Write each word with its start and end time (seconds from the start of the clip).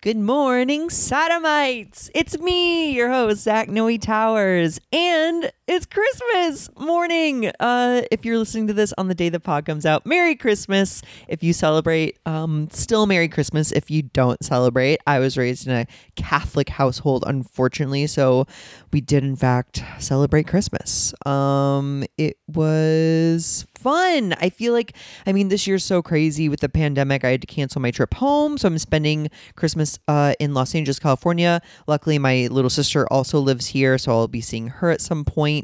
Good 0.00 0.16
morning, 0.16 0.90
sodomites. 0.90 2.08
It's 2.14 2.38
me, 2.38 2.92
your 2.92 3.10
host, 3.10 3.42
Zach 3.42 3.68
Noe 3.68 3.96
Towers, 3.96 4.80
and 4.92 5.50
it's 5.68 5.84
Christmas 5.84 6.70
morning. 6.78 7.52
Uh, 7.60 8.00
if 8.10 8.24
you're 8.24 8.38
listening 8.38 8.66
to 8.68 8.72
this 8.72 8.94
on 8.96 9.08
the 9.08 9.14
day 9.14 9.28
the 9.28 9.38
pod 9.38 9.66
comes 9.66 9.84
out, 9.84 10.06
Merry 10.06 10.34
Christmas. 10.34 11.02
If 11.28 11.42
you 11.42 11.52
celebrate, 11.52 12.18
um, 12.24 12.70
still 12.72 13.04
Merry 13.04 13.28
Christmas. 13.28 13.70
If 13.70 13.90
you 13.90 14.02
don't 14.02 14.42
celebrate, 14.42 14.98
I 15.06 15.18
was 15.18 15.36
raised 15.36 15.66
in 15.66 15.74
a 15.74 15.86
Catholic 16.16 16.70
household, 16.70 17.22
unfortunately, 17.26 18.06
so 18.06 18.46
we 18.94 19.02
did 19.02 19.22
in 19.22 19.36
fact 19.36 19.84
celebrate 19.98 20.46
Christmas. 20.46 21.12
Um, 21.26 22.02
it 22.16 22.38
was 22.46 23.66
fun. 23.78 24.34
I 24.40 24.48
feel 24.48 24.72
like, 24.72 24.96
I 25.26 25.32
mean, 25.32 25.48
this 25.48 25.66
year's 25.66 25.84
so 25.84 26.00
crazy 26.00 26.48
with 26.48 26.60
the 26.60 26.68
pandemic. 26.68 27.24
I 27.24 27.30
had 27.30 27.42
to 27.42 27.46
cancel 27.46 27.80
my 27.82 27.90
trip 27.90 28.14
home, 28.14 28.56
so 28.56 28.68
I'm 28.68 28.78
spending 28.78 29.28
Christmas 29.54 29.98
uh, 30.08 30.34
in 30.40 30.54
Los 30.54 30.74
Angeles, 30.74 30.98
California. 30.98 31.60
Luckily, 31.86 32.18
my 32.18 32.48
little 32.50 32.70
sister 32.70 33.06
also 33.12 33.38
lives 33.38 33.66
here, 33.66 33.98
so 33.98 34.12
I'll 34.12 34.28
be 34.28 34.40
seeing 34.40 34.68
her 34.68 34.90
at 34.90 35.00
some 35.00 35.24
point. 35.24 35.57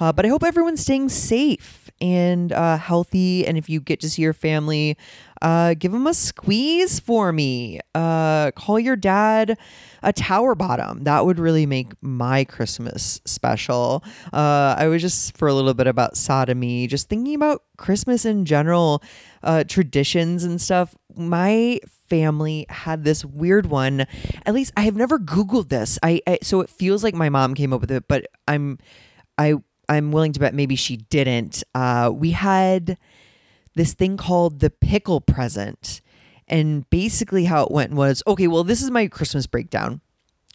Uh, 0.00 0.12
but 0.12 0.24
I 0.26 0.28
hope 0.28 0.42
everyone's 0.42 0.80
staying 0.80 1.08
safe 1.08 1.90
and 2.00 2.52
uh, 2.52 2.76
healthy. 2.76 3.46
And 3.46 3.56
if 3.56 3.68
you 3.68 3.80
get 3.80 4.00
to 4.00 4.10
see 4.10 4.22
your 4.22 4.32
family, 4.32 4.96
uh, 5.40 5.74
give 5.74 5.92
them 5.92 6.06
a 6.06 6.14
squeeze 6.14 7.00
for 7.00 7.32
me. 7.32 7.80
Uh, 7.94 8.50
call 8.52 8.78
your 8.78 8.96
dad 8.96 9.58
a 10.02 10.12
tower 10.12 10.54
bottom. 10.54 11.04
That 11.04 11.26
would 11.26 11.38
really 11.38 11.66
make 11.66 11.92
my 12.00 12.44
Christmas 12.44 13.20
special. 13.24 14.04
Uh, 14.32 14.74
I 14.78 14.86
was 14.86 15.02
just 15.02 15.36
for 15.36 15.48
a 15.48 15.54
little 15.54 15.74
bit 15.74 15.86
about 15.86 16.16
sodomy, 16.16 16.86
just 16.86 17.08
thinking 17.08 17.34
about 17.34 17.62
Christmas 17.76 18.24
in 18.24 18.44
general, 18.44 19.02
uh, 19.42 19.64
traditions 19.64 20.44
and 20.44 20.60
stuff. 20.60 20.94
My 21.14 21.80
family 22.08 22.66
had 22.68 23.04
this 23.04 23.24
weird 23.24 23.66
one. 23.66 24.06
At 24.46 24.54
least 24.54 24.72
I 24.76 24.82
have 24.82 24.96
never 24.96 25.18
Googled 25.18 25.70
this. 25.70 25.98
I, 26.02 26.20
I 26.26 26.38
so 26.42 26.60
it 26.60 26.70
feels 26.70 27.02
like 27.02 27.14
my 27.14 27.30
mom 27.30 27.54
came 27.54 27.72
up 27.72 27.80
with 27.80 27.90
it, 27.90 28.06
but 28.06 28.26
I'm 28.46 28.78
I 29.38 29.54
I'm 29.88 30.12
willing 30.12 30.32
to 30.32 30.40
bet 30.40 30.54
maybe 30.54 30.76
she 30.76 30.96
didn't. 30.96 31.62
Uh, 31.74 32.10
we 32.14 32.30
had 32.30 32.98
this 33.74 33.94
thing 33.94 34.16
called 34.16 34.60
the 34.60 34.70
pickle 34.70 35.20
present. 35.20 36.00
And 36.48 36.88
basically, 36.90 37.44
how 37.44 37.64
it 37.64 37.70
went 37.70 37.92
was 37.94 38.22
okay, 38.26 38.46
well, 38.46 38.64
this 38.64 38.82
is 38.82 38.90
my 38.90 39.06
Christmas 39.06 39.46
breakdown. 39.46 40.00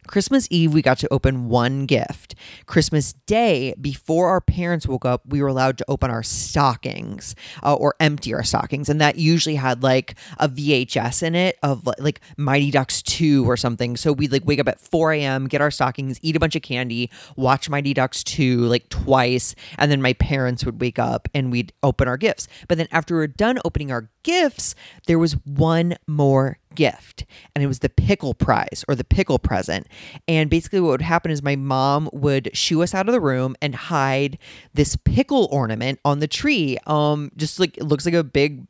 Christmas 0.08 0.48
Eve, 0.50 0.74
we 0.74 0.82
got 0.82 0.98
to 1.00 1.14
open 1.14 1.50
one 1.50 1.86
gift. 1.86 2.36
Christmas 2.66 3.14
Day, 3.26 3.76
before 3.80 4.30
our 4.30 4.42
parents 4.42 4.88
woke 4.88 5.06
up, 5.06 5.22
we 5.26 5.42
were 5.42 5.48
allowed 5.48 5.78
to 5.78 5.86
open 5.88 6.10
our 6.10 6.24
stockings 6.24 7.36
uh, 7.64 7.76
or 7.76 7.96
empty 8.00 8.34
our 8.34 8.44
stockings. 8.44 8.90
And 8.90 9.00
that 9.02 9.18
usually 9.18 9.56
had 9.56 9.84
like 9.84 10.16
a 10.40 10.50
VHS 10.50 11.24
in 11.24 11.36
it 11.36 11.58
of 11.62 11.88
like 12.00 12.22
Mighty 12.38 12.72
Ducks 12.72 13.02
2 13.02 13.48
or 13.50 13.58
something. 13.58 13.98
So 13.98 14.14
we'd 14.14 14.32
like 14.32 14.46
wake 14.46 14.60
up 14.60 14.68
at 14.68 14.80
4 14.80 15.14
a.m., 15.14 15.48
get 15.48 15.62
our 15.62 15.72
stockings, 15.72 16.20
eat 16.22 16.36
a 16.36 16.40
bunch 16.40 16.56
of 16.56 16.62
candy, 16.62 17.12
watch 17.36 17.70
Mighty 17.70 17.94
Ducks 17.94 18.24
2 18.24 18.62
like 18.62 18.90
twice. 18.90 19.56
And 19.78 19.92
then 19.92 20.02
my 20.02 20.14
parents 20.14 20.66
would 20.66 20.82
wake 20.82 21.00
up 21.00 21.28
and 21.34 21.52
we'd 21.52 21.74
open 21.84 22.08
our 22.08 22.18
gifts. 22.18 22.48
But 22.68 22.78
then 22.78 22.88
after 22.92 23.16
we 23.16 23.22
we're 23.22 23.28
done 23.28 23.60
opening 23.66 23.92
our 23.92 24.10
gifts, 24.24 24.76
there 25.06 25.20
was 25.20 25.34
one 25.46 25.96
more 26.08 26.60
gift 26.78 27.26
and 27.56 27.64
it 27.64 27.68
was 27.68 27.80
the 27.80 27.90
pickle 27.90 28.36
prize 28.36 28.86
or 28.88 28.96
the 28.96 29.04
pickle 29.04 29.40
present. 29.40 29.88
And 30.28 30.50
basically, 30.50 30.80
what 30.80 30.92
would 30.92 31.02
happen 31.02 31.32
is 31.32 31.42
my 31.42 31.56
mom 31.56 32.10
would 32.14 32.50
shoo 32.54 32.84
us 32.84 32.94
out 32.94 33.10
of 33.10 33.14
the 33.14 33.20
room 33.20 33.56
and 33.62 33.76
hide 33.76 34.38
this 34.74 34.96
pickle 34.96 35.50
ornament 35.52 36.00
on 36.06 36.20
the 36.20 36.28
tree. 36.28 36.78
Um, 36.86 37.32
just 37.36 37.60
like 37.60 37.78
it 37.78 37.84
looks 37.84 38.06
like 38.06 38.14
a 38.14 38.24
big 38.24 38.66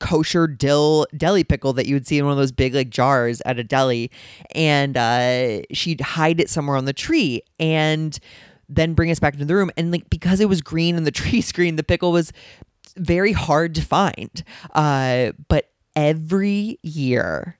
kosher 0.00 0.46
dill 0.46 1.06
deli 1.16 1.44
pickle 1.44 1.72
that 1.74 1.86
you 1.86 1.94
would 1.94 2.06
see 2.06 2.18
in 2.18 2.24
one 2.24 2.32
of 2.32 2.38
those 2.38 2.52
big 2.52 2.74
like 2.74 2.90
jars 2.90 3.40
at 3.46 3.58
a 3.58 3.64
deli 3.64 4.10
and 4.54 4.96
uh, 4.96 5.60
she'd 5.72 6.00
hide 6.00 6.40
it 6.40 6.50
somewhere 6.50 6.76
on 6.76 6.84
the 6.84 6.92
tree 6.92 7.40
and 7.58 8.18
then 8.68 8.92
bring 8.92 9.10
us 9.10 9.18
back 9.18 9.32
into 9.32 9.46
the 9.46 9.54
room 9.54 9.70
and 9.76 9.92
like 9.92 10.10
because 10.10 10.40
it 10.40 10.48
was 10.48 10.60
green 10.60 10.96
and 10.96 11.06
the 11.06 11.10
tree 11.22 11.40
screen 11.40 11.76
the 11.76 11.84
pickle 11.84 12.12
was 12.12 12.32
very 12.96 13.32
hard 13.32 13.74
to 13.74 13.80
find 13.80 14.42
uh, 14.74 15.32
but 15.48 15.70
every 15.96 16.78
year, 16.82 17.58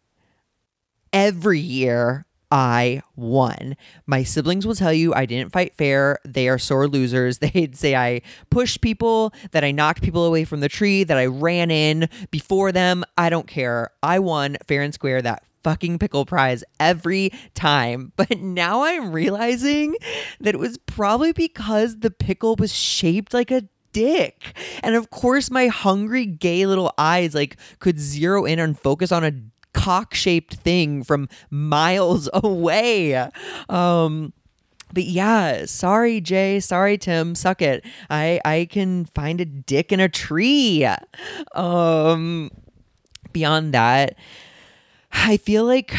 every 1.13 1.59
year, 1.59 2.27
I 2.51 3.03
won. 3.17 3.77
My 4.07 4.23
siblings 4.23 4.67
will 4.67 4.77
tell 4.77 4.93
you 4.93 5.13
I 5.13 5.27
didn't 5.27 5.51
fight 5.53 5.75
fair. 5.75 6.19
They 6.25 6.49
are 6.49 6.59
sore 6.59 6.87
losers. 6.87 7.39
They'd 7.41 7.75
say 7.75 7.97
I 7.97 8.23
pushed 8.51 8.81
people, 8.81 9.33
that 9.51 9.65
I 9.65 9.73
knocked 9.73 10.03
people 10.03 10.25
away 10.25 10.45
from 10.45 10.61
the 10.61 10.69
tree, 10.69 11.03
that 11.05 11.17
I 11.17 11.27
ran 11.27 11.71
in 11.71 12.09
before 12.31 12.71
them. 12.71 13.05
I 13.19 13.31
don't 13.31 13.49
care. 13.49 13.91
I 14.03 14.21
won 14.21 14.57
fair 14.69 14.83
and 14.83 14.95
square 14.95 15.21
that 15.23 15.43
fucking 15.65 15.99
pickle 15.99 16.25
prize 16.25 16.63
every 16.79 17.33
time. 17.55 18.13
But 18.17 18.41
now 18.41 18.85
I'm 18.85 19.13
realizing 19.13 19.97
that 20.41 20.55
it 20.55 20.59
was 20.59 20.79
probably 20.79 21.33
because 21.33 21.99
the 21.99 22.11
pickle 22.11 22.55
was 22.57 22.73
shaped 22.73 23.35
like 23.35 23.51
a 23.51 23.63
dick. 23.97 24.55
And 24.83 24.95
of 24.95 25.09
course, 25.09 25.51
my 25.51 25.69
hungry, 25.69 26.27
gay 26.27 26.67
little 26.67 26.93
eyes 26.99 27.35
like 27.35 27.57
could 27.81 27.99
zero 27.99 28.45
in 28.45 28.59
and 28.59 28.79
focus 28.79 29.11
on 29.11 29.25
a 29.25 29.33
cock 29.73 30.13
shaped 30.13 30.57
thing 30.57 31.03
from 31.03 31.31
miles 31.49 32.29
away. 32.35 33.15
Um, 33.71 34.35
but 34.93 35.05
yeah, 35.05 35.65
sorry 35.65 36.21
Jay, 36.21 36.61
sorry 36.61 36.99
Tim, 36.99 37.35
suck 37.35 37.63
it. 37.63 37.85
I 38.11 38.39
I 38.45 38.69
can 38.71 39.07
find 39.07 39.41
a 39.41 39.47
dick 39.47 39.93
in 39.93 39.99
a 39.99 40.11
tree. 40.11 40.87
Um 41.55 42.51
beyond 43.33 43.73
that, 43.73 44.17
I 45.11 45.39
feel 45.39 45.65
like 45.65 45.95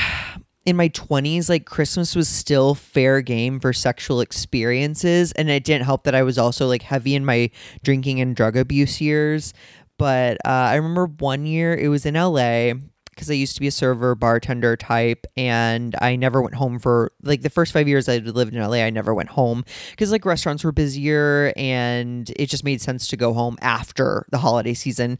in 0.67 0.75
my 0.75 0.89
20s, 0.89 1.47
like 1.47 1.65
Christmas 1.65 2.13
was 2.13 2.27
still 2.27 2.75
fair 2.75 3.21
game 3.21 3.57
for 3.57 3.71
sexual 3.71 4.19
experiences. 4.19 5.31
And 5.31 5.49
it 5.49 5.63
didn't 5.63 5.85
help 5.85 6.03
that 6.03 6.13
I 6.13 6.23
was 6.23 6.37
also 6.37 6.67
like 6.67 6.81
heavy 6.81 7.15
in 7.15 7.23
my 7.23 7.51
drinking 7.83 8.19
and 8.19 8.35
drug 8.35 8.57
abuse 8.57 8.99
years. 8.99 9.53
But 9.97 10.35
uh, 10.45 10.49
I 10.49 10.75
remember 10.75 11.05
one 11.05 11.45
year 11.45 11.73
it 11.73 11.87
was 11.87 12.05
in 12.05 12.15
LA 12.15 12.73
because 13.09 13.31
I 13.31 13.33
used 13.33 13.55
to 13.55 13.61
be 13.61 13.67
a 13.67 13.71
server, 13.71 14.13
bartender 14.13 14.75
type, 14.75 15.25
and 15.37 15.95
I 16.01 16.17
never 16.17 16.41
went 16.41 16.55
home 16.55 16.79
for 16.79 17.13
like 17.23 17.43
the 17.43 17.49
first 17.49 17.71
five 17.71 17.87
years 17.87 18.09
I 18.09 18.17
lived 18.17 18.53
in 18.53 18.61
LA. 18.61 18.83
I 18.83 18.89
never 18.89 19.13
went 19.13 19.29
home 19.29 19.63
because 19.91 20.11
like 20.11 20.25
restaurants 20.25 20.65
were 20.65 20.73
busier 20.73 21.53
and 21.55 22.29
it 22.35 22.47
just 22.47 22.65
made 22.65 22.81
sense 22.81 23.07
to 23.07 23.15
go 23.15 23.33
home 23.33 23.57
after 23.61 24.25
the 24.31 24.37
holiday 24.39 24.73
season. 24.73 25.17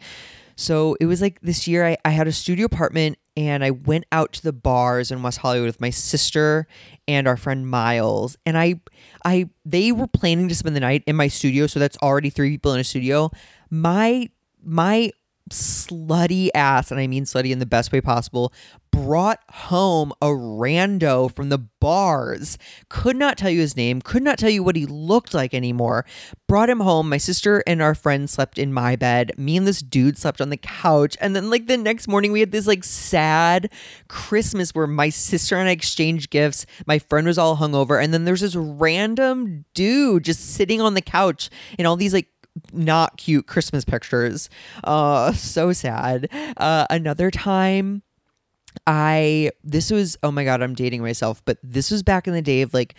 So 0.57 0.97
it 0.99 1.05
was 1.05 1.21
like 1.21 1.39
this 1.39 1.69
year 1.69 1.85
I, 1.85 1.97
I 2.03 2.09
had 2.09 2.27
a 2.27 2.33
studio 2.33 2.65
apartment 2.65 3.17
and 3.37 3.63
I 3.63 3.69
went 3.69 4.05
out 4.11 4.33
to 4.33 4.43
the 4.43 4.51
bars 4.51 5.11
in 5.11 5.21
West 5.21 5.37
Hollywood 5.37 5.67
with 5.67 5.79
my 5.79 5.91
sister 5.91 6.65
and 7.07 7.27
our 7.27 7.37
friend 7.37 7.69
Miles. 7.69 8.35
And 8.47 8.57
I 8.57 8.81
I 9.23 9.49
they 9.63 9.91
were 9.91 10.07
planning 10.07 10.49
to 10.49 10.55
spend 10.55 10.75
the 10.75 10.81
night 10.81 11.03
in 11.05 11.15
my 11.15 11.27
studio, 11.27 11.67
so 11.67 11.79
that's 11.79 11.97
already 12.01 12.31
three 12.31 12.49
people 12.49 12.73
in 12.73 12.79
a 12.79 12.83
studio. 12.83 13.29
My 13.69 14.29
my 14.63 15.11
slutty 15.49 16.49
ass, 16.53 16.91
and 16.91 16.99
I 16.99 17.07
mean 17.07 17.25
slutty 17.25 17.51
in 17.51 17.59
the 17.59 17.65
best 17.65 17.91
way 17.91 18.01
possible, 18.01 18.53
brought 18.91 19.39
home 19.49 20.11
a 20.21 20.27
rando 20.27 21.33
from 21.33 21.49
the 21.49 21.57
bars. 21.57 22.57
Could 22.89 23.15
not 23.15 23.37
tell 23.37 23.49
you 23.49 23.59
his 23.59 23.77
name, 23.77 24.01
could 24.01 24.23
not 24.23 24.39
tell 24.39 24.49
you 24.49 24.63
what 24.63 24.75
he 24.75 24.85
looked 24.85 25.33
like 25.33 25.53
anymore. 25.53 26.05
Brought 26.47 26.69
him 26.69 26.79
home. 26.79 27.09
My 27.09 27.17
sister 27.17 27.63
and 27.67 27.81
our 27.81 27.93
friend 27.93 28.29
slept 28.29 28.57
in 28.57 28.73
my 28.73 28.95
bed. 28.95 29.33
Me 29.37 29.57
and 29.57 29.67
this 29.67 29.81
dude 29.81 30.17
slept 30.17 30.41
on 30.41 30.49
the 30.49 30.57
couch. 30.57 31.17
And 31.21 31.35
then, 31.35 31.49
like, 31.49 31.67
the 31.67 31.77
next 31.77 32.07
morning, 32.07 32.31
we 32.31 32.39
had 32.39 32.51
this, 32.51 32.67
like, 32.67 32.83
sad 32.83 33.69
Christmas 34.07 34.73
where 34.73 34.87
my 34.87 35.09
sister 35.09 35.57
and 35.57 35.67
I 35.69 35.73
exchanged 35.73 36.29
gifts. 36.29 36.65
My 36.85 36.99
friend 36.99 37.27
was 37.27 37.37
all 37.37 37.57
hungover. 37.57 38.01
And 38.01 38.13
then 38.13 38.25
there's 38.25 38.41
this 38.41 38.55
random 38.55 39.65
dude 39.73 40.23
just 40.23 40.53
sitting 40.53 40.81
on 40.81 40.93
the 40.93 41.01
couch 41.01 41.49
in 41.77 41.85
all 41.85 41.97
these, 41.97 42.13
like, 42.13 42.29
not 42.73 43.17
cute 43.17 43.47
Christmas 43.47 43.85
pictures. 43.85 44.49
Uh, 44.83 45.31
so 45.33 45.73
sad. 45.73 46.29
Uh, 46.57 46.85
another 46.89 47.31
time, 47.31 48.03
I 48.85 49.51
this 49.63 49.89
was 49.91 50.17
oh 50.23 50.31
my 50.31 50.43
god, 50.43 50.61
I'm 50.61 50.75
dating 50.75 51.01
myself, 51.01 51.41
but 51.45 51.57
this 51.63 51.89
was 51.89 52.03
back 52.03 52.27
in 52.27 52.33
the 52.33 52.41
day 52.41 52.61
of 52.61 52.73
like 52.73 52.95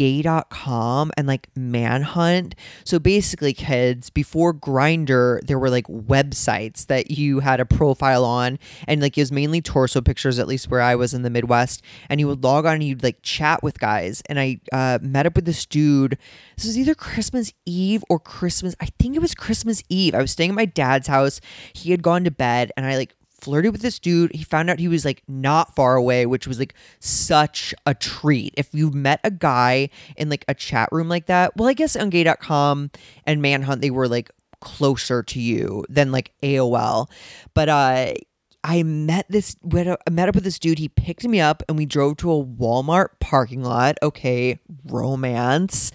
gay.com 0.00 1.12
and 1.18 1.26
like 1.26 1.50
manhunt. 1.54 2.54
So 2.84 2.98
basically 2.98 3.52
kids 3.52 4.08
before 4.08 4.54
Grindr 4.54 5.46
there 5.46 5.58
were 5.58 5.68
like 5.68 5.86
websites 5.88 6.86
that 6.86 7.10
you 7.10 7.40
had 7.40 7.60
a 7.60 7.66
profile 7.66 8.24
on 8.24 8.58
and 8.88 9.02
like 9.02 9.18
it 9.18 9.20
was 9.20 9.30
mainly 9.30 9.60
torso 9.60 10.00
pictures 10.00 10.38
at 10.38 10.48
least 10.48 10.70
where 10.70 10.80
i 10.80 10.94
was 10.94 11.12
in 11.12 11.20
the 11.20 11.28
midwest 11.28 11.82
and 12.08 12.18
you 12.18 12.26
would 12.26 12.42
log 12.42 12.64
on 12.64 12.76
and 12.76 12.84
you'd 12.84 13.02
like 13.02 13.20
chat 13.20 13.62
with 13.62 13.78
guys. 13.78 14.22
And 14.24 14.40
i 14.40 14.58
uh, 14.72 14.98
met 15.02 15.26
up 15.26 15.36
with 15.36 15.44
this 15.44 15.66
dude. 15.66 16.16
This 16.56 16.64
was 16.64 16.78
either 16.78 16.94
christmas 16.94 17.52
eve 17.66 18.02
or 18.08 18.18
christmas 18.18 18.74
i 18.80 18.86
think 18.98 19.16
it 19.16 19.20
was 19.20 19.34
christmas 19.34 19.82
eve. 19.90 20.14
I 20.14 20.22
was 20.22 20.30
staying 20.30 20.50
at 20.50 20.56
my 20.56 20.64
dad's 20.64 21.08
house. 21.08 21.42
He 21.74 21.90
had 21.90 22.02
gone 22.02 22.24
to 22.24 22.30
bed 22.30 22.72
and 22.74 22.86
i 22.86 22.96
like 22.96 23.14
flirted 23.40 23.72
with 23.72 23.82
this 23.82 23.98
dude. 23.98 24.34
He 24.34 24.44
found 24.44 24.70
out 24.70 24.78
he 24.78 24.88
was 24.88 25.04
like 25.04 25.22
not 25.28 25.74
far 25.74 25.96
away, 25.96 26.26
which 26.26 26.46
was 26.46 26.58
like 26.58 26.74
such 26.98 27.74
a 27.86 27.94
treat. 27.94 28.54
If 28.56 28.72
you 28.72 28.90
met 28.90 29.20
a 29.24 29.30
guy 29.30 29.90
in 30.16 30.28
like 30.28 30.44
a 30.48 30.54
chat 30.54 30.88
room 30.92 31.08
like 31.08 31.26
that, 31.26 31.56
well, 31.56 31.68
I 31.68 31.74
guess 31.74 31.96
on 31.96 32.10
gay.com 32.10 32.90
and 33.26 33.42
Manhunt, 33.42 33.80
they 33.80 33.90
were 33.90 34.08
like 34.08 34.30
closer 34.60 35.22
to 35.22 35.40
you 35.40 35.84
than 35.88 36.12
like 36.12 36.32
AOL. 36.42 37.10
But 37.54 37.68
uh 37.68 38.14
I 38.62 38.82
met 38.82 39.26
this, 39.28 39.56
I 39.72 39.96
met 40.10 40.28
up 40.28 40.34
with 40.34 40.44
this 40.44 40.58
dude. 40.58 40.78
He 40.78 40.88
picked 40.88 41.24
me 41.24 41.40
up 41.40 41.62
and 41.68 41.78
we 41.78 41.86
drove 41.86 42.18
to 42.18 42.30
a 42.30 42.44
Walmart 42.44 43.18
parking 43.18 43.62
lot. 43.62 43.96
Okay, 44.02 44.60
romance. 44.84 45.92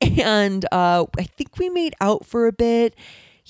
And 0.00 0.64
uh, 0.72 1.04
I 1.18 1.22
think 1.24 1.58
we 1.58 1.68
made 1.68 1.94
out 2.00 2.24
for 2.24 2.46
a 2.46 2.52
bit 2.52 2.94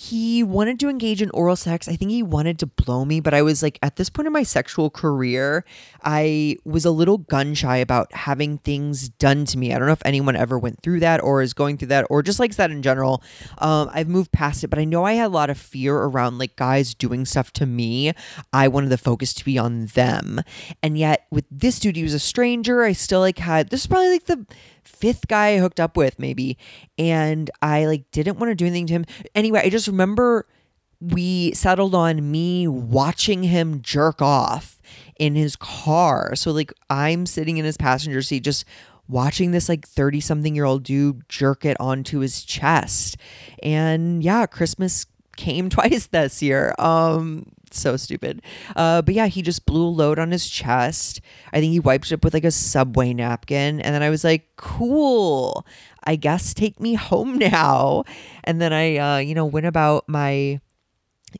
he 0.00 0.45
wanted 0.45 0.79
to 0.79 0.89
engage 0.89 1.21
in 1.21 1.29
oral 1.31 1.56
sex. 1.56 1.89
I 1.89 1.97
think 1.97 2.12
he 2.12 2.23
wanted 2.23 2.61
to 2.61 2.67
blow 2.67 3.05
me, 3.05 3.19
but 3.19 3.35
I 3.35 3.43
was 3.43 3.65
like, 3.65 3.81
at 3.83 3.97
this 3.97 4.09
point 4.09 4.29
in 4.29 4.33
my 4.33 4.45
sexual 4.45 4.91
career, 4.91 5.65
I 6.05 6.56
was 6.65 6.85
a 6.85 6.93
little 6.93 7.19
gun 7.19 7.53
shy 7.55 7.79
about 7.79 8.12
having 8.15 8.59
things 8.59 9.09
done 9.09 9.45
to 9.47 9.59
me. 9.59 9.75
I 9.75 9.79
don't 9.79 9.89
know 9.89 9.93
if 9.93 10.03
anyone 10.05 10.37
ever 10.37 10.56
went 10.56 10.85
through 10.85 11.00
that 11.00 11.21
or 11.21 11.43
is 11.43 11.53
going 11.53 11.79
through 11.79 11.89
that 11.89 12.06
or 12.11 12.23
just 12.23 12.39
likes 12.39 12.55
that 12.59 12.71
in 12.71 12.81
general. 12.81 13.25
Um, 13.59 13.91
I've 13.93 14.06
moved 14.06 14.31
past 14.31 14.62
it, 14.62 14.69
but 14.69 14.79
I 14.79 14.85
know 14.85 15.03
I 15.03 15.15
had 15.15 15.27
a 15.27 15.31
lot 15.31 15.50
of 15.50 15.59
fear 15.59 15.97
around 15.97 16.39
like 16.39 16.55
guys 16.55 16.94
doing 16.94 17.25
stuff 17.25 17.53
to 17.55 17.67
me. 17.67 18.12
I 18.53 18.69
wanted 18.69 18.91
the 18.91 18.99
focus 18.99 19.35
to 19.35 19.44
be 19.44 19.59
on 19.59 19.87
them. 19.87 20.43
And 20.81 20.97
yet 20.97 21.27
with 21.33 21.47
this 21.51 21.81
dude, 21.81 21.97
he 21.97 22.05
was 22.05 22.15
a 22.15 22.21
stranger. 22.21 22.85
I 22.85 22.93
still 22.93 23.19
like 23.19 23.39
had, 23.39 23.71
this 23.71 23.81
is 23.81 23.89
probably 23.89 24.11
like 24.11 24.27
the, 24.27 24.47
fifth 24.88 25.29
guy 25.29 25.49
I 25.49 25.58
hooked 25.58 25.81
up 25.81 25.96
with, 25.96 26.19
maybe. 26.19 26.58
And 26.96 27.50
I 27.62 27.87
like 27.87 28.11
didn't 28.11 28.38
want 28.38 28.50
to 28.50 28.55
do 28.55 28.67
anything 28.67 28.87
to 28.88 28.94
him. 28.94 29.05
Anyway, 29.35 29.61
I 29.62 29.69
just 29.69 29.87
remember 29.87 30.46
we 31.00 31.52
settled 31.55 31.94
on 31.94 32.31
me 32.31 32.67
watching 32.67 33.44
him 33.44 33.82
jerk 33.82 34.20
off 34.20 34.81
in 35.19 35.35
his 35.37 35.55
car. 35.56 36.35
So 36.35 36.50
like 36.50 36.73
I'm 36.90 37.26
sitting 37.26 37.58
in 37.58 37.64
his 37.64 37.76
passenger 37.76 38.23
seat 38.23 38.40
just 38.40 38.64
watching 39.06 39.52
this 39.52 39.69
like 39.69 39.87
30 39.87 40.20
something 40.20 40.55
year 40.55 40.64
old 40.64 40.82
dude 40.82 41.29
jerk 41.29 41.64
it 41.64 41.76
onto 41.79 42.19
his 42.19 42.43
chest. 42.43 43.17
And 43.62 44.23
yeah, 44.23 44.46
Christmas 44.46 45.06
came 45.37 45.69
twice 45.70 46.06
this 46.06 46.43
year. 46.43 46.75
Um 46.79 47.46
so 47.76 47.97
stupid. 47.97 48.43
Uh, 48.76 49.03
but 49.03 49.15
yeah, 49.15 49.26
he 49.26 49.43
just 49.43 49.67
blew 49.67 49.87
a 49.87 49.88
load 49.88 50.19
on 50.19 50.31
his 50.31 50.49
chest. 50.49 51.20
I 51.53 51.61
think 51.61 51.73
he 51.73 51.81
wiped 51.81 52.06
it 52.06 52.15
up 52.15 52.25
with 52.25 52.35
like 52.35 52.44
a 52.44 52.50
subway 52.50 53.12
napkin. 53.12 53.81
And 53.81 53.94
then 53.94 54.03
I 54.03 54.11
was 54.11 54.25
like, 54.25 54.49
cool. 54.56 55.67
I 56.05 56.17
guess 56.17 56.55
take 56.55 56.81
me 56.81 56.94
home 56.94 57.38
now. 57.38 58.05
And 58.44 58.61
then 58.61 58.73
I, 58.73 58.97
uh, 58.97 59.19
you 59.19 59.35
know, 59.35 59.47
went 59.47 59.67
about 59.67 60.09
my, 60.09 60.61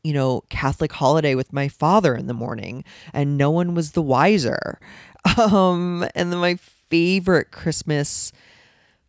you 0.03 0.13
know, 0.13 0.43
Catholic 0.51 0.93
holiday 0.93 1.35
with 1.35 1.53
my 1.53 1.69
father 1.69 2.15
in 2.15 2.27
the 2.27 2.35
morning, 2.35 2.85
and 3.15 3.39
no 3.39 3.51
one 3.51 3.75
was 3.75 3.93
the 3.93 4.03
wiser. 4.03 4.79
Um, 5.37 6.07
and 6.15 6.33
then 6.33 6.39
my 6.39 6.55
favorite 6.89 7.51
Christmas 7.51 8.33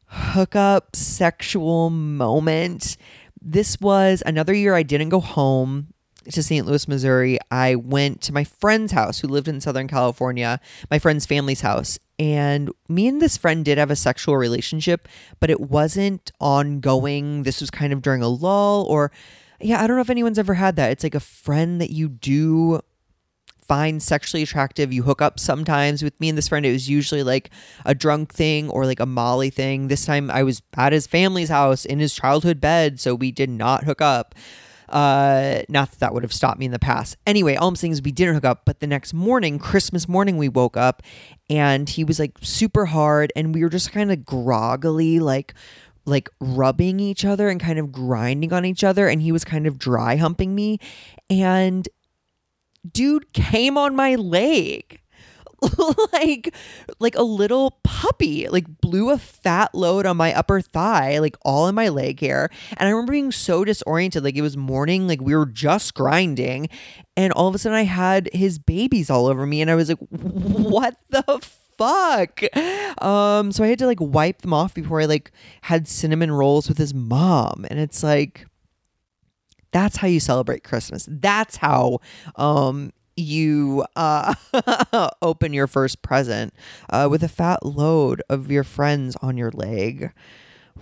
hookup 0.08 0.96
sexual 0.96 1.90
moment. 1.90 2.98
This 3.42 3.80
was 3.80 4.22
another 4.26 4.54
year 4.54 4.76
I 4.76 4.84
didn't 4.84 5.10
go 5.10 5.20
home 5.20 5.94
to 6.32 6.44
St. 6.44 6.66
Louis, 6.66 6.88
Missouri, 6.88 7.40
I 7.52 7.76
went 7.76 8.22
to 8.22 8.34
my 8.34 8.44
friend's 8.44 8.92
house 8.92 9.20
who 9.20 9.28
lived 9.28 9.48
in 9.48 9.62
Southern 9.62 9.88
California, 9.88 10.60
my 10.90 11.00
friend's 11.00 11.26
family's 11.26 11.62
house. 11.62 12.00
And 12.18 12.70
me 12.88 13.08
and 13.08 13.22
this 13.22 13.38
friend 13.38 13.64
did 13.64 13.78
have 13.78 13.92
a 13.92 13.96
sexual 13.96 14.38
relationship, 14.38 15.08
but 15.40 15.50
it 15.50 15.62
wasn't 15.62 16.32
ongoing. 16.40 17.44
This 17.44 17.62
was 17.62 17.70
kind 17.70 17.94
of 17.94 18.02
during 18.02 18.22
a 18.22 18.28
lull, 18.28 18.86
or 18.90 19.12
yeah, 19.62 19.82
I 19.82 19.88
don't 19.88 19.96
know 19.96 20.02
if 20.02 20.10
anyone's 20.10 20.40
ever 20.40 20.56
had 20.56 20.76
that. 20.76 20.92
It's 20.92 21.04
like 21.04 21.16
a 21.16 21.20
friend 21.20 21.80
that 21.80 21.92
you 21.92 22.10
do 22.10 22.82
find 23.70 24.02
sexually 24.02 24.42
attractive. 24.44 24.92
You 24.92 25.04
hook 25.04 25.22
up 25.22 25.40
sometimes 25.40 26.02
with 26.02 26.20
me 26.20 26.28
and 26.28 26.38
this 26.38 26.48
friend. 26.48 26.66
It 26.66 26.72
was 26.72 26.90
usually 26.90 27.24
like 27.24 27.52
a 27.86 27.94
drunk 27.94 28.34
thing 28.34 28.68
or 28.70 28.86
like 28.86 29.00
a 29.00 29.06
Molly 29.06 29.52
thing. 29.52 29.88
This 29.88 30.06
time 30.06 30.32
I 30.32 30.44
was 30.44 30.62
at 30.76 30.92
his 30.92 31.06
family's 31.06 31.50
house 31.50 31.86
in 31.86 32.00
his 32.00 32.16
childhood 32.16 32.60
bed, 32.60 33.00
so 33.00 33.14
we 33.14 33.32
did 33.32 33.50
not 33.50 33.84
hook 33.84 34.02
up. 34.02 34.34
Uh, 34.90 35.62
not 35.70 35.92
that 35.92 36.00
that 36.00 36.14
would 36.14 36.24
have 36.24 36.34
stopped 36.34 36.60
me 36.60 36.66
in 36.66 36.72
the 36.72 36.80
past. 36.80 37.18
Anyway, 37.28 37.56
all 37.56 37.68
I'm 37.68 37.76
saying 37.76 37.94
is 37.94 38.02
we 38.02 38.12
didn't 38.12 38.34
hook 38.36 38.46
up, 38.46 38.64
but 38.66 38.80
the 38.80 38.88
next 38.88 39.14
morning, 39.14 39.60
Christmas 39.60 40.08
morning, 40.08 40.38
we 40.38 40.50
woke 40.50 40.76
up 40.76 41.04
and 41.50 41.88
he 41.88 42.04
was 42.04 42.20
like 42.20 42.38
super 42.42 42.88
hard 42.88 43.32
and 43.36 43.54
we 43.54 43.64
were 43.64 43.70
just 43.70 43.92
kind 43.92 44.12
of 44.12 44.26
groggily, 44.26 45.20
like, 45.20 45.54
like 46.06 46.30
rubbing 46.40 47.00
each 47.00 47.24
other 47.24 47.50
and 47.50 47.60
kind 47.60 47.80
of 47.80 47.92
grinding 47.92 48.52
on 48.52 48.66
each 48.66 48.84
other. 48.84 49.08
And 49.08 49.22
he 49.22 49.32
was 49.32 49.44
kind 49.46 49.68
of 49.68 49.78
dry 49.78 50.16
humping 50.16 50.56
me. 50.56 50.80
And 51.30 51.88
dude 52.92 53.32
came 53.34 53.78
on 53.78 53.96
my 53.96 54.16
leg. 54.16 54.99
like 56.14 56.54
like 57.00 57.16
a 57.16 57.24
little 57.24 57.80
puppy 57.84 58.48
like 58.48 58.66
blew 58.82 59.10
a 59.10 59.18
fat 59.18 59.74
load 59.74 60.06
on 60.06 60.18
my 60.18 60.34
upper 60.34 60.62
thigh 60.62 61.20
like 61.20 61.38
all 61.44 61.68
in 61.68 61.76
my 61.76 61.90
leg 61.90 62.20
hair. 62.20 62.50
And 62.78 62.88
i 62.88 62.92
remember 62.92 63.12
being 63.12 63.32
so 63.32 63.66
disoriented 63.66 64.24
like 64.24 64.36
it 64.36 64.42
was 64.42 64.58
morning 64.58 65.08
like 65.08 65.22
we 65.22 65.36
were 65.36 65.46
just 65.46 65.94
grinding 65.94 66.70
and 67.18 67.34
all 67.34 67.48
of 67.48 67.56
a 67.56 67.58
sudden 67.58 67.78
i 67.78 67.84
had 67.84 68.30
his 68.34 68.60
babies 68.60 69.10
all 69.10 69.28
over 69.28 69.46
me 69.46 69.62
and 69.62 69.70
i 69.70 69.76
was 69.76 69.90
like 69.90 70.00
what 70.10 70.96
the 71.10 71.24
fuck? 71.78 72.42
Um 73.02 73.52
so 73.52 73.64
i 73.64 73.68
had 73.68 73.80
to 73.80 73.86
like 73.86 74.00
wipe 74.02 74.42
them 74.42 74.54
off 74.54 74.74
before 74.74 75.02
i 75.02 75.06
like 75.06 75.32
had 75.62 75.88
cinnamon 75.88 76.32
rolls 76.32 76.68
with 76.68 76.78
his 76.78 76.94
mom. 76.94 77.66
And 77.70 77.80
it's 77.80 78.04
like 78.04 78.46
that's 79.72 79.98
how 79.98 80.08
you 80.08 80.20
celebrate 80.20 80.64
Christmas. 80.64 81.08
That's 81.10 81.58
how 81.58 82.00
um, 82.36 82.92
you 83.20 83.86
uh, 83.96 84.34
open 85.22 85.54
your 85.54 85.68
first 85.68 86.02
present 86.02 86.54
uh, 86.90 87.08
with 87.10 87.24
a 87.24 87.28
fat 87.28 87.66
load 87.66 88.22
of 88.30 88.52
your 88.52 88.64
friends 88.64 89.16
on 89.22 89.38
your 89.38 89.52
leg. 89.52 90.12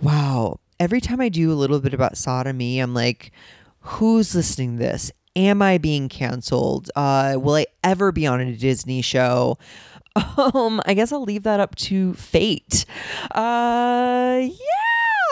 Wow. 0.00 0.60
Every 0.80 1.00
time 1.00 1.20
I 1.20 1.28
do 1.28 1.52
a 1.52 1.54
little 1.54 1.80
bit 1.80 1.92
about 1.94 2.16
sodomy, 2.16 2.78
I'm 2.78 2.94
like, 2.94 3.32
who's 3.80 4.34
listening 4.34 4.76
to 4.76 4.82
this? 4.82 5.10
Am 5.36 5.60
I 5.62 5.78
being 5.78 6.08
canceled? 6.08 6.90
Uh, 6.96 7.36
will 7.38 7.54
I 7.54 7.66
ever 7.84 8.12
be 8.12 8.26
on 8.26 8.40
a 8.40 8.56
Disney 8.56 9.02
show? 9.02 9.58
Um, 10.36 10.80
I 10.84 10.94
guess 10.94 11.12
I'll 11.12 11.22
leave 11.22 11.44
that 11.44 11.60
up 11.60 11.76
to 11.76 12.12
fate. 12.14 12.84
Uh, 13.32 14.40
yeah, 14.42 14.87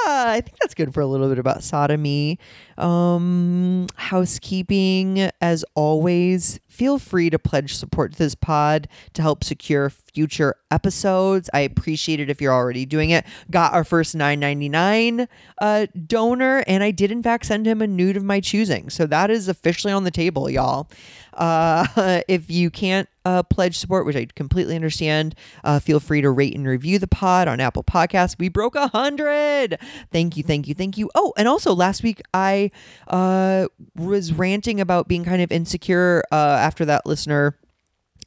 I 0.07 0.41
think 0.41 0.57
that's 0.61 0.75
good 0.75 0.95
for 0.95 1.01
a 1.01 1.07
little 1.07 1.29
bit 1.29 1.39
about 1.39 1.65
sodomy. 1.65 2.39
Um, 2.79 3.89
housekeeping, 3.97 5.31
as 5.41 5.65
always, 5.75 6.61
feel 6.69 6.99
free 6.99 7.31
to 7.31 7.39
pledge 7.39 7.75
support 7.75 8.13
to 8.13 8.19
this 8.19 8.35
pod 8.35 8.87
to 9.15 9.23
help 9.23 9.43
secure 9.43 9.91
future 9.91 10.55
episodes. 10.71 11.51
I 11.53 11.61
appreciate 11.61 12.21
it 12.21 12.31
if 12.31 12.41
you're 12.41 12.53
already 12.53 12.87
doing 12.87 13.11
it. 13.11 13.25
Got 13.51 13.73
our 13.73 13.85
first 13.85 14.17
9.99 14.17 15.27
uh, 15.61 15.87
donor, 16.07 16.63
and 16.67 16.85
I 16.85 16.91
did 16.91 17.11
in 17.11 17.23
fact 17.23 17.47
send 17.47 17.67
him 17.67 17.83
a 17.83 17.87
nude 17.87 18.17
of 18.17 18.25
my 18.25 18.41
choosing. 18.41 18.91
So 18.91 19.07
that 19.07 19.31
is 19.31 19.49
officially 19.49 19.93
on 19.93 20.05
the 20.05 20.11
table, 20.11 20.49
y'all. 20.49 20.89
Uh, 21.35 22.23
if 22.29 22.51
you 22.51 22.71
can't 22.71 23.09
uh, 23.27 23.43
pledge 23.43 23.77
support, 23.77 24.07
which 24.07 24.15
I 24.15 24.27
completely 24.37 24.77
understand, 24.77 25.35
uh, 25.65 25.81
feel 25.81 25.99
free 25.99 26.21
to 26.21 26.31
rate 26.31 26.55
and 26.55 26.65
review 26.65 27.01
the 27.01 27.09
pod 27.09 27.49
on 27.49 27.59
Apple 27.59 27.83
Podcasts. 27.83 28.39
We 28.39 28.49
broke 28.49 28.77
a 28.77 28.87
hundred. 28.87 29.79
Thank 30.13 30.37
you, 30.37 30.45
thank 30.45 30.69
you, 30.69 30.75
thank 30.75 30.97
you. 30.97 31.11
Oh, 31.17 31.35
and 31.37 31.49
also 31.49 31.75
last 31.75 32.05
week 32.05 32.23
I 32.33 32.71
uh, 33.09 33.67
was 33.97 34.33
ranting 34.33 34.81
about 34.81 35.09
being 35.09 35.25
kind 35.25 35.43
of 35.43 35.51
insecure 35.51 36.23
uh, 36.31 36.37
after 36.61 36.85
that 36.85 37.05
listener 37.05 37.59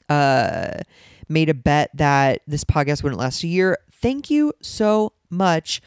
uh, 0.10 0.80
made 1.30 1.48
a 1.48 1.54
bet 1.54 1.92
that 1.94 2.42
this 2.46 2.66
podcast 2.66 3.02
wouldn't 3.02 3.22
last 3.22 3.42
a 3.44 3.48
year. 3.48 3.78
Thank 3.90 4.30
you 4.30 4.52
so 4.62 5.14
much. 5.30 5.82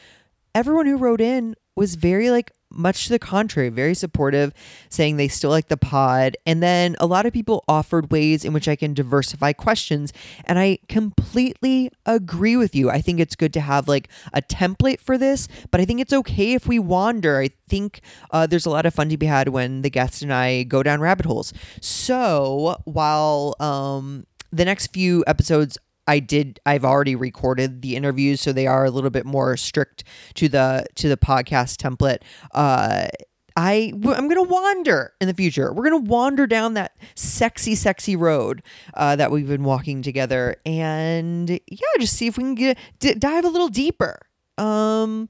Everyone 0.55 0.87
who 0.87 0.97
wrote 0.97 1.21
in 1.21 1.55
was 1.75 1.93
very 1.95 2.31
like 2.31 2.51
much 2.73 3.05
to 3.05 3.09
the 3.09 3.19
contrary, 3.19 3.69
very 3.69 3.93
supportive, 3.93 4.53
saying 4.89 5.17
they 5.17 5.27
still 5.27 5.49
like 5.49 5.67
the 5.67 5.77
pod. 5.77 6.35
And 6.45 6.61
then 6.61 6.95
a 6.99 7.05
lot 7.05 7.25
of 7.25 7.33
people 7.33 7.63
offered 7.67 8.11
ways 8.11 8.43
in 8.43 8.53
which 8.53 8.67
I 8.67 8.75
can 8.75 8.93
diversify 8.93 9.53
questions. 9.53 10.11
And 10.45 10.59
I 10.59 10.79
completely 10.89 11.91
agree 12.05 12.57
with 12.57 12.75
you. 12.75 12.89
I 12.89 13.01
think 13.01 13.19
it's 13.19 13.35
good 13.35 13.53
to 13.53 13.61
have 13.61 13.87
like 13.87 14.09
a 14.33 14.41
template 14.41 14.99
for 14.99 15.17
this, 15.17 15.47
but 15.71 15.79
I 15.79 15.85
think 15.85 16.01
it's 16.01 16.13
okay 16.13 16.53
if 16.53 16.67
we 16.67 16.79
wander. 16.79 17.39
I 17.39 17.49
think 17.67 18.01
uh, 18.31 18.47
there's 18.47 18.65
a 18.65 18.69
lot 18.69 18.85
of 18.85 18.93
fun 18.93 19.09
to 19.09 19.17
be 19.17 19.25
had 19.25 19.49
when 19.49 19.81
the 19.81 19.89
guest 19.89 20.21
and 20.21 20.33
I 20.33 20.63
go 20.63 20.83
down 20.83 21.01
rabbit 21.01 21.25
holes. 21.25 21.53
So 21.81 22.77
while 22.85 23.55
um, 23.59 24.25
the 24.51 24.65
next 24.65 24.87
few 24.87 25.23
episodes 25.27 25.77
I 26.07 26.19
did 26.19 26.59
I've 26.65 26.85
already 26.85 27.15
recorded 27.15 27.81
the 27.81 27.95
interviews 27.95 28.41
so 28.41 28.51
they 28.51 28.67
are 28.67 28.85
a 28.85 28.91
little 28.91 29.09
bit 29.09 29.25
more 29.25 29.55
strict 29.57 30.03
to 30.35 30.49
the 30.49 30.85
to 30.95 31.09
the 31.09 31.17
podcast 31.17 31.77
template. 31.77 32.19
Uh 32.53 33.07
I 33.55 33.93
I'm 33.93 34.27
gonna 34.27 34.43
wander 34.43 35.13
in 35.21 35.27
the 35.27 35.33
future. 35.33 35.71
We're 35.73 35.83
gonna 35.83 35.97
wander 35.97 36.47
down 36.47 36.73
that 36.73 36.95
sexy, 37.15 37.75
sexy 37.75 38.15
road 38.15 38.63
uh, 38.95 39.15
that 39.15 39.29
we've 39.31 39.47
been 39.47 39.63
walking 39.63 40.01
together, 40.01 40.55
and 40.65 41.49
yeah, 41.49 41.87
just 41.99 42.17
see 42.17 42.27
if 42.27 42.37
we 42.37 42.43
can 42.43 42.55
get 42.55 42.77
d- 42.99 43.13
dive 43.13 43.45
a 43.45 43.49
little 43.49 43.69
deeper 43.69 44.19
um, 44.57 45.29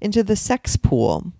into 0.00 0.22
the 0.22 0.36
sex 0.36 0.76
pool. 0.76 1.32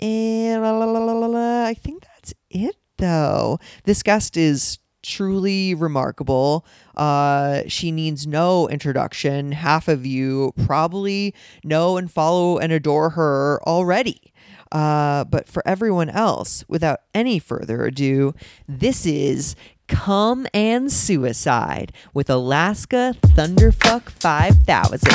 And 0.00 0.60
la, 0.60 0.72
la, 0.72 1.26
la, 1.26 1.64
I 1.66 1.74
think 1.74 2.02
that's 2.02 2.34
it, 2.50 2.76
though. 2.98 3.58
This 3.84 4.02
guest 4.02 4.36
is 4.36 4.78
truly 5.04 5.74
remarkable. 5.74 6.66
Uh, 6.96 7.62
she 7.68 7.92
needs 7.92 8.26
no 8.26 8.68
introduction. 8.68 9.52
Half 9.52 9.86
of 9.88 10.04
you 10.04 10.52
probably 10.64 11.34
know 11.62 11.96
and 11.96 12.10
follow 12.10 12.58
and 12.58 12.72
adore 12.72 13.10
her 13.10 13.60
already. 13.66 14.32
Uh, 14.72 15.22
but 15.24 15.46
for 15.46 15.62
everyone 15.66 16.10
else, 16.10 16.64
without 16.66 17.00
any 17.14 17.38
further 17.38 17.84
ado, 17.84 18.34
this 18.66 19.06
is 19.06 19.54
Come 19.86 20.46
and 20.52 20.90
Suicide 20.90 21.92
with 22.12 22.28
Alaska 22.28 23.14
Thunderfuck 23.22 24.10
5000. 24.10 25.10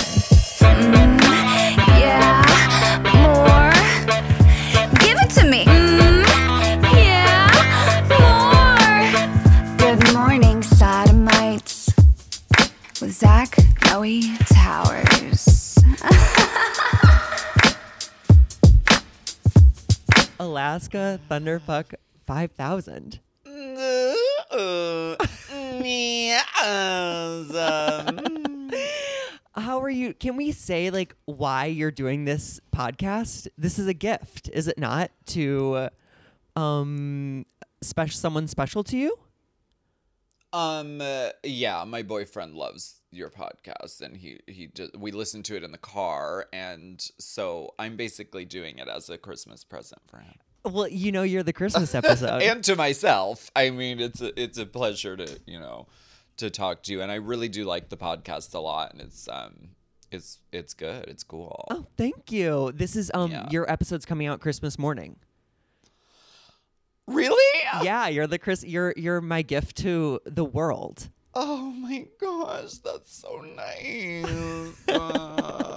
Yeah, 2.00 3.01
more. 3.13 3.72
Give 5.00 5.17
it 5.19 5.29
to 5.31 5.46
me. 5.50 5.78
Zach 13.09 13.55
Noe 13.85 14.21
Towers. 14.53 15.77
Alaska 20.39 21.19
Thunderfuck 21.29 21.93
5000. 22.27 23.19
How 29.55 29.81
are 29.81 29.89
you? 29.89 30.13
Can 30.13 30.35
we 30.37 30.51
say 30.51 30.91
like 30.91 31.15
why 31.25 31.65
you're 31.65 31.89
doing 31.91 32.25
this 32.25 32.59
podcast? 32.71 33.47
This 33.57 33.79
is 33.79 33.87
a 33.87 33.93
gift, 33.95 34.49
is 34.53 34.67
it 34.67 34.77
not? 34.77 35.09
To 35.27 35.89
um 36.55 37.45
special 37.81 38.17
someone 38.17 38.47
special 38.47 38.83
to 38.85 38.97
you? 38.97 39.17
Um. 40.53 41.01
uh, 41.01 41.29
yeah, 41.44 41.84
my 41.86 42.01
boyfriend 42.03 42.56
loves 42.56 43.01
your 43.12 43.29
podcast, 43.29 44.01
and 44.01 44.15
he 44.18 44.39
he 44.48 44.68
just 44.68 44.96
we 44.98 45.12
listen 45.12 45.44
to 45.44 45.56
it 45.56 45.63
in 45.63 45.72
the 45.72 45.77
car, 45.77 46.48
and 46.53 47.00
so 47.20 47.74
I'm 47.79 47.96
basically 47.98 48.46
doing 48.46 48.77
it 48.79 48.88
as 48.88 49.10
a 49.10 49.18
Christmas 49.18 49.63
present 49.63 50.01
for 50.08 50.18
him 50.18 50.34
Well, 50.65 50.88
you 50.88 51.12
know 51.12 51.24
you're 51.24 51.44
the 51.44 51.53
Christmas 51.53 51.94
episode. 51.96 52.41
and 52.44 52.63
to 52.65 52.75
myself. 52.75 53.50
I 53.56 53.70
mean, 53.70 54.00
it's 54.00 54.22
a 54.22 54.39
it's 54.41 54.58
a 54.58 54.65
pleasure 54.65 55.15
to 55.18 55.39
you 55.46 55.60
know 55.60 55.88
to 56.38 56.50
talk 56.50 56.84
to 56.84 56.91
you, 56.94 57.01
and 57.01 57.12
I 57.12 57.15
really 57.15 57.50
do 57.50 57.65
like 57.65 57.89
the 57.89 57.98
podcast 57.98 58.53
a 58.53 58.60
lot, 58.60 58.94
and 58.94 59.01
it's 59.01 59.27
um 59.27 59.70
it's 60.12 60.39
it's 60.51 60.74
good, 60.74 61.06
it's 61.08 61.24
cool. 61.24 61.65
oh, 61.70 61.86
thank 61.98 62.32
you. 62.32 62.72
This 62.74 62.96
is 62.96 63.12
um 63.13 63.32
Yeah. 63.32 63.48
your 63.51 63.70
episode's 63.72 64.06
coming 64.06 64.27
out 64.27 64.39
Christmas 64.39 64.77
morning. 64.79 65.18
Really? 67.09 67.61
Yeah, 67.83 68.07
you're 68.07 68.27
the 68.27 68.37
Chris 68.39 68.63
you're 68.63 68.93
you're 68.95 69.21
my 69.21 69.41
gift 69.41 69.77
to 69.77 70.19
the 70.25 70.45
world. 70.45 71.09
Oh 71.33 71.71
my 71.71 72.05
gosh, 72.19 72.73
that's 72.83 73.13
so 73.13 73.43
nice. 73.55 74.25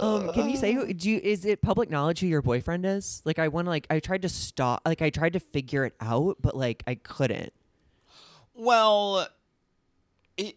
Um, 0.00 0.32
can 0.34 0.50
you 0.50 0.56
say 0.56 0.72
who 0.74 0.92
do 0.92 1.08
you 1.08 1.18
is 1.22 1.44
it 1.46 1.62
public 1.62 1.88
knowledge 1.88 2.20
who 2.20 2.26
your 2.26 2.42
boyfriend 2.42 2.84
is? 2.84 3.22
Like 3.24 3.38
I 3.38 3.48
want 3.48 3.66
to 3.66 3.70
like 3.70 3.86
I 3.88 4.00
tried 4.00 4.22
to 4.22 4.28
stop 4.28 4.82
like 4.84 5.00
I 5.00 5.08
tried 5.10 5.32
to 5.34 5.40
figure 5.40 5.84
it 5.86 5.94
out, 6.00 6.36
but 6.42 6.54
like 6.56 6.82
I 6.86 6.96
couldn't. 6.96 7.52
Well, 8.54 9.26
it, 10.36 10.56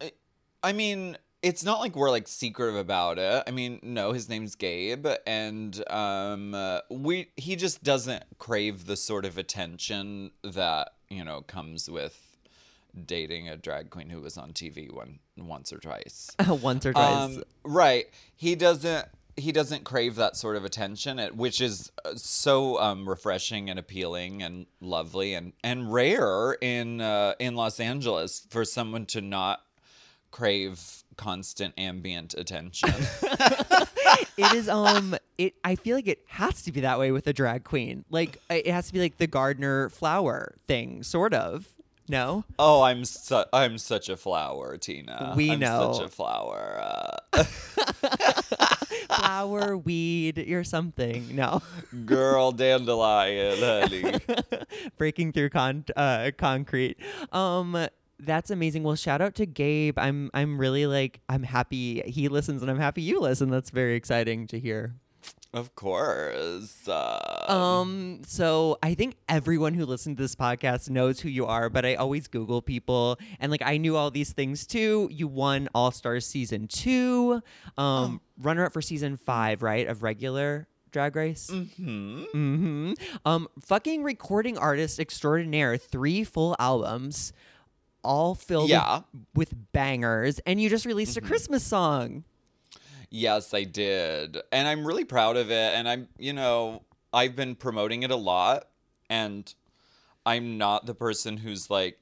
it- 0.00 0.16
I 0.62 0.72
mean, 0.72 1.16
it's 1.42 1.64
not 1.64 1.80
like 1.80 1.96
we're 1.96 2.10
like 2.10 2.28
secretive 2.28 2.76
about 2.76 3.18
it. 3.18 3.42
I 3.46 3.50
mean, 3.50 3.80
no, 3.82 4.12
his 4.12 4.28
name's 4.28 4.54
Gabe, 4.54 5.06
and 5.26 5.82
um, 5.90 6.54
uh, 6.54 6.80
we 6.88 7.30
he 7.36 7.56
just 7.56 7.82
doesn't 7.82 8.24
crave 8.38 8.86
the 8.86 8.96
sort 8.96 9.24
of 9.24 9.38
attention 9.38 10.30
that 10.44 10.92
you 11.08 11.24
know 11.24 11.42
comes 11.42 11.90
with 11.90 12.32
dating 13.06 13.48
a 13.48 13.56
drag 13.56 13.90
queen 13.90 14.08
who 14.08 14.20
was 14.20 14.36
on 14.36 14.52
TV 14.52 14.92
one 14.92 15.18
once 15.36 15.72
or 15.72 15.78
twice. 15.78 16.30
Once 16.46 16.86
or 16.86 16.92
twice. 16.92 17.36
Um, 17.36 17.42
right. 17.64 18.06
He 18.36 18.54
doesn't. 18.54 19.06
He 19.34 19.50
doesn't 19.50 19.84
crave 19.84 20.16
that 20.16 20.36
sort 20.36 20.56
of 20.56 20.64
attention, 20.66 21.18
which 21.34 21.62
is 21.62 21.90
uh, 22.04 22.12
so 22.16 22.78
um, 22.78 23.08
refreshing 23.08 23.70
and 23.70 23.78
appealing 23.78 24.42
and 24.42 24.66
lovely 24.82 25.32
and, 25.32 25.54
and 25.64 25.90
rare 25.90 26.52
in 26.60 27.00
uh, 27.00 27.34
in 27.38 27.54
Los 27.54 27.80
Angeles 27.80 28.46
for 28.50 28.64
someone 28.66 29.06
to 29.06 29.22
not 29.22 29.62
crave 30.30 31.01
constant 31.16 31.74
ambient 31.78 32.34
attention. 32.34 32.90
it 34.36 34.52
is 34.54 34.68
um 34.68 35.16
it 35.38 35.54
I 35.64 35.76
feel 35.76 35.96
like 35.96 36.08
it 36.08 36.20
has 36.28 36.62
to 36.62 36.72
be 36.72 36.80
that 36.80 36.98
way 36.98 37.12
with 37.12 37.26
a 37.26 37.32
drag 37.32 37.64
queen. 37.64 38.04
Like 38.10 38.38
it 38.50 38.68
has 38.68 38.86
to 38.88 38.92
be 38.92 39.00
like 39.00 39.18
the 39.18 39.26
gardener 39.26 39.88
flower 39.90 40.54
thing, 40.66 41.02
sort 41.02 41.34
of. 41.34 41.68
No? 42.08 42.44
oh, 42.58 42.82
I'm 42.82 43.04
su- 43.04 43.44
I'm 43.52 43.78
such 43.78 44.08
a 44.08 44.16
flower, 44.16 44.76
Tina. 44.76 45.34
We 45.36 45.52
I'm 45.52 45.60
know. 45.60 45.92
such 45.92 46.06
a 46.06 46.08
flower. 46.08 46.80
Uh, 47.32 47.44
Flower, 49.08 49.76
weed, 49.76 50.38
you're 50.38 50.64
something. 50.64 51.34
No. 51.34 51.62
girl 52.04 52.52
dandelion, 52.52 53.58
honey. 53.58 54.18
breaking 54.98 55.32
through 55.32 55.50
con- 55.50 55.84
uh, 55.96 56.30
concrete. 56.36 56.98
Um, 57.30 57.86
that's 58.24 58.50
amazing. 58.50 58.82
Well, 58.82 58.96
shout 58.96 59.20
out 59.20 59.34
to 59.36 59.46
Gabe. 59.46 59.98
I'm 59.98 60.30
I'm 60.34 60.58
really 60.58 60.86
like 60.86 61.20
I'm 61.28 61.42
happy 61.42 62.02
he 62.02 62.28
listens 62.28 62.62
and 62.62 62.70
I'm 62.70 62.78
happy 62.78 63.02
you 63.02 63.20
listen. 63.20 63.50
That's 63.50 63.70
very 63.70 63.94
exciting 63.96 64.46
to 64.48 64.58
hear. 64.58 64.94
Of 65.54 65.74
course. 65.74 66.88
Uh, 66.88 67.44
Um, 67.46 68.22
so 68.26 68.78
I 68.82 68.94
think 68.94 69.16
everyone 69.28 69.74
who 69.74 69.84
listened 69.84 70.16
to 70.16 70.22
this 70.22 70.34
podcast 70.34 70.88
knows 70.88 71.20
who 71.20 71.28
you 71.28 71.44
are, 71.44 71.68
but 71.68 71.84
I 71.84 71.94
always 71.96 72.26
Google 72.26 72.62
people 72.62 73.18
and 73.38 73.50
like 73.52 73.60
I 73.62 73.76
knew 73.76 73.94
all 73.96 74.10
these 74.10 74.32
things 74.32 74.66
too. 74.66 75.08
You 75.12 75.28
won 75.28 75.68
All 75.74 75.90
Stars 75.90 76.24
season 76.26 76.68
two, 76.68 77.42
um, 77.76 78.22
runner 78.40 78.64
up 78.64 78.72
for 78.72 78.80
season 78.80 79.18
five, 79.18 79.62
right? 79.62 79.86
Of 79.86 80.02
regular 80.02 80.68
drag 80.90 81.16
race. 81.16 81.48
hmm 81.50 82.24
Mm-hmm. 82.34 82.92
Um, 83.26 83.48
fucking 83.60 84.02
recording 84.02 84.56
artist 84.56 84.98
extraordinaire, 84.98 85.76
three 85.76 86.24
full 86.24 86.56
albums, 86.58 87.32
all 88.02 88.34
filled 88.34 88.64
with- 88.64 88.70
Yeah. 88.70 89.02
with, 89.34 89.54
bangers, 89.72 90.38
and 90.40 90.60
you 90.60 90.68
just 90.68 90.84
released 90.86 91.16
a 91.16 91.20
mm-hmm. 91.20 91.28
Christmas 91.28 91.64
song. 91.64 92.24
Yes, 93.10 93.52
I 93.52 93.64
did. 93.64 94.38
And 94.50 94.66
I'm 94.66 94.86
really 94.86 95.04
proud 95.04 95.36
of 95.36 95.50
it. 95.50 95.74
And 95.74 95.86
I'm, 95.88 96.08
you 96.18 96.32
know, 96.32 96.82
I've 97.12 97.36
been 97.36 97.54
promoting 97.54 98.02
it 98.04 98.10
a 98.10 98.16
lot. 98.16 98.68
And 99.10 99.52
I'm 100.24 100.56
not 100.56 100.86
the 100.86 100.94
person 100.94 101.36
who's 101.36 101.68
like 101.68 101.98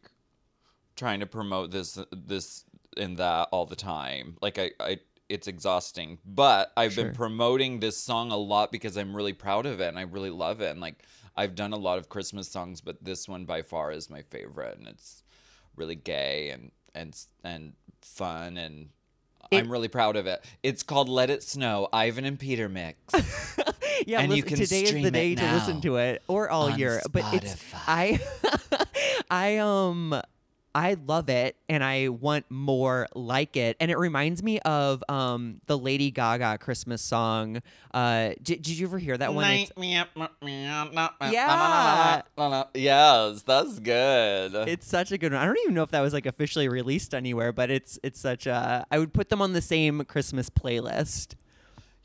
trying 0.94 1.18
to 1.20 1.26
promote 1.26 1.72
this, 1.72 1.98
this, 2.12 2.64
and 2.96 3.16
that 3.16 3.48
all 3.50 3.66
the 3.66 3.74
time. 3.74 4.36
Like, 4.40 4.58
I, 4.58 4.70
I, 4.78 5.00
it's 5.28 5.48
exhausting. 5.48 6.18
But 6.24 6.72
I've 6.76 6.92
Sure. 6.92 7.06
been 7.06 7.14
promoting 7.14 7.80
this 7.80 7.96
song 7.96 8.30
a 8.30 8.36
lot 8.36 8.70
because 8.70 8.96
I'm 8.96 9.16
really 9.16 9.32
proud 9.32 9.66
of 9.66 9.80
it 9.80 9.88
and 9.88 9.98
I 9.98 10.02
really 10.02 10.30
love 10.30 10.60
it. 10.60 10.70
And 10.70 10.80
like, 10.80 11.02
I've 11.36 11.56
done 11.56 11.72
a 11.72 11.76
lot 11.76 11.98
of 11.98 12.08
Christmas 12.08 12.48
songs, 12.48 12.80
but 12.80 13.02
this 13.02 13.28
one 13.28 13.46
by 13.46 13.62
far 13.62 13.90
is 13.90 14.10
my 14.10 14.22
favorite. 14.22 14.78
And 14.78 14.86
it's 14.86 15.24
really 15.80 15.96
gay 15.96 16.50
and, 16.50 16.70
and, 16.94 17.16
and 17.42 17.72
fun 18.02 18.56
and 18.56 18.90
It- 19.50 19.58
I'm 19.58 19.72
really 19.72 19.88
proud 19.88 20.14
of 20.16 20.26
it. 20.28 20.44
It's 20.62 20.84
called 20.84 21.08
Let 21.08 21.28
It 21.30 21.42
Snow, 21.42 21.88
Ivan 21.92 22.24
and 22.24 22.38
Peter 22.38 22.68
mix. 22.68 22.96
Yeah, 24.06 24.20
And 24.20 24.30
you 24.32 24.36
listen, 24.42 24.48
can 24.56 24.64
today 24.64 24.82
is 24.84 24.92
the 25.02 25.10
day 25.10 25.34
to 25.34 25.52
listen 25.52 25.80
to 25.82 25.96
it, 25.96 26.22
or 26.26 26.48
all 26.48 26.70
year. 26.70 27.02
But 27.12 27.34
it's 27.34 27.62
I, 27.86 28.18
I 29.30 29.58
um. 29.58 30.18
I 30.74 30.96
love 31.06 31.28
it 31.28 31.56
and 31.68 31.82
I 31.82 32.08
want 32.08 32.46
more 32.50 33.08
like 33.14 33.56
it. 33.56 33.76
And 33.80 33.90
it 33.90 33.98
reminds 33.98 34.42
me 34.42 34.60
of 34.60 35.02
um 35.08 35.60
the 35.66 35.76
Lady 35.76 36.10
Gaga 36.10 36.58
Christmas 36.58 37.02
song. 37.02 37.60
Uh 37.92 38.30
did, 38.42 38.62
did 38.62 38.68
you 38.78 38.86
ever 38.86 38.98
hear 38.98 39.16
that 39.16 39.34
one? 39.34 39.44
It's, 39.62 39.72
Yeah. 41.32 41.46
Yes, 42.74 43.42
that's 43.42 43.78
good. 43.80 44.54
It's 44.68 44.86
such 44.86 45.10
a 45.12 45.18
good 45.18 45.32
one. 45.32 45.40
I 45.42 45.46
don't 45.46 45.58
even 45.62 45.74
know 45.74 45.82
if 45.82 45.90
that 45.90 46.00
was 46.00 46.12
like 46.12 46.26
officially 46.26 46.68
released 46.68 47.14
anywhere, 47.14 47.52
but 47.52 47.70
it's 47.70 47.98
it's 48.02 48.20
such 48.20 48.46
a. 48.46 48.86
I 48.90 48.98
would 48.98 49.12
put 49.12 49.28
them 49.28 49.42
on 49.42 49.52
the 49.52 49.62
same 49.62 50.04
Christmas 50.04 50.50
playlist. 50.50 51.34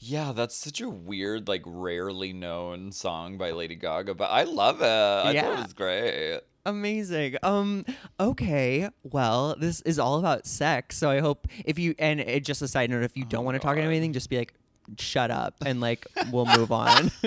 Yeah, 0.08 0.32
that's 0.34 0.56
such 0.56 0.82
a 0.82 0.90
weird, 0.90 1.48
like 1.48 1.64
rarely 1.66 2.32
known 2.34 2.92
song 2.92 3.38
by 3.38 3.52
Lady 3.52 3.76
Gaga, 3.76 4.14
but 4.16 4.30
I 4.32 4.44
love 4.44 4.82
it. 4.82 4.86
I 4.86 5.24
thought 5.24 5.34
Yeah. 5.36 5.54
it 5.60 5.64
was 5.64 5.74
great. 5.74 6.42
Amazing. 6.68 7.38
Um. 7.44 7.86
Okay. 8.20 8.90
Well, 9.04 9.56
this 9.60 9.82
is 9.82 10.00
all 10.00 10.18
about 10.20 10.46
sex. 10.48 10.98
So 10.98 11.10
I 11.10 11.20
hope 11.20 11.48
if 11.64 11.78
you 11.78 11.94
and 12.00 12.20
it, 12.20 12.44
just 12.44 12.62
a 12.62 12.68
side 12.68 12.90
note, 12.90 13.04
if 13.04 13.16
you 13.16 13.24
don't 13.26 13.46
want 13.46 13.56
to 13.56 13.60
talk 13.60 13.78
about 13.78 13.86
anything, 13.86 14.14
just 14.14 14.30
be 14.32 14.38
like, 14.38 14.54
shut 15.00 15.30
up, 15.32 15.56
and 15.66 15.80
like 15.82 16.08
we'll 16.32 16.46
move 16.46 16.72
on. 16.72 17.12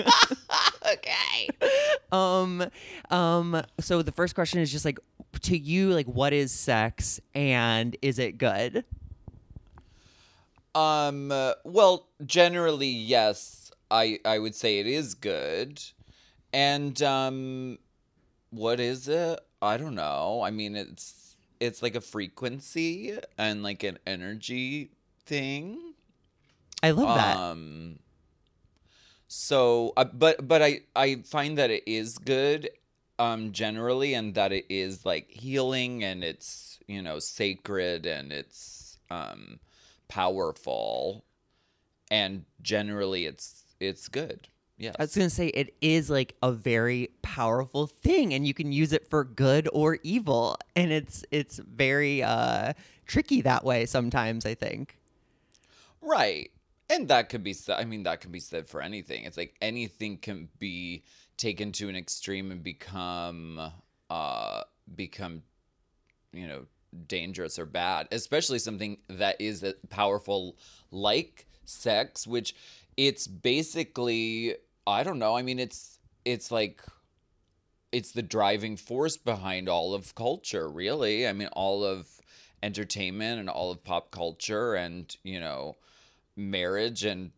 Okay. 0.91 1.49
um. 2.11 2.65
Um. 3.11 3.61
So 3.79 4.01
the 4.01 4.11
first 4.11 4.33
question 4.33 4.59
is 4.59 4.71
just 4.71 4.85
like 4.85 4.97
to 5.41 5.57
you, 5.57 5.91
like 5.91 6.07
what 6.07 6.33
is 6.33 6.51
sex 6.51 7.19
and 7.35 7.95
is 8.01 8.17
it 8.17 8.37
good? 8.39 8.85
Um. 10.79 11.31
uh, 11.31 11.53
well, 11.63 12.07
generally, 12.25 12.87
yes. 12.87 13.71
I 13.91 14.19
I 14.23 14.39
would 14.39 14.55
say 14.55 14.79
it 14.79 14.87
is 14.87 15.15
good, 15.15 15.81
and 16.53 17.01
um, 17.01 17.79
what 18.51 18.79
is 18.79 19.07
it? 19.07 19.39
I 19.61 19.77
don't 19.77 19.95
know. 19.95 20.41
I 20.43 20.51
mean, 20.51 20.75
it's 20.75 21.35
it's 21.59 21.81
like 21.81 21.95
a 21.95 22.01
frequency 22.01 23.17
and 23.37 23.63
like 23.63 23.83
an 23.83 23.99
energy 24.05 24.91
thing. 25.25 25.93
I 26.83 26.91
love 26.91 27.15
that. 27.15 27.37
Um. 27.37 27.99
So, 29.27 29.93
uh, 29.97 30.05
but 30.05 30.47
but 30.47 30.61
I 30.61 30.81
I 30.95 31.15
find 31.25 31.57
that 31.57 31.71
it 31.71 31.83
is 31.87 32.17
good, 32.17 32.69
um 33.19 33.51
generally 33.51 34.13
and 34.13 34.33
that 34.35 34.51
it 34.51 34.65
is 34.69 35.05
like 35.05 35.29
healing 35.29 36.03
and 36.03 36.23
it's 36.23 36.79
you 36.87 37.01
know 37.01 37.19
sacred 37.19 38.05
and 38.05 38.31
it's 38.31 38.97
um 39.11 39.59
powerful 40.09 41.23
and 42.11 42.43
generally 42.61 43.25
it's 43.25 43.63
it's 43.79 44.09
good 44.09 44.49
Yeah. 44.77 44.91
I 44.99 45.03
was 45.03 45.15
gonna 45.15 45.29
say 45.29 45.47
it 45.47 45.75
is 45.81 46.09
like 46.09 46.35
a 46.41 46.51
very 46.51 47.09
powerful 47.21 47.87
thing, 47.87 48.33
and 48.33 48.47
you 48.47 48.53
can 48.53 48.71
use 48.71 48.93
it 48.93 49.07
for 49.09 49.25
good 49.25 49.67
or 49.73 49.99
evil, 50.03 50.57
and 50.75 50.91
it's 50.91 51.25
it's 51.31 51.57
very 51.57 52.23
uh, 52.23 52.73
tricky 53.05 53.41
that 53.41 53.63
way 53.65 53.85
sometimes. 53.85 54.45
I 54.45 54.55
think. 54.55 54.97
Right. 56.01 56.51
And 56.89 57.07
that 57.09 57.29
could 57.29 57.43
be 57.43 57.53
said, 57.53 57.77
I 57.77 57.85
mean, 57.85 58.03
that 58.03 58.21
can 58.21 58.31
be 58.31 58.39
said 58.39 58.67
for 58.67 58.81
anything. 58.81 59.25
It's 59.25 59.37
like 59.37 59.55
anything 59.61 60.17
can 60.17 60.49
be 60.57 61.03
taken 61.37 61.71
to 61.73 61.87
an 61.89 61.95
extreme 61.95 62.51
and 62.51 62.63
become, 62.63 63.61
uh, 64.09 64.61
become, 64.95 65.43
you 66.33 66.47
know, 66.47 66.65
dangerous 67.07 67.59
or 67.59 67.65
bad, 67.65 68.07
especially 68.11 68.59
something 68.59 68.97
that 69.07 69.39
is 69.39 69.65
powerful 69.89 70.57
like 70.91 71.47
sex, 71.65 72.25
which 72.25 72.55
it's 72.97 73.27
basically, 73.27 74.55
I 74.85 75.03
don't 75.03 75.19
know. 75.19 75.35
I 75.35 75.41
mean, 75.41 75.59
it's, 75.59 75.99
it's 76.25 76.51
like, 76.51 76.81
it's 77.91 78.11
the 78.11 78.21
driving 78.21 78.77
force 78.77 79.17
behind 79.17 79.67
all 79.67 79.93
of 79.93 80.13
culture, 80.15 80.69
really. 80.69 81.27
I 81.27 81.33
mean, 81.33 81.49
all 81.53 81.83
of 81.83 82.07
entertainment 82.61 83.39
and 83.39 83.49
all 83.49 83.71
of 83.71 83.83
pop 83.83 84.11
culture 84.11 84.75
and, 84.75 85.15
you 85.23 85.39
know, 85.39 85.77
marriage 86.35 87.03
and 87.03 87.31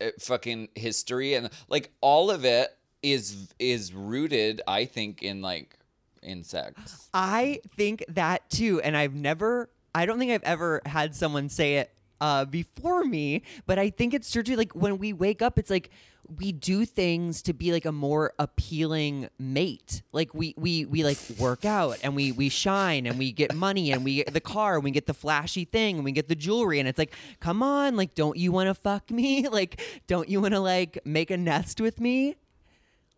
uh, 0.00 0.10
fucking 0.20 0.68
history 0.74 1.34
and 1.34 1.48
like 1.68 1.90
all 2.02 2.30
of 2.30 2.44
it 2.44 2.76
is 3.02 3.48
is 3.58 3.94
rooted 3.94 4.60
i 4.68 4.84
think 4.84 5.22
in 5.22 5.40
like 5.40 5.78
in 6.26 6.42
sex 6.42 7.08
I 7.14 7.60
think 7.76 8.04
that 8.08 8.50
too, 8.50 8.80
and 8.82 8.96
I've 8.96 9.14
never. 9.14 9.70
I 9.94 10.04
don't 10.04 10.18
think 10.18 10.32
I've 10.32 10.42
ever 10.42 10.82
had 10.84 11.14
someone 11.14 11.48
say 11.48 11.76
it 11.76 11.90
uh, 12.20 12.44
before 12.44 13.04
me, 13.04 13.42
but 13.64 13.78
I 13.78 13.88
think 13.90 14.12
it's 14.12 14.30
too. 14.30 14.42
Like 14.42 14.74
when 14.74 14.98
we 14.98 15.12
wake 15.14 15.40
up, 15.40 15.58
it's 15.58 15.70
like 15.70 15.90
we 16.38 16.52
do 16.52 16.84
things 16.84 17.42
to 17.42 17.52
be 17.52 17.72
like 17.72 17.84
a 17.84 17.92
more 17.92 18.32
appealing 18.38 19.28
mate. 19.38 20.02
Like 20.12 20.34
we 20.34 20.54
we 20.56 20.84
we 20.84 21.04
like 21.04 21.18
work 21.38 21.64
out 21.64 21.98
and 22.02 22.14
we 22.16 22.32
we 22.32 22.48
shine 22.48 23.06
and 23.06 23.18
we 23.18 23.32
get 23.32 23.54
money 23.54 23.92
and 23.92 24.04
we 24.04 24.16
get 24.16 24.32
the 24.32 24.40
car 24.40 24.74
and 24.74 24.84
we 24.84 24.90
get 24.90 25.06
the 25.06 25.14
flashy 25.14 25.64
thing 25.64 25.96
and 25.96 26.04
we 26.04 26.12
get 26.12 26.28
the 26.28 26.34
jewelry 26.34 26.78
and 26.78 26.88
it's 26.88 26.98
like, 26.98 27.14
come 27.40 27.62
on, 27.62 27.96
like 27.96 28.14
don't 28.14 28.36
you 28.36 28.52
want 28.52 28.68
to 28.68 28.74
fuck 28.74 29.10
me? 29.10 29.46
Like 29.56 29.80
don't 30.06 30.28
you 30.28 30.42
want 30.42 30.52
to 30.52 30.60
like 30.60 30.98
make 31.06 31.30
a 31.30 31.36
nest 31.36 31.80
with 31.80 31.98
me? 31.98 32.36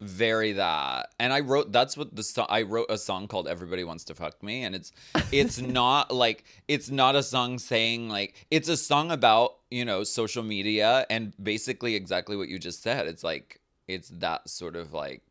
Very 0.00 0.52
that 0.52 1.12
and 1.18 1.32
i 1.32 1.40
wrote 1.40 1.72
that's 1.72 1.96
what 1.96 2.14
the 2.14 2.22
song 2.22 2.46
i 2.48 2.62
wrote 2.62 2.86
a 2.88 2.96
song 2.96 3.26
called 3.26 3.48
everybody 3.48 3.82
wants 3.82 4.04
to 4.04 4.14
fuck 4.14 4.40
me 4.42 4.62
and 4.62 4.74
it's 4.74 4.92
it's 5.32 5.60
not 5.60 6.14
like 6.14 6.44
it's 6.68 6.88
not 6.88 7.16
a 7.16 7.22
song 7.22 7.58
saying 7.58 8.08
like 8.08 8.46
it's 8.50 8.68
a 8.68 8.76
song 8.76 9.10
about 9.10 9.56
you 9.70 9.84
know 9.84 10.04
social 10.04 10.44
media 10.44 11.04
and 11.10 11.34
basically 11.42 11.96
exactly 11.96 12.36
what 12.36 12.48
you 12.48 12.58
just 12.58 12.80
said 12.82 13.06
it's 13.08 13.24
like 13.24 13.60
it's 13.88 14.08
that 14.10 14.48
sort 14.48 14.76
of 14.76 14.92
like 14.92 15.22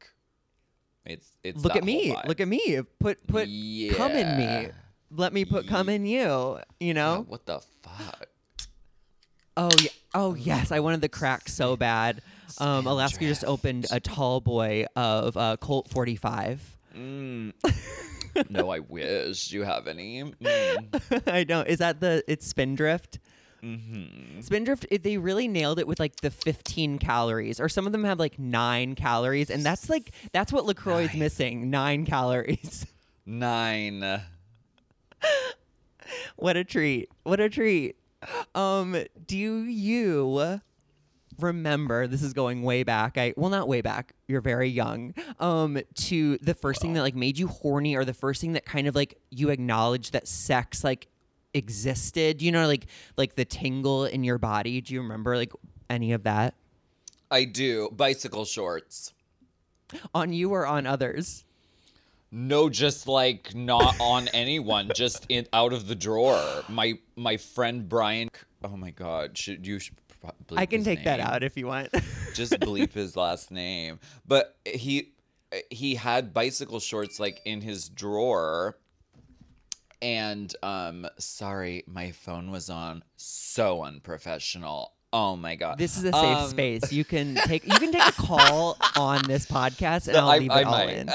it's 1.05 1.38
it's 1.41 1.63
Look 1.63 1.77
at 1.77 1.86
me. 1.86 2.13
Look 2.25 2.41
at 2.41 2.50
me. 2.50 2.81
Put 3.00 3.25
put 3.27 3.47
come 3.95 4.12
in 4.12 4.38
me. 4.38 4.67
Let 5.09 5.31
me 5.31 5.45
put 5.45 5.65
come 5.65 5.88
in 5.88 6.05
you. 6.05 6.59
You 6.81 6.88
Yeah, 6.88 6.93
know? 6.93 7.25
what 7.29 7.45
the 7.45 7.62
fuck 7.81 8.27
Oh 9.55 9.71
yeah. 9.79 9.89
Oh 10.13 10.36
yes. 10.36 10.71
I 10.74 10.81
wanted 10.81 11.00
the 11.00 11.07
crack 11.07 11.47
so 11.47 11.77
bad. 11.77 12.21
Um, 12.59 12.87
Alaska 12.87 13.25
just 13.25 13.43
opened 13.45 13.87
a 13.91 13.99
tall 13.99 14.41
boy 14.41 14.85
of 14.95 15.35
uh, 15.37 15.57
Colt 15.57 15.89
45. 15.89 16.77
Mm. 16.95 17.53
no, 18.49 18.69
I 18.69 18.79
wish. 18.79 19.49
Do 19.49 19.57
you 19.57 19.63
have 19.63 19.87
any? 19.87 20.23
Mm. 20.23 21.23
I 21.31 21.43
know. 21.43 21.61
Is 21.61 21.79
that 21.79 21.99
the? 21.99 22.23
It's 22.27 22.47
Spindrift. 22.47 23.19
Mm-hmm. 23.63 24.41
Spindrift. 24.41 24.85
It, 24.91 25.03
they 25.03 25.17
really 25.17 25.47
nailed 25.47 25.79
it 25.79 25.88
with 25.88 25.99
like 25.99 26.17
the 26.21 26.29
15 26.29 26.99
calories, 26.99 27.60
or 27.60 27.69
some 27.69 27.86
of 27.86 27.91
them 27.91 28.03
have 28.03 28.19
like 28.19 28.38
nine 28.39 28.95
calories, 28.95 29.49
and 29.49 29.65
that's 29.65 29.89
like 29.89 30.12
that's 30.31 30.51
what 30.53 30.65
Lacroix 30.65 31.03
is 31.03 31.13
missing. 31.13 31.69
Nine 31.69 32.05
calories. 32.05 32.86
Nine. 33.29 34.21
what 36.38 36.55
a 36.55 36.63
treat. 36.63 37.10
What 37.23 37.41
a 37.41 37.49
treat. 37.49 37.97
Um, 38.55 39.03
do 39.25 39.38
you 39.38 39.65
remember 41.39 42.08
this 42.08 42.21
is 42.21 42.34
going 42.34 42.63
way 42.63 42.84
back. 42.84 43.17
I 43.17 43.34
well 43.38 43.50
not 43.50 43.67
way 43.67 43.82
back. 43.82 44.13
You're 44.28 44.41
very 44.41 44.69
young. 44.69 45.13
Um 45.39 45.80
to 45.95 46.38
the 46.38 46.54
first 46.54 46.82
thing 46.82 46.93
that 46.93 47.02
like 47.02 47.15
made 47.15 47.38
you 47.38 47.47
horny 47.47 47.95
or 47.95 48.06
the 48.06 48.13
first 48.13 48.41
thing 48.41 48.54
that 48.54 48.65
kind 48.65 48.88
of 48.88 48.95
like 48.95 49.17
you 49.30 49.50
acknowledged 49.50 50.13
that 50.13 50.28
sex 50.28 50.84
like 50.84 51.08
existed. 51.54 52.41
You 52.41 52.52
know 52.52 52.67
like 52.67 52.88
like 53.17 53.36
the 53.36 53.45
tingle 53.45 54.06
in 54.06 54.23
your 54.23 54.38
body. 54.38 54.82
Do 54.82 54.93
you 54.93 55.02
remember 55.02 55.38
like 55.38 55.54
any 55.89 56.13
of 56.13 56.23
that? 56.23 56.56
I 57.30 57.43
do. 57.43 57.89
Bicycle 57.91 58.45
shorts. 58.45 59.13
On 60.13 60.34
you 60.34 60.52
or 60.52 60.65
on 60.65 60.86
others? 60.86 61.45
No, 62.32 62.69
just 62.69 63.08
like 63.08 63.56
not 63.56 63.95
on 64.00 64.28
anyone, 64.30 64.91
just 64.93 65.26
in 65.30 65.47
out 65.54 65.71
of 65.71 65.88
the 65.88 65.95
drawer. 65.95 66.63
My 66.67 67.00
my 67.15 67.38
friend 67.38 67.88
Brian. 67.88 68.30
Oh 68.63 68.76
my 68.76 68.91
God! 68.91 69.38
Should 69.38 69.65
you 69.65 69.80
should 69.80 69.95
pro- 69.95 70.07
bleep 70.07 70.07
I 70.55 70.65
can 70.65 70.83
take 70.83 71.03
that 71.05 71.19
out 71.19 71.43
if 71.43 71.57
you 71.57 71.67
want. 71.67 71.89
Just 72.33 72.53
bleep 72.53 72.93
his 72.93 73.15
last 73.15 73.51
name. 73.51 73.99
But 74.27 74.55
he 74.65 75.13
he 75.71 75.95
had 75.95 76.33
bicycle 76.33 76.79
shorts 76.79 77.19
like 77.19 77.41
in 77.45 77.61
his 77.61 77.89
drawer. 77.89 78.77
And 80.01 80.53
um, 80.61 81.07
sorry, 81.17 81.83
my 81.87 82.11
phone 82.11 82.51
was 82.51 82.69
on. 82.69 83.03
So 83.15 83.83
unprofessional. 83.83 84.93
Oh 85.13 85.35
my 85.37 85.55
god! 85.55 85.77
this 85.79 85.97
is 85.97 86.03
a 86.03 86.11
safe 86.11 86.37
Um, 86.37 86.49
space. 86.49 86.91
You 86.93 87.03
can 87.05 87.35
take 87.45 87.63
you 87.65 87.79
can 87.79 87.91
take 87.91 88.07
a 88.07 88.11
call 88.11 88.77
on 88.97 89.23
this 89.23 89.45
podcast 89.45 90.07
and 90.09 90.17
I'll 90.17 90.29
I- 90.29 90.37
leave 90.37 90.51
I 90.51 90.61
it 90.61 90.65
all 90.65 90.71
might. 90.73 90.97
in. 90.97 91.07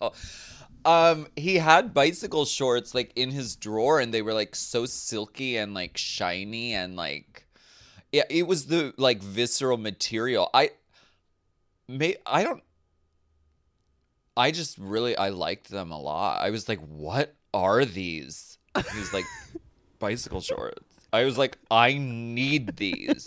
no. 0.00 0.12
Um, 0.84 1.28
he 1.36 1.56
had 1.56 1.94
bicycle 1.94 2.44
shorts 2.44 2.94
like 2.94 3.12
in 3.16 3.30
his 3.30 3.56
drawer, 3.56 4.00
and 4.00 4.12
they 4.12 4.22
were 4.22 4.34
like 4.34 4.54
so 4.54 4.86
silky 4.86 5.56
and 5.56 5.74
like 5.74 5.96
shiny 5.96 6.74
and 6.74 6.96
like, 6.96 7.46
yeah, 8.10 8.24
it 8.28 8.46
was 8.46 8.66
the 8.66 8.92
like 8.96 9.22
visceral 9.22 9.78
material. 9.78 10.50
I 10.52 10.70
may 11.88 12.16
I 12.26 12.44
don't. 12.44 12.62
I 14.36 14.50
just 14.50 14.78
really 14.78 15.16
I 15.16 15.28
liked 15.28 15.70
them 15.70 15.92
a 15.92 16.00
lot. 16.00 16.40
I 16.40 16.50
was 16.50 16.68
like, 16.68 16.80
what 16.80 17.34
are 17.54 17.84
these? 17.84 18.58
He's 18.94 19.12
like, 19.12 19.26
bicycle 19.98 20.40
shorts. 20.40 20.84
I 21.12 21.24
was 21.24 21.36
like, 21.36 21.58
I 21.70 21.98
need 21.98 22.76
these. 22.76 23.26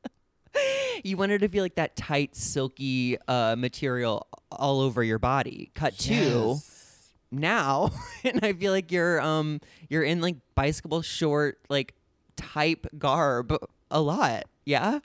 you 1.04 1.16
wanted 1.16 1.40
to 1.40 1.48
feel 1.48 1.62
like 1.62 1.74
that 1.74 1.94
tight, 1.96 2.34
silky 2.34 3.18
uh, 3.28 3.54
material 3.56 4.26
all 4.52 4.80
over 4.80 5.02
your 5.02 5.18
body. 5.18 5.70
Cut 5.74 6.08
Yes. 6.08 7.10
now, 7.30 7.90
and 8.24 8.40
I 8.42 8.52
feel 8.52 8.72
like 8.72 8.90
you're 8.92 9.20
um 9.20 9.60
you're 9.88 10.02
in 10.04 10.20
like 10.20 10.36
bicycle 10.54 11.02
short 11.02 11.58
like 11.68 11.94
type 12.36 12.86
garb 12.98 13.56
a 13.90 14.00
lot. 14.00 14.44
Yeah. 14.64 15.00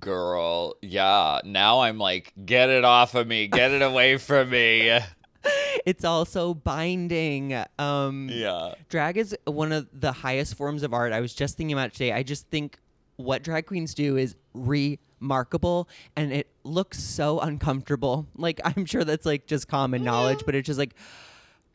Girl, 0.00 0.74
yeah. 0.82 1.40
Now 1.44 1.80
I'm 1.80 1.98
like, 1.98 2.32
get 2.44 2.70
it 2.70 2.84
off 2.84 3.14
of 3.14 3.26
me, 3.28 3.46
get 3.46 3.70
it 3.70 3.82
away 3.82 4.16
from 4.18 4.50
me. 4.50 4.98
It's 5.84 6.04
also 6.04 6.52
binding. 6.54 7.54
Um, 7.78 8.28
Yeah. 8.32 8.74
drag 8.88 9.16
is 9.16 9.36
one 9.44 9.70
of 9.70 9.86
the 9.92 10.10
highest 10.10 10.56
forms 10.56 10.82
of 10.82 10.92
art. 10.92 11.12
I 11.12 11.20
was 11.20 11.32
just 11.32 11.56
thinking 11.56 11.72
about 11.76 11.92
today. 11.92 12.10
I 12.12 12.24
just 12.24 12.48
think 12.48 12.78
what 13.14 13.44
drag 13.44 13.66
queens 13.66 13.94
do 13.94 14.16
is 14.16 14.34
remarkable 14.56 15.88
and 16.16 16.32
it 16.32 16.48
looks 16.64 16.98
so 17.02 17.40
uncomfortable. 17.40 18.26
Like 18.36 18.60
I'm 18.64 18.84
sure 18.86 19.04
that's 19.04 19.26
like 19.26 19.46
just 19.46 19.68
common 19.68 20.04
knowledge, 20.04 20.42
but 20.46 20.54
it's 20.54 20.66
just 20.66 20.78
like, 20.78 20.94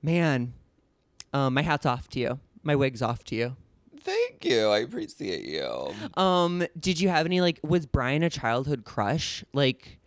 man, 0.01 0.53
um, 1.33 1.53
my 1.53 1.61
hat's 1.61 1.85
off 1.85 2.07
to 2.09 2.19
you. 2.19 2.39
My 2.63 2.75
wig's 2.75 3.01
off 3.01 3.23
to 3.25 3.35
you. 3.35 3.55
Thank 4.03 4.45
you. 4.45 4.67
I 4.67 4.79
appreciate 4.79 5.45
you. 5.45 5.93
Um, 6.15 6.65
did 6.79 6.99
you 6.99 7.09
have 7.09 7.25
any 7.25 7.41
like 7.41 7.59
was 7.63 7.85
Brian 7.85 8.23
a 8.23 8.29
childhood 8.29 8.83
crush? 8.83 9.43
Like 9.53 9.99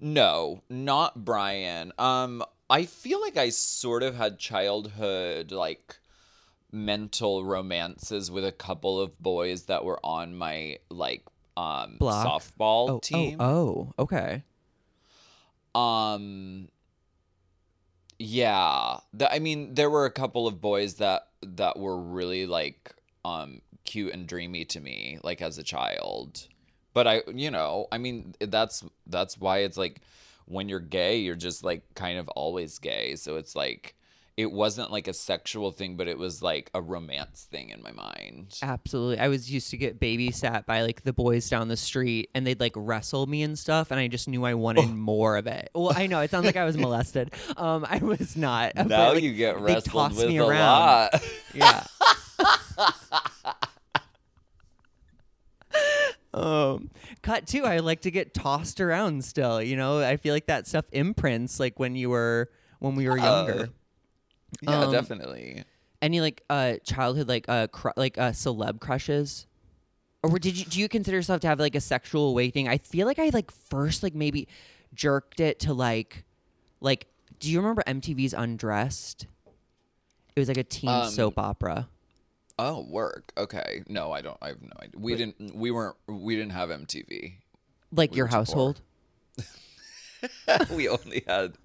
No, 0.00 0.62
not 0.68 1.24
Brian. 1.24 1.92
Um, 1.98 2.42
I 2.70 2.84
feel 2.84 3.20
like 3.20 3.36
I 3.36 3.50
sort 3.50 4.02
of 4.02 4.14
had 4.14 4.38
childhood 4.38 5.52
like 5.52 5.98
mental 6.70 7.44
romances 7.44 8.30
with 8.30 8.44
a 8.44 8.52
couple 8.52 9.00
of 9.00 9.18
boys 9.20 9.64
that 9.64 9.84
were 9.84 9.98
on 10.04 10.34
my 10.34 10.78
like 10.90 11.24
um 11.56 11.96
Block? 11.98 12.26
softball 12.26 12.90
oh, 12.90 12.98
team. 13.00 13.36
oh, 13.40 13.92
oh, 13.98 14.02
okay. 14.02 14.42
Um 15.74 16.68
yeah. 18.18 18.98
The, 19.14 19.32
I 19.32 19.38
mean 19.38 19.74
there 19.74 19.90
were 19.90 20.04
a 20.04 20.10
couple 20.10 20.46
of 20.46 20.60
boys 20.60 20.94
that 20.94 21.28
that 21.42 21.78
were 21.78 21.98
really 21.98 22.46
like 22.46 22.94
um 23.24 23.60
cute 23.84 24.12
and 24.12 24.26
dreamy 24.26 24.66
to 24.66 24.80
me 24.80 25.18
like 25.22 25.40
as 25.40 25.56
a 25.56 25.62
child. 25.62 26.46
but 26.92 27.06
I, 27.06 27.22
you 27.32 27.50
know, 27.50 27.86
I 27.92 27.98
mean, 27.98 28.34
that's 28.40 28.84
that's 29.06 29.38
why 29.38 29.58
it's 29.58 29.76
like 29.76 30.00
when 30.46 30.68
you're 30.68 30.80
gay, 30.80 31.18
you're 31.18 31.36
just 31.36 31.62
like 31.64 31.82
kind 31.94 32.18
of 32.18 32.28
always 32.28 32.78
gay. 32.78 33.16
So 33.16 33.36
it's 33.36 33.54
like 33.54 33.94
it 34.38 34.52
wasn't 34.52 34.92
like 34.92 35.08
a 35.08 35.12
sexual 35.12 35.72
thing, 35.72 35.96
but 35.96 36.06
it 36.06 36.16
was 36.16 36.40
like 36.42 36.70
a 36.72 36.80
romance 36.80 37.48
thing 37.50 37.70
in 37.70 37.82
my 37.82 37.90
mind. 37.90 38.56
Absolutely. 38.62 39.18
I 39.18 39.26
was 39.26 39.50
used 39.50 39.70
to 39.70 39.76
get 39.76 39.98
babysat 39.98 40.64
by 40.64 40.82
like 40.82 41.02
the 41.02 41.12
boys 41.12 41.50
down 41.50 41.66
the 41.66 41.76
street 41.76 42.30
and 42.36 42.46
they'd 42.46 42.60
like 42.60 42.74
wrestle 42.76 43.26
me 43.26 43.42
and 43.42 43.58
stuff 43.58 43.90
and 43.90 43.98
I 43.98 44.06
just 44.06 44.28
knew 44.28 44.44
I 44.44 44.54
wanted 44.54 44.84
Oh. 44.84 44.92
more 44.92 45.36
of 45.38 45.48
it. 45.48 45.70
Well, 45.74 45.92
I 45.92 46.06
know 46.06 46.20
it 46.20 46.30
sounds 46.30 46.46
like 46.46 46.54
I 46.56 46.64
was 46.64 46.76
molested. 46.84 47.34
Um 47.56 47.84
I 47.90 47.98
was 47.98 48.36
not. 48.36 48.74
but, 48.76 48.86
Now 48.86 49.12
like, 49.12 49.24
you 49.24 49.34
get 49.34 49.58
wrestled 49.58 49.86
tossed 49.86 50.16
with 50.18 50.28
me 50.28 50.38
a 50.38 50.44
around. 50.44 51.10
lot. 51.12 51.24
Yeah. 51.52 51.84
um 56.34 56.90
cut 57.22 57.46
two 57.46 57.64
I 57.64 57.78
like 57.78 58.02
to 58.02 58.10
get 58.10 58.34
tossed 58.34 58.80
around 58.80 59.24
still, 59.24 59.60
you 59.62 59.76
know. 59.76 60.00
I 60.00 60.16
feel 60.16 60.34
like 60.34 60.46
that 60.46 60.66
stuff 60.66 60.84
imprints 60.92 61.58
like 61.58 61.78
when 61.80 61.96
you 61.96 62.10
were 62.10 62.50
when 62.78 62.94
we 62.94 63.08
were 63.08 63.18
younger. 63.18 63.70
Yeah, 64.62 64.82
Um, 64.84 64.92
definitely. 64.92 65.64
Any 66.00 66.20
like 66.20 66.42
uh 66.48 66.74
childhood 66.84 67.28
like 67.28 67.48
uh 67.48 67.66
cr- 67.68 67.96
like 67.96 68.18
uh 68.18 68.30
celeb 68.30 68.80
crushes? 68.80 69.46
Or 70.22 70.38
did 70.38 70.58
you 70.58 70.64
do 70.64 70.80
you 70.80 70.88
consider 70.88 71.16
yourself 71.16 71.40
to 71.42 71.46
have 71.48 71.58
like 71.60 71.74
a 71.74 71.80
sexual 71.80 72.30
awakening? 72.30 72.68
I 72.68 72.78
feel 72.78 73.06
like 73.06 73.18
I 73.18 73.30
like 73.30 73.50
first 73.50 74.02
like 74.02 74.14
maybe 74.14 74.48
jerked 74.94 75.40
it 75.40 75.60
to 75.60 75.74
like 75.74 76.24
like 76.80 77.06
do 77.40 77.50
you 77.50 77.58
remember 77.58 77.82
MTV's 77.86 78.34
Undressed? 78.34 79.26
It 80.34 80.40
was 80.40 80.48
like 80.48 80.56
a 80.56 80.64
teen 80.64 80.90
Um, 80.90 81.10
soap 81.10 81.38
opera. 81.38 81.88
Oh, 82.60 82.84
work. 82.88 83.32
Okay. 83.36 83.82
No, 83.88 84.10
I 84.10 84.20
don't. 84.20 84.36
I 84.42 84.48
have 84.48 84.62
no 84.62 84.70
idea. 84.80 85.00
We 85.00 85.14
didn't. 85.14 85.54
We 85.54 85.70
weren't. 85.70 85.94
We 86.08 86.34
didn't 86.36 86.50
have 86.52 86.70
MTV. 86.70 87.34
Like 87.92 88.10
we 88.12 88.16
your 88.16 88.26
household? 88.26 88.80
we 90.70 90.88
only 90.88 91.24
had. 91.26 91.56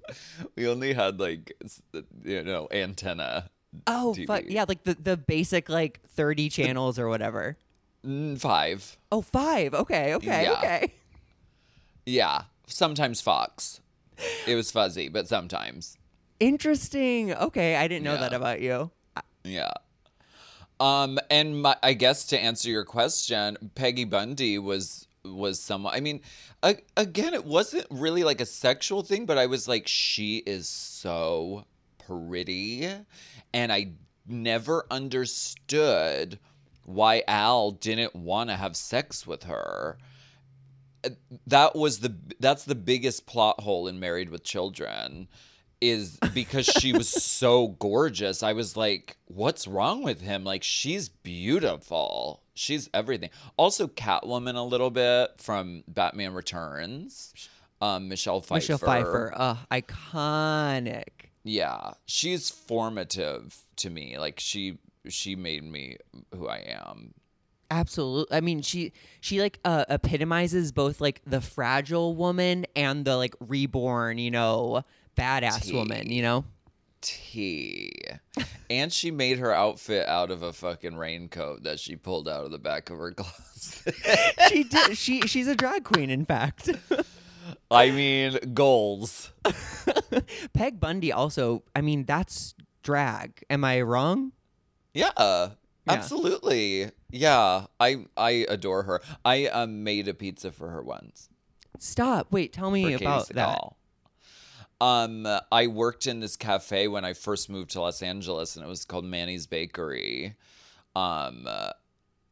We 0.56 0.68
only 0.68 0.94
had 0.94 1.20
like 1.20 1.54
you 2.24 2.44
know 2.44 2.68
antenna. 2.72 3.50
Oh 3.88 4.14
fuck 4.14 4.44
TV. 4.44 4.52
yeah, 4.52 4.66
like 4.68 4.84
the, 4.84 4.94
the 4.96 5.18
basic 5.18 5.70
like 5.70 6.00
thirty 6.10 6.50
channels 6.50 7.00
or 7.00 7.08
whatever. 7.10 7.58
Mm, 8.06 8.40
Five. 8.40 8.98
Oh 9.12 9.22
five. 9.22 9.74
Okay, 9.74 10.14
okay, 10.16 10.44
Yeah. 10.44 10.52
okay. 10.54 10.94
Yeah. 12.06 12.44
Sometimes 12.68 13.22
Fox. 13.22 13.80
It 14.48 14.56
was 14.56 14.72
fuzzy, 14.72 15.10
but 15.10 15.28
sometimes. 15.28 15.98
Interesting. 16.40 17.34
Okay, 17.34 17.76
I 17.76 17.88
didn't 17.88 18.04
know 18.04 18.18
that 18.18 18.34
about 18.34 18.62
you. 18.62 18.92
Yeah. 19.44 19.72
Um, 20.80 21.18
and 21.30 21.62
my, 21.62 21.76
I 21.82 21.94
guess 21.94 22.26
to 22.28 22.38
answer 22.40 22.70
your 22.70 22.84
question, 22.84 23.58
Peggy 23.76 24.06
Bundy 24.06 24.60
was 24.60 25.08
was 25.26 25.60
someone. 25.60 25.94
I 25.94 26.00
mean, 26.00 26.22
again, 26.98 27.34
it 27.34 27.46
wasn't 27.46 27.88
really 27.90 28.24
like 28.24 28.42
a 28.42 28.46
sexual 28.46 29.04
thing, 29.04 29.26
but 29.26 29.38
I 29.38 29.46
was 29.46 29.68
like, 29.68 29.88
she 29.88 30.38
is 30.40 30.68
so 30.68 31.66
pretty, 32.06 32.90
and 33.54 33.72
I 33.72 33.92
never 34.28 34.86
understood 34.92 36.40
why 36.86 37.24
Al 37.28 37.72
didn't 37.72 38.16
want 38.16 38.50
to 38.50 38.56
have 38.56 38.76
sex 38.76 39.26
with 39.26 39.44
her. 39.44 39.98
Uh, 41.04 41.10
That 41.48 41.76
was 41.76 42.00
the 42.00 42.16
that's 42.40 42.66
the 42.66 42.76
biggest 42.76 43.26
plot 43.26 43.62
hole 43.62 43.88
in 43.88 44.00
Married 44.00 44.30
with 44.30 44.44
Children 44.44 45.28
is 45.82 46.18
because 46.34 46.66
she 46.66 46.94
was 46.94 47.10
so 47.24 47.70
gorgeous. 47.80 48.44
I 48.44 48.54
was 48.54 48.78
like, 48.78 49.18
what's 49.26 49.68
wrong 49.68 50.04
with 50.04 50.22
him? 50.22 50.44
Like, 50.46 50.64
she's 50.64 51.10
beautiful. 51.10 52.43
She's 52.54 52.90
everything. 52.94 53.30
Also, 53.58 53.88
Catwoman 53.88 54.56
a 54.56 54.62
little 54.62 54.92
bit 54.92 55.32
from 55.38 55.84
Batman 55.88 56.34
Returns. 56.34 57.34
Um, 57.82 58.08
Michelle 58.08 58.42
Pfeiffer. 58.42 58.56
Michelle 58.56 58.78
Pfeiffer. 58.78 59.34
Uh, 59.36 59.56
iconic. 59.72 61.30
Yeah, 61.44 61.94
she's 62.06 62.50
formative 62.50 63.58
to 63.78 63.90
me. 63.90 64.18
Like 64.18 64.40
she 64.40 64.78
she 65.10 65.36
made 65.36 65.64
me 65.64 65.98
who 66.34 66.48
I 66.48 66.60
am. 66.60 67.14
Absolutely. 67.70 68.38
I 68.38 68.42
mean, 68.42 68.62
she 68.62 68.94
she 69.20 69.42
like 69.42 69.60
uh, 69.66 69.86
epitomizes 69.90 70.72
both 70.72 71.02
like 71.02 71.22
the 71.26 71.42
fragile 71.42 72.16
woman 72.16 72.66
and 72.76 73.04
the 73.04 73.18
like 73.18 73.36
reborn, 73.40 74.20
you 74.20 74.32
know, 74.32 74.84
badass 75.18 75.64
Tea. 75.64 75.74
woman. 75.74 76.10
You 76.10 76.22
know. 76.22 76.46
T. 77.04 77.92
and 78.70 78.92
she 78.92 79.12
made 79.12 79.38
her 79.40 79.54
outfit 79.54 80.08
out 80.08 80.32
of 80.32 80.42
a 80.42 80.54
fucking 80.54 80.96
raincoat 80.96 81.64
that 81.64 81.80
she 81.80 81.96
pulled 81.98 82.30
out 82.30 82.46
of 82.46 82.52
the 82.52 82.58
back 82.58 82.90
of 82.90 82.98
her 82.98 83.12
closet. 83.12 83.94
she 84.50 84.64
did. 84.64 84.98
She 84.98 85.22
she's 85.22 85.48
a 85.48 85.56
drag 85.56 85.84
queen, 85.84 86.10
in 86.10 86.26
fact. 86.26 86.70
I 87.72 87.92
mean, 87.92 88.40
goals. 88.54 89.32
Peg 90.54 90.80
Bundy 90.80 91.12
also. 91.12 91.64
I 91.76 91.82
mean, 91.82 92.06
that's 92.06 92.56
drag. 92.84 93.44
Am 93.50 93.66
I 93.66 93.82
wrong? 93.82 94.32
Yeah, 94.94 95.50
absolutely. 95.88 96.92
Yeah, 97.12 97.66
I 97.80 98.06
I 98.16 98.46
adore 98.48 98.84
her. 98.84 99.02
I 99.26 99.48
um, 99.48 99.84
made 99.84 100.08
a 100.08 100.14
pizza 100.14 100.52
for 100.52 100.70
her 100.70 100.82
once. 100.82 101.30
Stop. 101.80 102.32
Wait. 102.32 102.54
Tell 102.54 102.72
me 102.72 102.94
about 102.94 103.28
that. 103.30 103.60
Um, 104.82 105.28
I 105.52 105.68
worked 105.68 106.08
in 106.08 106.20
this 106.20 106.36
cafe 106.36 106.88
when 106.88 107.06
I 107.06 107.14
first 107.14 107.50
moved 107.50 107.72
to 107.72 107.82
Los 107.82 108.02
Angeles, 108.02 108.56
and 108.56 108.66
it 108.66 108.68
was 108.68 108.86
called 108.86 109.06
Manny's 109.06 109.48
Bakery. 109.48 110.36
Um, 110.96 111.46
uh, 111.48 111.72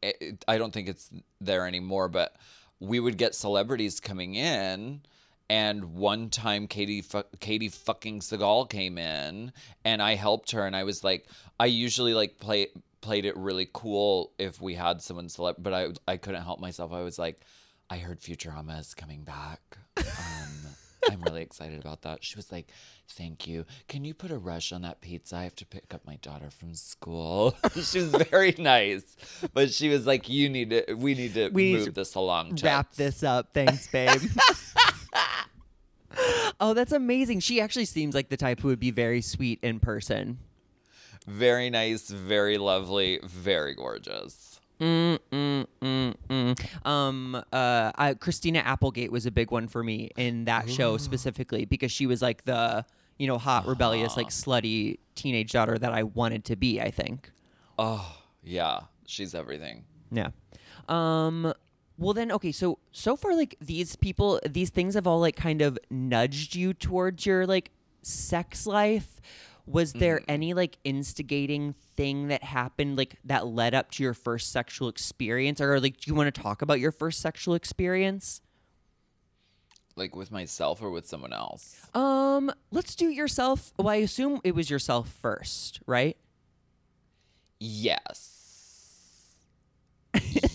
it, 0.01 0.43
I 0.47 0.57
don't 0.57 0.73
think 0.73 0.89
it's 0.89 1.09
there 1.39 1.65
anymore, 1.65 2.09
but 2.09 2.35
we 2.79 2.99
would 2.99 3.17
get 3.17 3.35
celebrities 3.35 3.99
coming 3.99 4.35
in. 4.35 5.01
And 5.49 5.95
one 5.95 6.29
time, 6.29 6.67
Katey 6.67 7.03
fu- 7.03 7.23
Katey 7.39 7.73
fucking 7.73 8.21
Sagal 8.21 8.69
came 8.69 8.97
in, 8.97 9.51
and 9.83 10.01
I 10.01 10.15
helped 10.15 10.51
her. 10.51 10.65
And 10.65 10.75
I 10.75 10.83
was 10.83 11.03
like, 11.03 11.27
I 11.59 11.65
usually 11.65 12.13
like 12.13 12.39
play 12.39 12.67
played 13.01 13.25
it 13.25 13.35
really 13.35 13.67
cool 13.73 14.31
if 14.37 14.61
we 14.61 14.75
had 14.75 15.01
someone 15.01 15.27
celeb, 15.27 15.55
but 15.59 15.73
I 15.73 15.87
I 16.07 16.17
couldn't 16.17 16.43
help 16.43 16.59
myself. 16.59 16.93
I 16.93 17.01
was 17.01 17.19
like, 17.19 17.41
I 17.89 17.97
heard 17.97 18.21
Futurama 18.21 18.79
is 18.79 18.93
coming 18.93 19.23
back. 19.23 19.59
Um, 19.97 20.67
I'm 21.09 21.21
really 21.21 21.41
excited 21.41 21.79
about 21.79 22.01
that. 22.03 22.23
She 22.23 22.35
was 22.35 22.51
like, 22.51 22.67
Thank 23.09 23.47
you. 23.47 23.65
Can 23.87 24.05
you 24.05 24.13
put 24.13 24.31
a 24.31 24.37
rush 24.37 24.71
on 24.71 24.83
that 24.83 25.01
pizza? 25.01 25.35
I 25.35 25.43
have 25.43 25.55
to 25.55 25.65
pick 25.65 25.93
up 25.93 26.05
my 26.05 26.15
daughter 26.17 26.49
from 26.49 26.73
school. 26.73 27.55
she 27.73 27.99
was 27.99 28.11
very 28.29 28.55
nice, 28.57 29.03
but 29.53 29.71
she 29.71 29.89
was 29.89 30.05
like, 30.05 30.29
You 30.29 30.49
need 30.49 30.69
to, 30.69 30.93
we 30.93 31.13
need 31.13 31.33
to 31.33 31.49
We 31.49 31.73
move 31.73 31.93
this 31.93 32.15
along. 32.15 32.57
Wrap 32.63 32.93
this 32.93 33.23
up. 33.23 33.49
Thanks, 33.53 33.87
babe. 33.87 34.21
oh, 36.59 36.73
that's 36.73 36.91
amazing. 36.91 37.39
She 37.39 37.61
actually 37.61 37.85
seems 37.85 38.15
like 38.15 38.29
the 38.29 38.37
type 38.37 38.59
who 38.59 38.69
would 38.69 38.79
be 38.79 38.91
very 38.91 39.21
sweet 39.21 39.59
in 39.61 39.79
person. 39.79 40.39
Very 41.27 41.69
nice, 41.69 42.09
very 42.09 42.57
lovely, 42.57 43.19
very 43.23 43.75
gorgeous. 43.75 44.50
Mm, 44.81 45.19
mm, 45.31 45.67
mm, 45.81 46.15
mm. 46.27 46.87
Um, 46.87 47.35
uh, 47.35 47.91
I, 47.95 48.15
Christina 48.15 48.59
Applegate 48.59 49.11
was 49.11 49.27
a 49.27 49.31
big 49.31 49.51
one 49.51 49.67
for 49.67 49.83
me 49.83 50.09
in 50.17 50.45
that 50.45 50.69
show 50.69 50.97
specifically 50.97 51.65
because 51.65 51.91
she 51.91 52.07
was 52.07 52.21
like 52.21 52.43
the, 52.45 52.83
you 53.19 53.27
know, 53.27 53.37
hot, 53.37 53.67
rebellious, 53.67 54.17
like 54.17 54.29
slutty 54.29 54.97
teenage 55.13 55.51
daughter 55.51 55.77
that 55.77 55.93
I 55.93 56.03
wanted 56.03 56.45
to 56.45 56.55
be, 56.55 56.81
I 56.81 56.89
think. 56.89 57.29
Oh, 57.77 58.17
yeah. 58.43 58.79
She's 59.05 59.35
everything. 59.35 59.83
Yeah. 60.11 60.29
Um 60.89 61.53
well 61.97 62.13
then 62.13 62.31
okay, 62.31 62.51
so 62.51 62.79
so 62.91 63.15
far 63.15 63.35
like 63.35 63.55
these 63.61 63.95
people 63.95 64.39
these 64.49 64.71
things 64.71 64.95
have 64.95 65.05
all 65.05 65.19
like 65.19 65.35
kind 65.35 65.61
of 65.61 65.77
nudged 65.91 66.55
you 66.55 66.73
towards 66.73 67.25
your 67.25 67.45
like 67.45 67.71
sex 68.01 68.65
life. 68.65 69.21
Was 69.65 69.93
there 69.93 70.21
any 70.27 70.53
like 70.53 70.77
instigating 70.83 71.73
thing 71.95 72.27
that 72.29 72.43
happened 72.43 72.97
like 72.97 73.15
that 73.25 73.47
led 73.47 73.73
up 73.73 73.91
to 73.91 74.03
your 74.03 74.13
first 74.13 74.51
sexual 74.51 74.89
experience 74.89 75.61
or 75.61 75.79
like 75.79 75.97
do 75.97 76.09
you 76.11 76.15
want 76.15 76.33
to 76.33 76.41
talk 76.41 76.61
about 76.61 76.79
your 76.79 76.91
first 76.91 77.21
sexual 77.21 77.53
experience? 77.55 78.41
Like 79.95 80.15
with 80.15 80.31
myself 80.31 80.81
or 80.81 80.89
with 80.89 81.05
someone 81.07 81.33
else? 81.33 81.75
Um, 81.93 82.51
let's 82.71 82.95
do 82.95 83.09
yourself. 83.09 83.73
Well, 83.77 83.89
I 83.89 83.95
assume 83.97 84.39
it 84.43 84.55
was 84.55 84.69
yourself 84.69 85.09
first, 85.21 85.81
right? 85.85 86.17
Yes. 87.59 88.29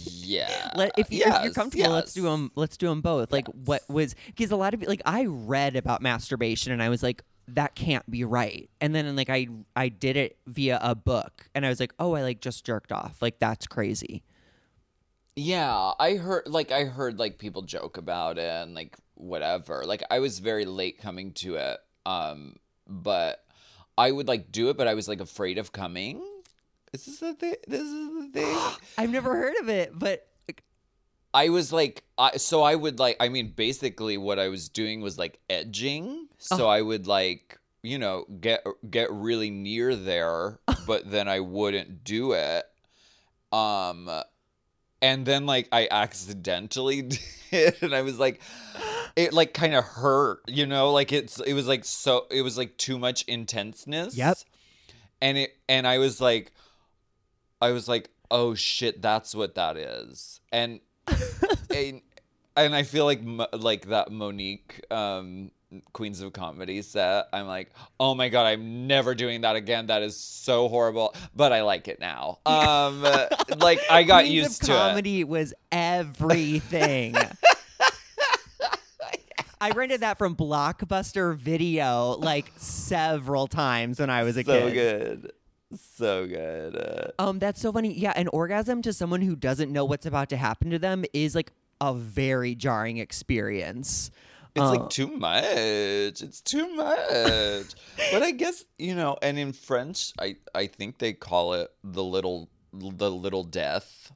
yeah. 0.04 0.72
Let, 0.76 0.92
if, 0.96 1.12
you, 1.12 1.20
if 1.20 1.26
you're 1.26 1.44
Yes, 1.44 1.54
comfortable, 1.54 1.90
let's 1.90 2.14
do 2.14 2.22
them. 2.22 2.50
Let's 2.56 2.76
do 2.76 2.88
them 2.88 3.00
both. 3.00 3.30
Like, 3.30 3.46
what 3.48 3.82
was 3.88 4.14
because 4.26 4.50
a 4.50 4.56
lot 4.56 4.74
of 4.74 4.82
like 4.82 5.02
I 5.04 5.26
read 5.26 5.76
about 5.76 6.02
masturbation 6.02 6.72
and 6.72 6.82
I 6.82 6.88
was 6.88 7.02
like, 7.02 7.22
that 7.48 7.74
can't 7.74 8.08
be 8.10 8.24
right. 8.24 8.68
And 8.80 8.94
then 8.94 9.14
like 9.16 9.30
I 9.30 9.48
I 9.74 9.88
did 9.88 10.16
it 10.16 10.38
via 10.46 10.78
a 10.82 10.94
book 10.94 11.48
and 11.54 11.64
I 11.64 11.68
was 11.68 11.80
like, 11.80 11.92
oh, 11.98 12.14
I 12.14 12.22
like 12.22 12.40
just 12.40 12.64
jerked 12.64 12.92
off. 12.92 13.20
Like 13.20 13.38
that's 13.38 13.66
crazy. 13.66 14.22
Yeah, 15.36 15.92
I 15.98 16.14
heard 16.14 16.46
like 16.46 16.72
I 16.72 16.84
heard 16.84 17.18
like 17.18 17.38
people 17.38 17.62
joke 17.62 17.96
about 17.98 18.38
it 18.38 18.48
and 18.48 18.74
like 18.74 18.96
whatever. 19.14 19.84
Like 19.84 20.02
I 20.10 20.18
was 20.18 20.38
very 20.38 20.64
late 20.64 20.98
coming 20.98 21.32
to 21.34 21.56
it. 21.56 21.78
Um 22.04 22.56
but 22.88 23.44
I 23.98 24.10
would 24.10 24.28
like 24.28 24.50
do 24.50 24.68
it 24.70 24.76
but 24.76 24.88
I 24.88 24.94
was 24.94 25.08
like 25.08 25.20
afraid 25.20 25.58
of 25.58 25.72
coming. 25.72 26.22
Is 26.92 27.04
this 27.04 27.18
the 27.20 27.34
thing? 27.34 27.56
This 27.68 27.82
is 27.82 27.90
the 27.90 28.30
thing. 28.32 28.58
I've 28.98 29.10
never 29.10 29.34
heard 29.36 29.56
of 29.60 29.68
it, 29.68 29.92
but 29.96 30.26
I 31.36 31.50
was 31.50 31.70
like, 31.70 32.02
I, 32.16 32.38
so 32.38 32.62
I 32.62 32.74
would 32.74 32.98
like, 32.98 33.18
I 33.20 33.28
mean, 33.28 33.52
basically 33.54 34.16
what 34.16 34.38
I 34.38 34.48
was 34.48 34.70
doing 34.70 35.02
was 35.02 35.18
like 35.18 35.38
edging. 35.50 36.28
So 36.38 36.66
I 36.66 36.80
would 36.80 37.06
like, 37.06 37.58
you 37.82 37.98
know, 37.98 38.24
get 38.40 38.64
get 38.88 39.12
really 39.12 39.50
near 39.50 39.94
there, 39.94 40.60
but 40.86 41.10
then 41.10 41.28
I 41.28 41.40
wouldn't 41.40 42.04
do 42.04 42.32
it. 42.32 42.64
Um, 43.52 44.10
and 45.02 45.26
then 45.26 45.44
like 45.44 45.68
I 45.72 45.88
accidentally 45.90 47.02
did, 47.50 47.82
and 47.82 47.94
I 47.94 48.00
was 48.00 48.18
like, 48.18 48.40
it 49.14 49.34
like 49.34 49.52
kind 49.52 49.74
of 49.74 49.84
hurt, 49.84 50.40
you 50.46 50.64
know, 50.64 50.90
like 50.90 51.12
it's 51.12 51.38
it 51.40 51.52
was 51.52 51.68
like 51.68 51.84
so 51.84 52.26
it 52.30 52.40
was 52.40 52.56
like 52.56 52.78
too 52.78 52.98
much 52.98 53.24
intenseness. 53.24 54.16
Yep. 54.16 54.38
And 55.20 55.36
it 55.36 55.56
and 55.68 55.86
I 55.86 55.98
was 55.98 56.18
like, 56.18 56.52
I 57.60 57.72
was 57.72 57.88
like, 57.88 58.08
oh 58.30 58.54
shit, 58.54 59.02
that's 59.02 59.34
what 59.34 59.54
that 59.56 59.76
is, 59.76 60.40
and 60.50 60.80
and, 61.08 62.00
and 62.56 62.74
I 62.74 62.82
feel 62.82 63.04
like 63.04 63.20
like 63.52 63.86
that 63.88 64.10
Mo'Nique 64.10 64.90
um 64.90 65.50
Queens 65.92 66.20
of 66.20 66.32
Comedy 66.32 66.80
set. 66.82 67.26
I'm 67.32 67.46
like, 67.46 67.70
oh 67.98 68.14
my 68.14 68.28
god, 68.28 68.46
I'm 68.46 68.86
never 68.86 69.14
doing 69.14 69.40
that 69.42 69.56
again. 69.56 69.86
That 69.86 70.02
is 70.02 70.16
so 70.16 70.68
horrible, 70.68 71.14
but 71.34 71.52
I 71.52 71.62
like 71.62 71.88
it 71.88 72.00
now. 72.00 72.38
Um, 72.46 73.02
like 73.58 73.80
I 73.90 74.02
got 74.04 74.24
Queens 74.24 74.34
used 74.34 74.62
to 74.64 74.72
it. 74.72 74.76
comedy 74.76 75.24
was 75.24 75.52
everything. 75.72 77.14
I 79.60 79.70
rented 79.70 80.00
that 80.02 80.18
from 80.18 80.36
Blockbuster 80.36 81.34
Video 81.34 82.10
like 82.18 82.52
several 82.56 83.46
times 83.46 83.98
when 83.98 84.10
I 84.10 84.22
was 84.22 84.36
a 84.36 84.44
So 84.44 84.52
kid. 84.52 84.68
So 84.68 84.72
good, 84.74 85.32
so 85.74 86.26
good. 86.26 86.76
Uh, 86.76 87.10
Um, 87.22 87.38
that's 87.38 87.60
so 87.60 87.72
funny. 87.72 87.92
Yeah, 87.92 88.12
an 88.16 88.28
orgasm 88.28 88.82
to 88.82 88.92
someone 88.92 89.22
who 89.22 89.34
doesn't 89.36 89.72
know 89.72 89.84
what's 89.84 90.06
about 90.06 90.28
to 90.30 90.36
happen 90.36 90.70
to 90.70 90.78
them 90.78 91.04
is 91.12 91.34
like 91.34 91.52
a 91.80 91.92
very 91.94 92.54
jarring 92.54 92.98
experience. 92.98 94.10
It's 94.54 94.62
Uh, 94.62 94.70
like 94.70 94.90
too 94.90 95.08
much. 95.08 95.44
It's 96.22 96.40
too 96.40 96.74
much. 96.74 97.74
but 98.12 98.22
I 98.22 98.30
guess 98.30 98.64
you 98.78 98.94
know, 98.94 99.18
and 99.20 99.38
in 99.38 99.52
French, 99.52 100.12
I 100.18 100.36
I 100.54 100.66
think 100.66 100.98
they 100.98 101.12
call 101.12 101.52
it 101.54 101.70
the 101.84 102.02
little 102.04 102.48
the 102.72 103.10
little 103.10 103.44
death. 103.44 104.12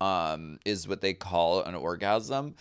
Um, 0.00 0.60
is 0.64 0.86
what 0.86 1.00
they 1.00 1.12
call 1.12 1.60
an 1.64 1.74
orgasm, 1.74 2.54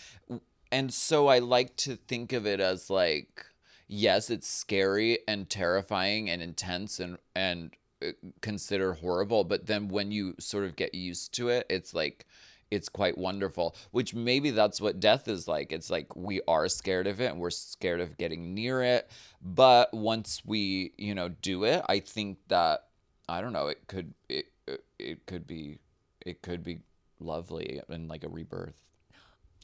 and 0.72 0.92
so 0.92 1.28
I 1.28 1.38
like 1.38 1.76
to 1.78 1.96
think 1.96 2.34
of 2.34 2.48
it 2.48 2.60
as 2.60 2.90
like, 2.90 3.46
yes, 3.88 4.32
it's 4.32 4.48
scary 4.48 5.20
and 5.28 5.48
terrifying 5.48 6.32
and 6.32 6.42
intense 6.42 7.00
and 7.00 7.20
and 7.36 7.76
Uh, 8.06 8.12
consider 8.42 8.94
horrible, 8.94 9.44
but 9.44 9.66
then 9.66 9.88
when 9.88 10.12
you 10.12 10.36
sort 10.40 10.66
of 10.66 10.76
get 10.76 10.94
used 10.94 11.34
to 11.34 11.50
it, 11.50 11.66
it's 11.70 11.94
like 11.94 12.26
it's 12.70 12.90
quite 12.90 13.18
wonderful 13.18 13.74
which 13.92 14.14
maybe 14.14 14.50
that's 14.52 14.82
what 14.82 15.00
death 15.00 15.30
is 15.30 15.48
like 15.48 15.72
it's 15.72 15.90
like 15.90 16.14
we 16.18 16.42
are 16.50 16.68
scared 16.68 17.08
of 17.08 17.22
it 17.22 17.32
and 17.32 17.40
we're 17.40 17.50
scared 17.50 18.02
of 18.02 18.18
getting 18.18 18.54
near 18.54 18.84
it 18.84 19.10
but 19.42 19.94
once 19.94 20.42
we 20.46 20.92
you 20.98 21.16
know 21.16 21.30
do 21.30 21.64
it 21.64 21.82
i 21.88 21.98
think 21.98 22.38
that 22.50 22.82
i 23.30 23.40
don't 23.40 23.54
know 23.54 23.68
it 23.68 23.80
could 23.88 24.14
it 24.28 24.48
it- 24.68 24.84
it 25.00 25.26
could 25.26 25.48
be 25.48 25.80
it 26.26 26.42
could 26.42 26.62
be 26.62 26.80
lovely 27.22 27.80
and 27.88 28.10
like 28.10 28.26
a 28.26 28.30
rebirth 28.30 28.76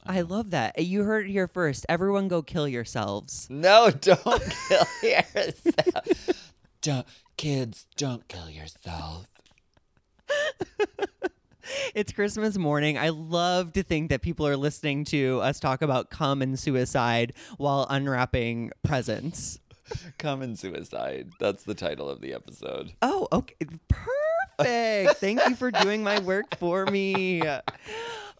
I 0.06 0.20
love 0.22 0.50
that. 0.50 0.78
Uh, 0.78 0.82
you 0.82 1.02
heard 1.04 1.26
it 1.26 1.30
here 1.32 1.48
first. 1.48 1.86
Everyone 1.88 2.28
go 2.28 2.42
kill 2.42 2.66
yourselves. 2.68 3.46
no 3.50 3.90
don't 4.00 4.42
kill 4.68 4.86
yourself 5.02 6.40
don't 6.80 7.06
kids 7.36 7.86
don't 7.96 8.28
kill 8.28 8.48
yourself 8.50 9.26
It's 11.94 12.12
Christmas 12.12 12.58
morning. 12.58 12.98
I 12.98 13.08
love 13.08 13.72
to 13.72 13.82
think 13.82 14.10
that 14.10 14.20
people 14.20 14.46
are 14.46 14.56
listening 14.56 15.04
to 15.06 15.40
us 15.40 15.58
talk 15.58 15.80
about 15.80 16.10
cum 16.10 16.42
and 16.42 16.58
suicide 16.58 17.32
while 17.56 17.86
unwrapping 17.88 18.70
presents. 18.82 19.60
Come 20.18 20.42
and 20.42 20.58
suicide 20.58 21.30
that's 21.38 21.64
the 21.64 21.74
title 21.74 22.08
of 22.08 22.20
the 22.20 22.32
episode 22.32 22.92
Oh, 23.02 23.28
okay. 23.32 23.54
Perfect. 23.88 25.18
Thank 25.20 25.46
you 25.46 25.54
for 25.54 25.70
doing 25.70 26.02
my 26.02 26.18
work 26.20 26.56
for 26.58 26.86
me. 26.86 27.42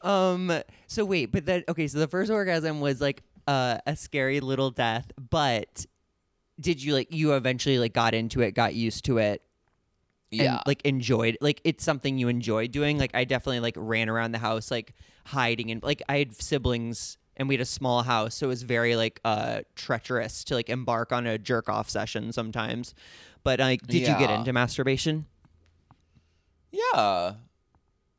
Um, 0.02 0.52
so 0.86 1.04
wait, 1.04 1.32
but 1.32 1.44
then 1.46 1.64
okay, 1.68 1.86
so 1.86 1.98
the 1.98 2.08
first 2.08 2.30
orgasm 2.30 2.80
was 2.80 3.00
like 3.00 3.22
uh, 3.46 3.78
a 3.86 3.94
scary 3.96 4.40
little 4.40 4.70
death, 4.70 5.10
but 5.30 5.86
did 6.60 6.82
you 6.82 6.94
like 6.94 7.12
you 7.12 7.34
eventually 7.34 7.78
like 7.78 7.92
got 7.92 8.14
into 8.14 8.40
it, 8.40 8.54
got 8.54 8.74
used 8.74 9.04
to 9.06 9.18
it, 9.18 9.42
and 10.32 10.40
yeah 10.40 10.62
like 10.66 10.82
enjoyed 10.84 11.38
like 11.40 11.60
it's 11.64 11.84
something 11.84 12.18
you 12.18 12.28
enjoy 12.28 12.66
doing? 12.68 12.98
Like 12.98 13.14
I 13.14 13.24
definitely 13.24 13.60
like 13.60 13.74
ran 13.76 14.08
around 14.08 14.32
the 14.32 14.38
house 14.38 14.70
like 14.70 14.94
hiding 15.26 15.70
and 15.70 15.82
like 15.82 16.02
I 16.08 16.18
had 16.18 16.34
siblings 16.34 17.18
and 17.36 17.48
we 17.48 17.54
had 17.54 17.60
a 17.60 17.66
small 17.66 18.02
house, 18.04 18.36
so 18.36 18.46
it 18.46 18.48
was 18.48 18.62
very 18.62 18.96
like 18.96 19.20
uh 19.24 19.62
treacherous 19.74 20.44
to 20.44 20.54
like 20.54 20.68
embark 20.68 21.12
on 21.12 21.26
a 21.26 21.38
jerk 21.38 21.68
off 21.68 21.90
session 21.90 22.32
sometimes. 22.32 22.94
But 23.42 23.60
like 23.60 23.86
did 23.86 24.02
you 24.02 24.18
get 24.18 24.30
into 24.30 24.52
masturbation? 24.52 25.26
Yeah. 26.70 27.34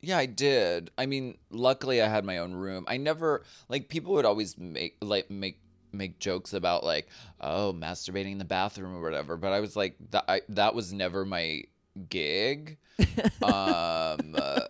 Yeah, 0.02 0.20
I 0.20 0.28
did. 0.28 0.92
I 1.00 1.08
mean, 1.08 1.38
luckily 1.50 2.02
I 2.02 2.08
had 2.08 2.26
my 2.26 2.38
own 2.38 2.54
room. 2.54 2.86
I 2.88 2.98
never 2.98 3.44
like 3.70 3.90
people 3.90 4.14
would 4.14 4.26
always 4.26 4.56
make 4.58 4.98
like 5.02 5.32
make 5.32 5.60
make 5.98 6.20
jokes 6.20 6.54
about 6.54 6.84
like, 6.84 7.08
oh, 7.42 7.74
masturbating 7.78 8.34
in 8.34 8.38
the 8.38 8.46
bathroom 8.46 8.96
or 8.96 9.02
whatever, 9.02 9.38
but 9.38 9.52
I 9.52 9.60
was 9.60 9.76
like 9.76 9.96
that 10.12 10.26
I, 10.28 10.42
that 10.50 10.76
was 10.76 10.94
never 10.94 11.26
my 11.26 11.64
gig. 12.10 12.78
um 13.44 14.36
uh, 14.36 14.62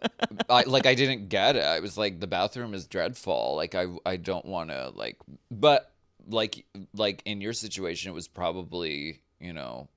I 0.50 0.64
like 0.66 0.86
I 0.86 0.96
didn't 0.96 1.30
get 1.30 1.56
it. 1.56 1.64
I 1.64 1.80
was 1.80 1.98
like 1.98 2.20
the 2.20 2.28
bathroom 2.28 2.74
is 2.74 2.88
dreadful. 2.88 3.54
Like 3.56 3.76
I 3.76 3.86
I 4.06 4.18
don't 4.18 4.46
want 4.46 4.70
to 4.72 4.92
like 4.96 5.18
but 5.52 5.92
like 6.28 6.66
like 6.96 7.22
in 7.26 7.42
your 7.42 7.54
situation 7.54 8.12
it 8.12 8.16
was 8.16 8.28
probably, 8.28 9.22
you 9.40 9.54
know, 9.54 9.90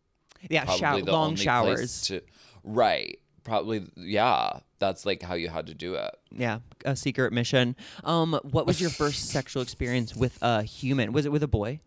Yeah, 0.51 0.65
probably 0.65 1.03
the 1.03 1.13
long 1.13 1.25
only 1.29 1.37
place 1.37 1.45
showers. 1.45 2.03
to 2.09 2.21
right 2.65 3.19
probably 3.45 3.87
yeah 3.97 4.61
that's 4.79 5.05
like 5.07 5.23
how 5.23 5.35
you 5.35 5.49
had 5.49 5.67
to 5.67 5.75
do 5.75 5.95
it 5.95 6.15
Yeah, 6.31 6.61
a 6.85 6.95
secret 6.97 7.33
mission. 7.33 7.75
Um, 8.05 8.39
what 8.43 8.67
was 8.67 8.81
your 8.81 8.91
first 8.91 9.29
sexual 9.37 9.63
experience 9.63 10.15
with 10.15 10.39
a 10.43 10.63
human? 10.63 11.13
Was 11.13 11.27
it 11.27 11.33
with 11.33 11.43
a 11.43 11.49
boy? 11.49 11.81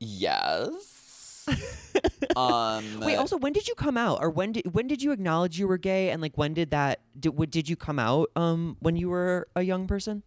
yes 0.00 1.46
um 2.36 3.00
Wait, 3.00 3.16
also, 3.16 3.36
when 3.36 3.52
did 3.52 3.68
you 3.68 3.74
come 3.74 3.96
out, 3.98 4.18
or 4.20 4.30
when 4.30 4.52
did 4.52 4.74
when 4.74 4.86
did 4.86 5.02
you 5.02 5.12
acknowledge 5.12 5.58
you 5.58 5.68
were 5.68 5.76
gay, 5.78 6.10
and 6.10 6.22
like 6.22 6.36
when 6.38 6.54
did 6.54 6.70
that 6.70 7.00
did 7.18 7.30
what, 7.36 7.50
did 7.50 7.68
you 7.68 7.76
come 7.76 7.98
out? 7.98 8.30
Um, 8.34 8.76
when 8.80 8.96
you 8.96 9.08
were 9.10 9.48
a 9.54 9.62
young 9.62 9.86
person? 9.86 10.22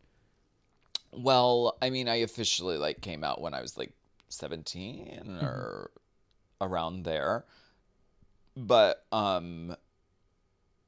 well 1.14 1.78
i 1.82 1.90
mean 1.90 2.08
i 2.10 2.16
officially 2.16 2.78
like 2.78 3.00
came 3.02 3.24
out 3.24 3.42
when 3.42 3.54
i 3.54 3.62
was 3.62 3.78
like 3.78 3.92
17 4.28 5.24
Mm-hmm. 5.26 5.44
or 5.44 5.90
around 6.62 7.04
there 7.06 7.46
but 8.58 9.06
um 9.12 9.76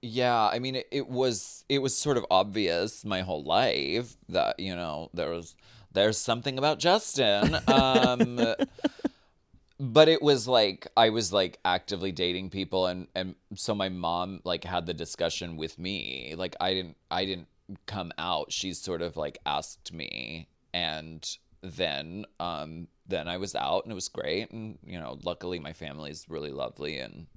yeah 0.02 0.48
i 0.48 0.60
mean 0.60 0.76
it, 0.76 0.88
it 0.92 1.08
was 1.08 1.64
it 1.70 1.80
was 1.80 1.96
sort 1.96 2.18
of 2.18 2.26
obvious 2.32 3.06
my 3.06 3.22
whole 3.22 3.44
life 3.44 4.18
that 4.28 4.60
you 4.60 4.76
know 4.76 5.10
there 5.14 5.30
was 5.30 5.56
there's 5.94 6.18
something 6.18 6.58
about 6.58 6.80
justin 6.80 7.58
um 7.68 8.40
but 9.80 10.10
it 10.10 10.22
was 10.22 10.48
like 10.48 10.88
i 10.98 11.10
was 11.10 11.32
like 11.32 11.60
actively 11.64 12.12
dating 12.12 12.50
people 12.50 12.88
and 12.88 13.08
and 13.16 13.36
so 13.56 13.74
my 13.74 13.88
mom 13.88 14.42
like 14.44 14.64
had 14.64 14.86
the 14.86 14.94
discussion 14.94 15.56
with 15.58 15.80
me. 15.80 16.36
Like 16.38 16.56
i 16.60 16.74
didn't 16.74 16.98
i 17.10 17.26
didn't 17.26 17.48
come 17.86 18.12
out. 18.18 18.52
She 18.52 18.74
sort 18.74 19.02
of 19.02 19.16
like 19.16 19.38
asked 19.46 19.94
me 19.94 20.48
and 20.74 21.38
then 21.62 22.26
um 22.40 22.88
then 23.08 23.28
i 23.28 23.38
was 23.38 23.54
out 23.54 23.84
and 23.84 23.92
it 23.92 23.96
was 23.96 24.08
great 24.08 24.50
and 24.52 24.78
you 24.86 25.00
know 25.00 25.18
luckily 25.24 25.60
my 25.60 25.74
family's 25.74 26.26
really 26.30 26.52
lovely 26.52 27.00
and 27.00 27.28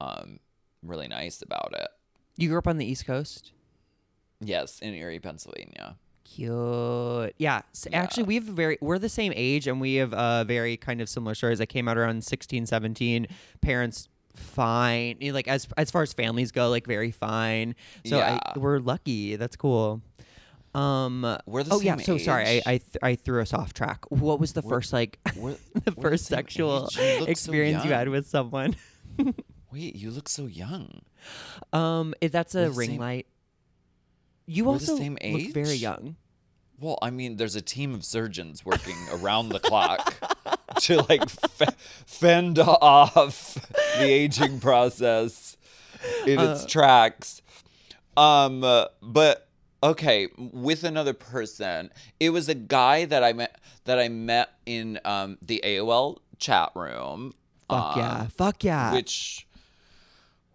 um 0.00 0.38
really 0.82 1.08
nice 1.08 1.42
about 1.42 1.72
it 1.76 1.88
You 2.36 2.48
grew 2.48 2.58
up 2.58 2.66
on 2.68 2.78
the 2.78 2.86
East 2.86 3.06
Coast. 3.06 3.52
yes 4.40 4.78
in 4.80 4.94
erie 4.94 5.20
pennsylvania 5.20 5.96
Cute. 6.24 7.34
Yeah. 7.38 7.62
s 7.72 7.86
Actually, 7.92 8.24
we 8.24 8.34
have 8.34 8.44
very, 8.44 8.78
we're 8.80 8.98
the 8.98 9.08
same 9.08 9.32
age 9.36 9.68
and 9.68 9.80
we 9.80 9.94
have 9.94 10.12
uh, 10.12 10.42
very 10.42 10.76
kind 10.76 11.00
of 11.00 11.08
similar 11.08 11.36
stories. 11.36 11.60
I 11.60 11.66
came 11.66 11.86
out 11.86 11.96
around 11.96 12.24
16, 12.24 12.66
17. 12.66 13.28
Parents, 13.60 14.08
fine. 14.34 15.16
You 15.20 15.30
know, 15.30 15.34
Like, 15.36 15.46
as 15.46 15.68
as 15.76 15.92
far 15.92 16.02
as 16.02 16.12
families 16.12 16.50
go, 16.50 16.68
like, 16.68 16.84
very 16.84 17.12
fine. 17.12 17.76
So 18.04 18.18
Yeah. 18.18 18.40
I, 18.44 18.58
we're 18.58 18.80
lucky. 18.80 19.36
That's 19.36 19.54
cool. 19.54 20.02
Um, 20.74 21.22
We're 21.46 21.62
the 21.62 21.74
oh, 21.74 21.80
yeah. 21.80 21.94
same 21.96 22.04
So 22.04 22.18
sorry. 22.18 22.44
I. 22.44 22.62
I, 22.66 22.78
th- 22.78 22.96
I 23.02 23.14
threw 23.14 23.40
us 23.40 23.54
off 23.54 23.72
track. 23.72 24.04
What 24.10 24.40
was 24.40 24.52
the 24.52 24.62
first, 24.62 24.92
like, 24.92 25.20
We're- 25.36 25.56
the 25.74 25.92
we're 25.92 25.94
the 25.94 26.02
first 26.02 26.26
same 26.26 26.36
sexual. 26.38 26.88
You 26.92 27.02
look 27.20 27.20
so 27.20 27.24
experience 27.26 27.84
you 27.84 27.92
had 27.92 28.08
with 28.08 28.26
someone? 28.26 28.74
wait 29.72 29.96
you 29.96 30.10
look 30.10 30.28
so 30.28 30.46
young 30.46 31.00
Um, 31.72 32.14
if 32.20 32.30
that's 32.32 32.54
a 32.54 32.58
We're 32.64 32.68
the 32.68 32.70
ring 32.72 32.90
same- 32.90 33.00
light. 33.00 33.26
You 34.46 34.64
we're 34.64 34.78
the 34.78 34.90
also 34.92 34.96
same 34.98 35.18
look 35.24 35.52
very 35.52 35.74
young. 35.74 36.16
Well, 36.78 36.98
I 37.02 37.10
mean, 37.10 37.36
there's 37.36 37.56
a 37.56 37.62
team 37.62 37.94
of 37.94 38.04
surgeons 38.04 38.64
working 38.64 38.96
around 39.10 39.48
the 39.48 39.58
clock 39.58 40.14
to 40.82 41.00
like 41.08 41.22
f- 41.22 41.74
fend 42.06 42.58
off 42.58 43.54
the 43.98 44.04
aging 44.04 44.60
process 44.60 45.56
in 46.26 46.38
its 46.38 46.64
Uh. 46.64 46.68
tracks. 46.68 47.42
Um, 48.16 48.62
uh, 48.62 48.86
but 49.02 49.48
okay 49.82 50.28
with 50.38 50.84
another 50.84 51.12
person 51.12 51.90
it 52.18 52.30
was 52.30 52.48
a 52.48 52.54
guy 52.54 53.04
that 53.04 53.22
i 53.22 53.30
met 53.34 53.60
that 53.84 53.98
i 53.98 54.08
met 54.08 54.48
in 54.64 54.98
um 55.04 55.36
the 55.42 55.60
aol 55.66 56.16
chat 56.38 56.70
room 56.74 57.34
Fuck 57.68 57.96
um, 57.96 57.98
yeah. 58.02 58.26
Fuck 58.28 58.64
yeah. 58.64 58.92
which 58.94 59.45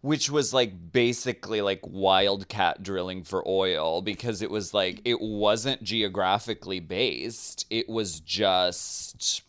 which 0.02 0.30
was 0.30 0.54
like 0.54 0.92
basically 0.92 1.62
like 1.62 1.82
wildcat 1.84 2.84
drilling 2.84 3.24
for 3.24 3.48
oil 3.48 4.02
because 4.02 4.42
it 4.42 4.50
was 4.50 4.74
like 4.74 5.02
it 5.06 5.22
wasn't 5.22 5.82
geographically 5.84 6.80
based. 6.80 7.66
It 7.70 7.88
was 7.88 8.20
just 8.20 9.44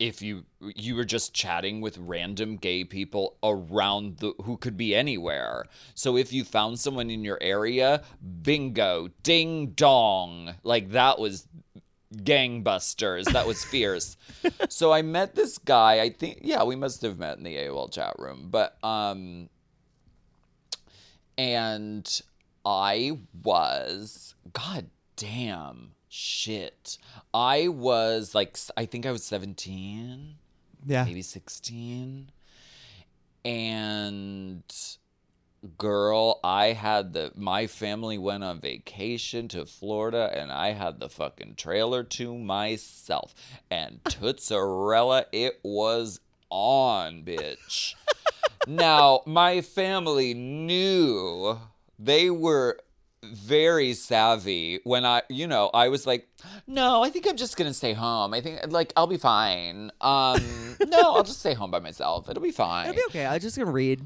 if 0.00 0.20
you 0.22 0.44
you 0.60 0.96
were 0.96 1.04
just 1.04 1.34
chatting 1.34 1.80
with 1.80 1.96
random 1.98 2.56
gay 2.56 2.82
people 2.82 3.36
around 3.42 4.16
the 4.18 4.32
who 4.42 4.56
could 4.56 4.76
be 4.76 4.94
anywhere. 4.94 5.66
So 5.94 6.16
if 6.16 6.32
you 6.32 6.44
found 6.44 6.80
someone 6.80 7.10
in 7.10 7.22
your 7.22 7.38
area 7.40 8.02
bingo 8.42 9.10
ding 9.22 9.68
dong. 9.68 10.54
Like 10.64 10.90
that 10.92 11.18
was 11.18 11.46
gangbusters. 12.12 13.24
That 13.32 13.46
was 13.46 13.64
fierce. 13.64 14.16
So 14.68 14.92
i 14.92 15.02
met 15.02 15.34
this 15.34 15.58
guy. 15.58 16.00
I 16.00 16.10
think 16.10 16.40
yeah 16.42 16.62
we 16.64 16.76
must 16.76 17.02
have 17.02 17.18
met 17.18 17.38
in 17.38 17.44
the 17.44 17.56
aol 17.56 17.92
chat 17.92 18.14
room 18.18 18.48
but 18.50 18.76
um 18.84 19.48
and 21.38 22.22
i 22.64 23.18
was 23.42 24.34
god 24.52 24.86
damn 25.16 25.92
shit. 26.08 26.98
I 27.32 27.68
was 27.68 28.34
like 28.34 28.58
i 28.76 28.84
think 28.84 29.06
i 29.06 29.12
was 29.12 29.24
17 29.24 30.34
yeah. 30.86 31.04
maybe 31.04 31.22
16 31.22 32.30
and 33.44 34.62
girl 35.78 36.40
i 36.42 36.66
had 36.66 37.12
the 37.12 37.30
my 37.36 37.66
family 37.66 38.18
went 38.18 38.42
on 38.42 38.60
vacation 38.60 39.46
to 39.46 39.64
florida 39.64 40.30
and 40.34 40.50
i 40.50 40.72
had 40.72 40.98
the 40.98 41.08
fucking 41.08 41.54
trailer 41.54 42.02
to 42.02 42.36
myself 42.36 43.34
and 43.70 44.02
tootsarella 44.04 45.24
it 45.30 45.60
was 45.62 46.20
on 46.50 47.22
bitch 47.22 47.94
now 48.66 49.20
my 49.24 49.60
family 49.60 50.34
knew 50.34 51.58
they 51.98 52.28
were 52.28 52.76
very 53.24 53.94
savvy 53.94 54.80
when 54.84 55.06
I, 55.06 55.22
you 55.28 55.46
know, 55.46 55.70
I 55.72 55.88
was 55.88 56.06
like, 56.06 56.28
no, 56.66 57.02
I 57.02 57.10
think 57.10 57.28
I'm 57.28 57.36
just 57.36 57.56
gonna 57.56 57.72
stay 57.72 57.92
home. 57.92 58.34
I 58.34 58.40
think 58.40 58.60
like 58.68 58.92
I'll 58.96 59.06
be 59.06 59.16
fine. 59.16 59.92
Um, 60.00 60.76
no, 60.88 61.14
I'll 61.14 61.22
just 61.22 61.40
stay 61.40 61.54
home 61.54 61.70
by 61.70 61.78
myself. 61.78 62.28
It'll 62.28 62.42
be 62.42 62.50
fine. 62.50 62.86
It'll 62.88 62.96
be 62.96 63.04
okay. 63.06 63.26
I 63.26 63.34
was 63.34 63.42
just 63.42 63.56
gonna 63.56 63.70
read. 63.70 64.02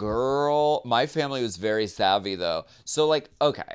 Girl, 0.00 0.80
my 0.86 1.04
family 1.04 1.42
was 1.42 1.58
very 1.58 1.86
savvy 1.86 2.34
though. 2.34 2.64
So 2.86 3.06
like, 3.06 3.28
okay, 3.42 3.74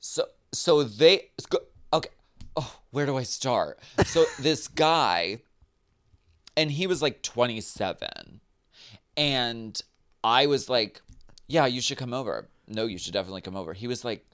so 0.00 0.24
so 0.52 0.82
they 0.82 1.30
okay. 1.92 2.08
Oh, 2.56 2.80
where 2.90 3.06
do 3.06 3.16
I 3.16 3.22
start? 3.22 3.78
So 4.06 4.24
this 4.40 4.66
guy, 4.66 5.42
and 6.56 6.72
he 6.72 6.88
was 6.88 7.00
like 7.00 7.22
27, 7.22 8.40
and 9.16 9.80
I 10.24 10.46
was 10.46 10.68
like, 10.68 11.00
yeah, 11.46 11.66
you 11.66 11.80
should 11.80 11.96
come 11.96 12.12
over. 12.12 12.48
No, 12.66 12.86
you 12.86 12.98
should 12.98 13.12
definitely 13.12 13.42
come 13.42 13.54
over. 13.54 13.72
He 13.72 13.86
was 13.86 14.04
like, 14.04 14.26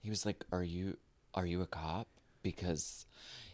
he 0.00 0.08
was 0.08 0.24
like, 0.24 0.46
are 0.50 0.64
you 0.64 0.96
are 1.34 1.44
you 1.44 1.60
a 1.60 1.66
cop? 1.66 2.08
Because 2.42 3.04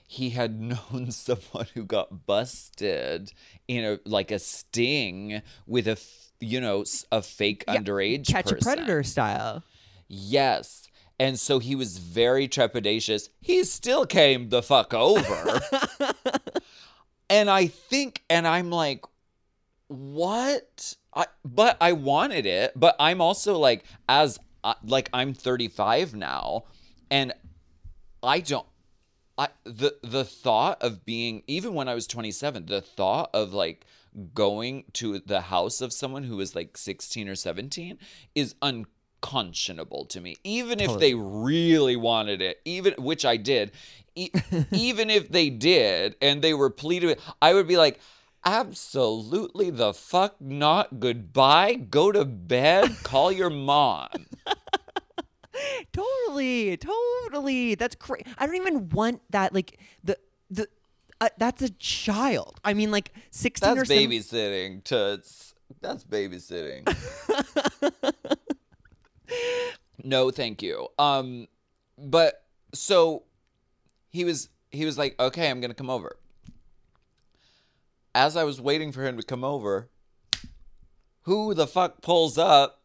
he 0.07 0.31
had 0.31 0.61
known 0.93 1.11
someone 1.11 1.67
who 1.75 1.83
got 1.83 2.25
busted 2.25 3.33
in 3.67 3.83
a 3.83 3.99
like 4.09 4.31
a 4.31 4.39
sting 4.39 5.43
with 5.67 5.89
a 5.89 5.99
f- 5.99 6.32
you 6.43 6.61
know 6.61 6.85
a 7.11 7.23
fake 7.23 7.65
underage 7.67 8.27
Catch 8.27 8.53
a 8.53 8.57
predator 8.57 9.03
style. 9.03 9.63
Yes. 10.09 10.89
And 11.19 11.39
so 11.39 11.59
he 11.59 11.75
was 11.75 11.99
very 11.99 12.49
trepidatious. 12.49 13.29
He 13.41 13.65
still 13.65 14.07
came 14.07 14.49
the 14.49 14.63
fuck 14.63 14.93
over. 14.93 15.61
and 17.31 17.49
I 17.49 17.69
think, 17.69 18.23
and 18.29 18.47
I'm 18.47 18.71
like, 18.71 19.05
what? 19.87 20.97
I, 21.15 21.27
but 21.45 21.77
I 21.81 21.93
wanted 21.93 22.47
it. 22.47 22.73
But 22.75 22.97
I'm 22.99 23.21
also 23.21 23.59
like, 23.59 23.85
as 24.09 24.39
uh, 24.65 24.75
like 24.85 25.11
I'm 25.13 25.35
35 25.35 26.15
now, 26.15 26.65
and 27.11 27.33
I 28.23 28.41
don't. 28.41 28.67
I 29.39 29.49
the 29.65 29.97
the 30.03 30.25
thought 30.25 30.83
of 30.83 31.05
being 31.05 31.43
even 31.47 31.75
when 31.75 31.89
I 31.89 31.95
was 31.95 32.07
27, 32.07 32.67
the 32.67 32.81
thought 32.81 33.31
of 33.33 33.53
like 33.55 33.87
going 34.35 34.85
to 34.95 35.19
the 35.21 35.43
house 35.43 35.81
of 35.81 35.93
someone 35.93 36.25
who 36.25 36.41
is 36.41 36.55
like 36.55 36.77
16 36.77 37.29
or 37.29 37.35
17 37.35 37.99
is 38.35 38.55
unconscionable 38.63 40.05
to 40.07 40.21
me. 40.21 40.37
Even 40.45 40.81
if 40.81 40.99
they 40.99 41.15
really 41.15 41.97
wanted 41.97 42.43
it, 42.43 42.61
even 42.65 42.95
which 42.99 43.25
I 43.25 43.37
did, 43.37 43.73
e- 44.15 44.31
even 44.73 45.11
if 45.11 45.31
they 45.31 45.51
did 45.51 46.17
and 46.21 46.43
they 46.43 46.55
were 46.55 46.71
pleading, 46.71 47.17
I 47.41 47.55
would 47.55 47.69
be 47.69 47.77
like. 47.77 48.01
Absolutely 48.45 49.71
the 49.71 49.95
fuck 49.95 50.41
not. 50.41 50.99
Goodbye. 50.99 51.75
Go 51.75 52.11
to 52.11 52.25
bed. 52.25 52.97
Call 53.05 53.31
your 53.31 53.51
mom. 53.51 54.09
Totally, 55.93 56.77
totally. 56.77 57.75
That's 57.75 57.95
crazy. 57.95 58.25
I 58.39 58.47
don't 58.47 58.57
even 58.57 58.89
want 58.89 59.21
that. 59.31 59.55
Like 59.55 59.79
the 60.03 60.17
the. 60.51 60.67
Uh, 61.23 61.29
that's 61.39 61.63
a 61.63 61.71
child. 61.71 62.59
I 62.65 62.75
mean, 62.75 62.91
like 62.91 63.13
sixteen 63.31 63.77
That's 63.77 63.89
babysitting, 63.89 64.83
Toots. 64.83 65.55
That's 65.81 66.03
babysitting. 66.03 66.83
no, 70.03 70.33
thank 70.33 70.63
you. 70.63 70.89
Um, 70.99 71.47
but 71.97 72.43
so 72.75 73.23
he 74.11 74.25
was 74.25 74.49
he 74.73 74.85
was 74.85 74.99
like, 74.99 75.15
okay, 75.21 75.49
I'm 75.49 75.61
gonna 75.61 75.75
come 75.75 75.91
over. 75.91 76.17
As 78.17 78.37
I 78.37 78.43
was 78.43 78.61
waiting 78.61 78.91
for 78.91 79.07
him 79.07 79.17
to 79.17 79.23
come 79.23 79.45
over, 79.45 79.91
who 81.23 81.55
the 81.55 81.69
fuck 81.69 82.03
pulls 82.03 82.37
up? 82.37 82.81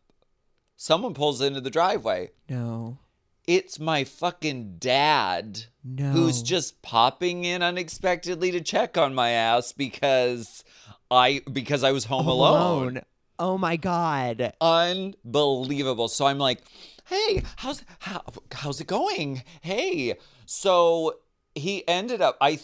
Someone 0.76 1.16
pulls 1.16 1.42
into 1.42 1.60
the 1.60 1.72
driveway. 1.72 2.30
No, 2.48 3.00
It's 3.48 3.80
my 3.80 4.04
fucking 4.04 4.76
dad 4.78 5.64
no. 5.82 6.10
who's 6.10 6.42
just 6.42 6.82
popping 6.82 7.46
in 7.46 7.64
unexpectedly 7.64 8.52
to 8.52 8.60
check 8.60 8.98
on 8.98 9.16
my 9.16 9.30
ass 9.30 9.72
because 9.72 10.66
I 11.10 11.42
because 11.52 11.84
I 11.84 11.94
was 11.94 12.06
home 12.06 12.28
alone. 12.28 13.02
Oh 13.40 13.58
my 13.58 13.78
god. 13.78 14.54
Unbelievable. 14.60 16.10
So 16.10 16.26
I'm 16.26 16.40
like, 16.40 16.62
"Hey, 17.06 17.44
how's 17.56 17.84
how, 18.00 18.22
how's 18.52 18.82
it 18.82 18.88
going? 18.88 19.44
Hey." 19.62 20.16
So 20.46 21.20
he 21.56 21.88
ended 21.88 22.22
up 22.22 22.38
I 22.42 22.60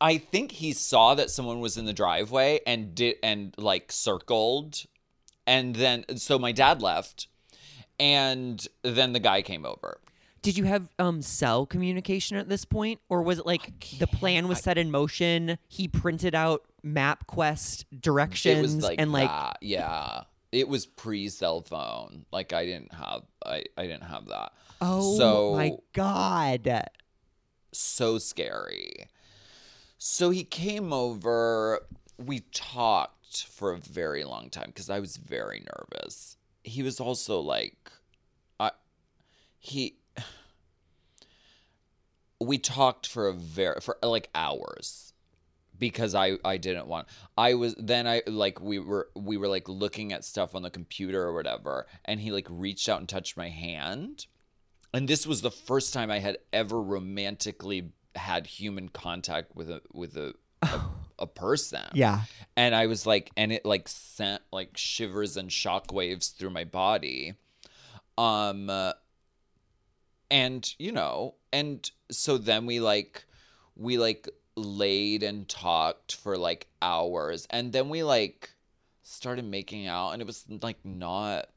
I 0.00 0.18
think 0.18 0.52
he 0.52 0.72
saw 0.72 1.14
that 1.14 1.30
someone 1.30 1.60
was 1.60 1.76
in 1.76 1.84
the 1.84 1.92
driveway 1.92 2.60
and 2.66 2.94
did 2.94 3.16
and 3.22 3.54
like 3.58 3.92
circled 3.92 4.84
and 5.46 5.76
then 5.76 6.04
so 6.16 6.38
my 6.38 6.52
dad 6.52 6.82
left 6.82 7.28
and 7.98 8.66
then 8.82 9.12
the 9.12 9.20
guy 9.20 9.42
came 9.42 9.64
over. 9.64 10.00
Did 10.46 10.56
you 10.56 10.62
have 10.62 10.88
um 11.00 11.22
cell 11.22 11.66
communication 11.66 12.36
at 12.36 12.48
this 12.48 12.64
point, 12.64 13.00
or 13.08 13.22
was 13.22 13.40
it 13.40 13.46
like 13.46 13.80
the 13.98 14.06
plan 14.06 14.46
was 14.46 14.60
set 14.60 14.78
in 14.78 14.92
motion? 14.92 15.58
He 15.66 15.88
printed 15.88 16.36
out 16.36 16.62
MapQuest 16.84 17.84
directions 17.98 18.58
It 18.74 18.76
was 18.76 18.84
like 18.84 19.00
and 19.00 19.10
like 19.10 19.28
that. 19.28 19.56
yeah. 19.60 20.22
It 20.52 20.68
was 20.68 20.86
pre 20.86 21.28
cell 21.30 21.62
phone. 21.62 22.26
Like 22.30 22.52
I 22.52 22.64
didn't 22.64 22.94
have 22.94 23.22
I 23.44 23.64
I 23.76 23.88
didn't 23.88 24.04
have 24.04 24.28
that. 24.28 24.52
oh 24.80 25.18
so 25.18 25.54
my 25.56 25.72
god. 25.92 26.90
so 27.72 28.18
scary. 28.18 29.08
So 29.98 30.30
he 30.30 30.44
came 30.44 30.92
over. 30.92 31.80
We 32.24 32.44
talked 32.52 33.48
for 33.50 33.72
a 33.72 33.78
very 33.78 34.22
long 34.22 34.50
time 34.50 34.66
because 34.68 34.90
I 34.90 35.00
was 35.00 35.16
very 35.16 35.64
nervous. 35.76 36.36
He 36.62 36.84
was 36.84 37.00
also 37.00 37.40
like, 37.40 37.90
I, 38.60 38.70
he. 39.58 39.96
We 42.40 42.58
talked 42.58 43.06
for 43.06 43.28
a 43.28 43.32
very 43.32 43.80
for 43.80 43.98
like 44.02 44.28
hours 44.34 45.12
because 45.78 46.14
I 46.14 46.38
I 46.44 46.56
didn't 46.56 46.86
want 46.86 47.08
I 47.36 47.54
was 47.54 47.74
then 47.78 48.06
I 48.06 48.22
like 48.26 48.60
we 48.60 48.78
were 48.78 49.08
we 49.14 49.36
were 49.36 49.48
like 49.48 49.68
looking 49.68 50.12
at 50.12 50.24
stuff 50.24 50.54
on 50.54 50.62
the 50.62 50.70
computer 50.70 51.22
or 51.22 51.34
whatever 51.34 51.86
and 52.04 52.20
he 52.20 52.32
like 52.32 52.46
reached 52.48 52.88
out 52.88 53.00
and 53.00 53.08
touched 53.08 53.36
my 53.36 53.48
hand 53.48 54.26
and 54.92 55.08
this 55.08 55.26
was 55.26 55.42
the 55.42 55.50
first 55.50 55.92
time 55.92 56.10
I 56.10 56.20
had 56.20 56.38
ever 56.52 56.80
romantically 56.80 57.90
had 58.14 58.46
human 58.46 58.88
contact 58.88 59.54
with 59.54 59.70
a 59.70 59.82
with 59.92 60.16
a 60.16 60.34
a, 60.62 60.80
a 61.18 61.26
person. 61.26 61.82
Yeah. 61.92 62.22
And 62.56 62.74
I 62.74 62.86
was 62.86 63.06
like 63.06 63.30
and 63.36 63.52
it 63.52 63.64
like 63.64 63.88
sent 63.88 64.42
like 64.52 64.76
shivers 64.76 65.36
and 65.36 65.50
shockwaves 65.50 66.34
through 66.34 66.50
my 66.50 66.64
body. 66.64 67.34
Um 68.16 68.70
and 70.30 70.74
you 70.78 70.92
know, 70.92 71.34
and 71.52 71.90
so 72.10 72.38
then 72.38 72.66
we 72.66 72.80
like 72.80 73.24
we 73.76 73.98
like 73.98 74.28
laid 74.56 75.22
and 75.22 75.48
talked 75.48 76.14
for 76.14 76.36
like 76.38 76.66
hours 76.80 77.46
and 77.50 77.72
then 77.72 77.88
we 77.90 78.02
like 78.02 78.50
started 79.02 79.44
making 79.44 79.86
out 79.86 80.10
and 80.12 80.22
it 80.22 80.26
was 80.26 80.44
like 80.62 80.78
not 80.84 81.48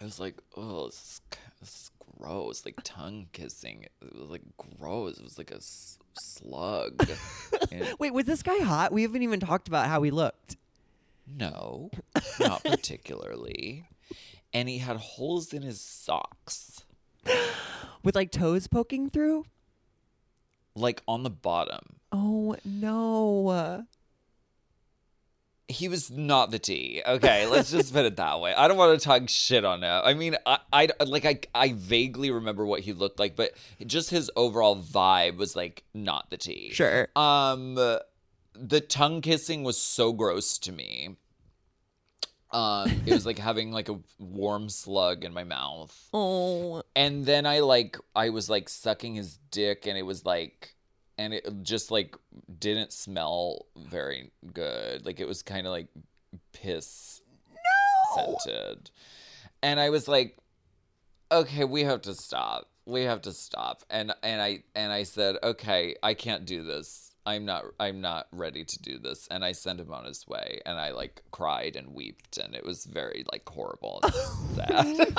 I 0.00 0.04
was 0.04 0.18
like, 0.20 0.34
oh, 0.56 0.86
this 0.86 0.94
is, 0.96 1.20
this 1.60 1.68
is 1.68 1.90
gross. 2.18 2.64
Like 2.64 2.76
tongue 2.84 3.26
kissing. 3.32 3.86
It 4.00 4.16
was 4.18 4.30
like 4.30 4.42
gross. 4.78 5.18
It 5.18 5.24
was 5.24 5.36
like 5.36 5.50
a 5.50 5.56
s- 5.56 5.98
slug. 6.18 7.06
Wait, 7.98 8.12
was 8.14 8.24
this 8.24 8.42
guy 8.42 8.58
hot? 8.60 8.92
We 8.92 9.02
haven't 9.02 9.22
even 9.22 9.40
talked 9.40 9.68
about 9.68 9.88
how 9.88 10.02
he 10.02 10.10
looked. 10.10 10.56
no, 11.26 11.90
not 12.40 12.64
particularly. 12.64 13.88
And 14.54 14.68
he 14.70 14.78
had 14.78 14.96
holes 14.96 15.52
in 15.52 15.60
his 15.62 15.80
socks, 15.82 16.82
With 18.02 18.14
like 18.14 18.30
toes 18.30 18.66
poking 18.66 19.10
through? 19.10 19.44
like 20.74 21.02
on 21.06 21.22
the 21.22 21.30
bottom. 21.30 21.96
Oh 22.12 22.56
no. 22.64 23.84
He 25.68 25.88
was 25.88 26.10
not 26.10 26.50
the 26.50 26.58
T. 26.58 27.00
Okay, 27.06 27.46
let's 27.50 27.70
just 27.70 27.92
put 27.92 28.04
it 28.04 28.16
that 28.16 28.40
way. 28.40 28.52
I 28.54 28.66
don't 28.66 28.76
want 28.76 28.98
to 28.98 29.04
talk 29.04 29.28
shit 29.28 29.64
on 29.64 29.82
him. 29.82 30.02
I 30.04 30.14
mean, 30.14 30.36
I, 30.44 30.58
I 30.72 30.88
like 31.04 31.24
I 31.24 31.40
I 31.54 31.72
vaguely 31.74 32.30
remember 32.30 32.66
what 32.66 32.80
he 32.80 32.92
looked 32.92 33.18
like, 33.20 33.36
but 33.36 33.52
just 33.86 34.10
his 34.10 34.30
overall 34.34 34.76
vibe 34.76 35.36
was 35.36 35.54
like 35.54 35.84
not 35.94 36.30
the 36.30 36.36
T. 36.36 36.70
Sure. 36.72 37.08
Um, 37.14 37.74
the 38.54 38.80
tongue 38.80 39.20
kissing 39.20 39.62
was 39.62 39.80
so 39.80 40.12
gross 40.12 40.58
to 40.58 40.72
me. 40.72 41.16
Um, 42.52 42.90
it 43.06 43.12
was 43.12 43.26
like 43.26 43.38
having 43.50 43.72
like 43.72 43.88
a 43.88 43.98
warm 44.18 44.68
slug 44.68 45.24
in 45.24 45.32
my 45.32 45.44
mouth. 45.44 46.08
Oh. 46.12 46.82
And 46.96 47.24
then 47.24 47.46
I 47.46 47.60
like 47.60 47.96
I 48.14 48.30
was 48.30 48.50
like 48.50 48.68
sucking 48.68 49.14
his 49.14 49.38
dick 49.50 49.86
and 49.86 49.96
it 49.96 50.02
was 50.02 50.24
like 50.24 50.74
and 51.18 51.34
it 51.34 51.62
just 51.62 51.90
like 51.90 52.16
didn't 52.58 52.92
smell 52.92 53.66
very 53.76 54.30
good. 54.52 55.04
Like 55.06 55.20
it 55.20 55.28
was 55.28 55.42
kind 55.42 55.66
of 55.66 55.72
like 55.72 55.88
piss 56.52 57.20
scented. 58.14 58.90
And 59.62 59.78
I 59.78 59.90
was 59.90 60.08
like 60.08 60.36
okay, 61.32 61.64
we 61.64 61.84
have 61.84 62.02
to 62.02 62.14
stop. 62.14 62.68
We 62.86 63.02
have 63.02 63.22
to 63.22 63.32
stop. 63.32 63.84
And 63.90 64.12
and 64.22 64.42
I 64.42 64.64
and 64.74 64.92
I 64.92 65.04
said, 65.04 65.36
"Okay, 65.42 65.96
I 66.02 66.14
can't 66.14 66.44
do 66.44 66.64
this. 66.64 67.09
I'm 67.26 67.44
not 67.44 67.64
I'm 67.78 68.00
not 68.00 68.28
ready 68.32 68.64
to 68.64 68.78
do 68.82 68.98
this." 68.98 69.28
And 69.30 69.44
I 69.44 69.52
sent 69.52 69.80
him 69.80 69.92
on 69.92 70.04
his 70.04 70.26
way 70.26 70.60
and 70.64 70.78
I 70.78 70.90
like 70.90 71.22
cried 71.30 71.76
and 71.76 71.94
wept 71.94 72.38
and 72.38 72.54
it 72.54 72.64
was 72.64 72.84
very 72.84 73.24
like 73.30 73.48
horrible 73.48 74.00
and 74.02 74.14
sad. 74.54 75.16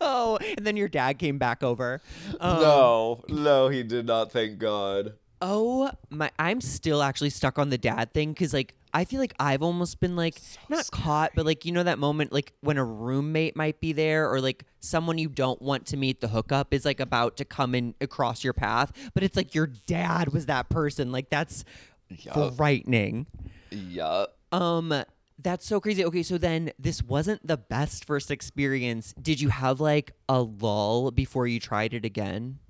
no. 0.00 0.38
And 0.56 0.66
then 0.66 0.76
your 0.76 0.88
dad 0.88 1.18
came 1.18 1.38
back 1.38 1.62
over. 1.62 2.00
Um, 2.40 2.60
no, 2.60 3.24
no, 3.28 3.68
he 3.68 3.82
did 3.82 4.06
not. 4.06 4.32
Thank 4.32 4.58
God. 4.58 5.14
Oh 5.44 5.90
my! 6.08 6.30
I'm 6.38 6.60
still 6.60 7.02
actually 7.02 7.30
stuck 7.30 7.58
on 7.58 7.68
the 7.68 7.76
dad 7.76 8.12
thing 8.12 8.32
because 8.32 8.54
like 8.54 8.76
I 8.94 9.04
feel 9.04 9.18
like 9.18 9.34
I've 9.40 9.60
almost 9.60 9.98
been 9.98 10.14
like 10.14 10.40
not 10.68 10.88
caught, 10.92 11.32
but 11.34 11.44
like 11.44 11.64
you 11.64 11.72
know 11.72 11.82
that 11.82 11.98
moment 11.98 12.32
like 12.32 12.52
when 12.60 12.78
a 12.78 12.84
roommate 12.84 13.56
might 13.56 13.80
be 13.80 13.92
there 13.92 14.30
or 14.30 14.40
like 14.40 14.64
someone 14.78 15.18
you 15.18 15.28
don't 15.28 15.60
want 15.60 15.86
to 15.86 15.96
meet 15.96 16.20
the 16.20 16.28
hookup 16.28 16.72
is 16.72 16.84
like 16.84 17.00
about 17.00 17.36
to 17.38 17.44
come 17.44 17.74
in 17.74 17.96
across 18.00 18.44
your 18.44 18.52
path, 18.52 18.92
but 19.14 19.24
it's 19.24 19.36
like 19.36 19.52
your 19.52 19.66
dad 19.66 20.32
was 20.32 20.46
that 20.46 20.68
person. 20.68 21.10
Like 21.10 21.28
that's 21.28 21.64
Yup. 22.08 22.56
frightening. 22.56 23.26
Yup. 23.70 24.36
Um, 24.52 24.94
that's 25.40 25.66
so 25.66 25.80
crazy. 25.80 26.04
Okay, 26.04 26.22
so 26.22 26.38
then 26.38 26.70
this 26.78 27.02
wasn't 27.02 27.44
the 27.44 27.56
best 27.56 28.04
first 28.04 28.30
experience. 28.30 29.12
Did 29.20 29.40
you 29.40 29.48
have 29.48 29.80
like 29.80 30.12
a 30.28 30.40
lull 30.40 31.10
before 31.10 31.48
you 31.48 31.58
tried 31.58 31.94
it 31.94 32.04
again? 32.04 32.60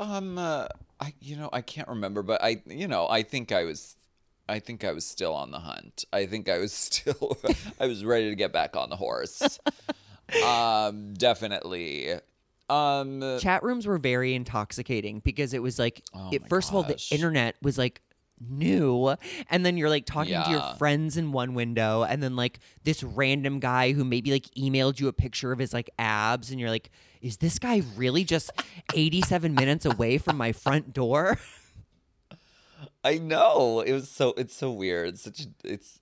Um, 0.00 0.38
uh, 0.38 0.68
I 1.00 1.14
you 1.20 1.36
know 1.36 1.48
I 1.52 1.60
can't 1.60 1.88
remember, 1.88 2.22
but 2.22 2.42
I 2.42 2.62
you 2.66 2.88
know 2.88 3.08
I 3.08 3.22
think 3.22 3.52
I 3.52 3.64
was. 3.64 3.94
I 4.50 4.60
think 4.60 4.82
I 4.82 4.92
was 4.92 5.04
still 5.04 5.34
on 5.34 5.50
the 5.50 5.58
hunt. 5.58 6.06
I 6.10 6.24
think 6.24 6.48
I 6.48 6.56
was 6.56 6.72
still 6.72 7.36
I 7.78 7.86
was 7.86 8.04
ready 8.04 8.30
to 8.30 8.34
get 8.34 8.52
back 8.52 8.76
on 8.76 8.88
the 8.88 8.96
horse. 8.96 9.58
um 10.44 11.12
definitely. 11.14 12.14
Um 12.70 13.38
chat 13.40 13.62
rooms 13.62 13.86
were 13.86 13.98
very 13.98 14.34
intoxicating 14.34 15.20
because 15.20 15.52
it 15.52 15.62
was 15.62 15.78
like 15.78 16.02
Oh 16.14 16.30
it, 16.32 16.48
first 16.48 16.70
of 16.70 16.76
all 16.76 16.82
the 16.82 17.02
internet 17.10 17.56
was 17.62 17.76
like 17.76 18.00
new 18.40 19.16
and 19.50 19.66
then 19.66 19.76
you're 19.76 19.88
like 19.88 20.06
talking 20.06 20.40
to 20.44 20.50
your 20.50 20.62
friends 20.78 21.16
in 21.16 21.32
one 21.32 21.54
window 21.54 22.04
and 22.04 22.22
then 22.22 22.36
like 22.36 22.60
this 22.84 23.02
random 23.02 23.58
guy 23.58 23.92
who 23.92 24.04
maybe 24.04 24.30
like 24.30 24.44
emailed 24.56 25.00
you 25.00 25.08
a 25.08 25.12
picture 25.12 25.50
of 25.50 25.58
his 25.58 25.72
like 25.74 25.90
abs 25.98 26.50
and 26.50 26.60
you're 26.60 26.70
like 26.70 26.90
is 27.20 27.38
this 27.38 27.58
guy 27.58 27.82
really 27.96 28.24
just 28.24 28.50
87 28.94 29.54
minutes 29.54 29.84
away 29.84 30.18
from 30.18 30.36
my 30.36 30.52
front 30.52 30.92
door 30.92 31.38
I 33.04 33.18
know. 33.18 33.80
It 33.80 33.92
was 33.92 34.10
so 34.10 34.34
it's 34.36 34.54
so 34.54 34.70
weird. 34.70 35.10
It's 35.10 35.22
such 35.22 35.46
it's 35.64 35.98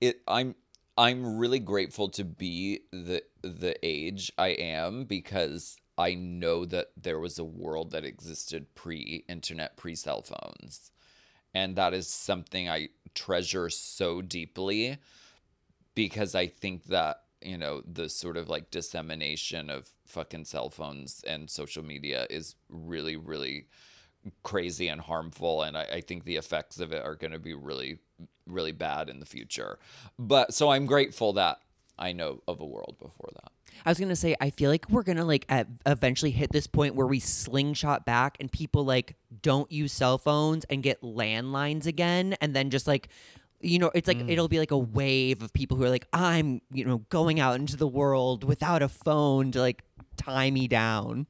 it 0.00 0.20
I'm 0.26 0.54
I'm 0.98 1.38
really 1.38 1.58
grateful 1.58 2.08
to 2.10 2.24
be 2.24 2.80
the 2.92 3.22
the 3.42 3.76
age 3.82 4.32
I 4.36 4.48
am 4.48 5.04
because 5.04 5.76
I 5.96 6.14
know 6.14 6.64
that 6.66 6.88
there 6.96 7.18
was 7.18 7.38
a 7.38 7.44
world 7.44 7.90
that 7.92 8.04
existed 8.04 8.74
pre-internet, 8.74 9.76
pre-cell 9.76 10.22
phones. 10.22 10.90
And 11.54 11.76
that 11.76 11.92
is 11.92 12.08
something 12.08 12.68
I 12.68 12.88
treasure 13.14 13.68
so 13.68 14.22
deeply 14.22 14.96
because 15.94 16.34
I 16.34 16.46
think 16.46 16.84
that, 16.86 17.20
you 17.44 17.58
know, 17.58 17.82
the 17.86 18.08
sort 18.08 18.36
of 18.36 18.48
like 18.48 18.70
dissemination 18.70 19.70
of 19.70 19.90
fucking 20.06 20.44
cell 20.44 20.70
phones 20.70 21.24
and 21.26 21.50
social 21.50 21.84
media 21.84 22.26
is 22.30 22.54
really, 22.68 23.16
really 23.16 23.66
crazy 24.42 24.88
and 24.88 25.00
harmful 25.00 25.62
and 25.62 25.76
I, 25.76 25.82
I 25.94 26.00
think 26.00 26.24
the 26.24 26.36
effects 26.36 26.78
of 26.78 26.92
it 26.92 27.04
are 27.04 27.16
going 27.16 27.32
to 27.32 27.40
be 27.40 27.54
really 27.54 27.98
really 28.46 28.72
bad 28.72 29.08
in 29.08 29.18
the 29.18 29.26
future. 29.26 29.80
But 30.18 30.54
so 30.54 30.70
i'm 30.70 30.86
grateful 30.86 31.32
that 31.32 31.58
i 31.98 32.12
know 32.12 32.40
of 32.46 32.60
a 32.60 32.64
world 32.64 32.96
before 33.00 33.30
that. 33.34 33.50
I 33.84 33.90
was 33.90 33.98
gonna 33.98 34.16
say, 34.16 34.36
I 34.40 34.50
feel 34.50 34.70
like 34.70 34.88
we're 34.90 35.02
gonna 35.02 35.24
like 35.24 35.46
eventually 35.86 36.30
hit 36.30 36.52
this 36.52 36.66
point 36.66 36.94
where 36.94 37.06
we 37.06 37.20
slingshot 37.20 38.04
back 38.06 38.36
and 38.40 38.50
people 38.50 38.84
like 38.84 39.16
don't 39.40 39.70
use 39.72 39.92
cell 39.92 40.18
phones 40.18 40.64
and 40.66 40.82
get 40.82 41.00
landlines 41.02 41.86
again, 41.86 42.36
and 42.40 42.54
then 42.54 42.70
just 42.70 42.86
like, 42.86 43.08
you 43.62 43.78
know, 43.78 43.90
it's 43.94 44.08
like 44.08 44.18
it'll 44.28 44.48
be 44.48 44.58
like 44.58 44.70
a 44.72 44.78
wave 44.78 45.42
of 45.42 45.52
people 45.52 45.76
who 45.76 45.84
are 45.84 45.90
like, 45.90 46.06
I'm, 46.12 46.60
you 46.72 46.84
know, 46.84 46.98
going 47.08 47.40
out 47.40 47.56
into 47.60 47.76
the 47.76 47.86
world 47.88 48.44
without 48.44 48.82
a 48.82 48.88
phone 48.88 49.52
to 49.52 49.60
like 49.60 49.82
tie 50.16 50.50
me 50.50 50.68
down. 50.68 51.26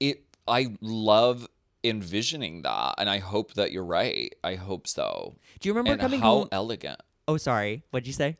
it 0.00 0.22
i 0.46 0.68
love 0.80 1.46
envisioning 1.84 2.62
that 2.62 2.94
and 2.98 3.10
i 3.10 3.18
hope 3.18 3.54
that 3.54 3.70
you're 3.72 3.84
right 3.84 4.34
i 4.44 4.54
hope 4.54 4.86
so 4.86 5.34
Do 5.60 5.68
you 5.68 5.72
remember 5.74 5.92
and 5.92 6.00
coming 6.00 6.20
how 6.20 6.30
home? 6.40 6.48
elegant 6.52 7.00
Oh, 7.26 7.36
sorry, 7.36 7.82
what'd 7.90 8.06
you 8.06 8.12
say? 8.12 8.36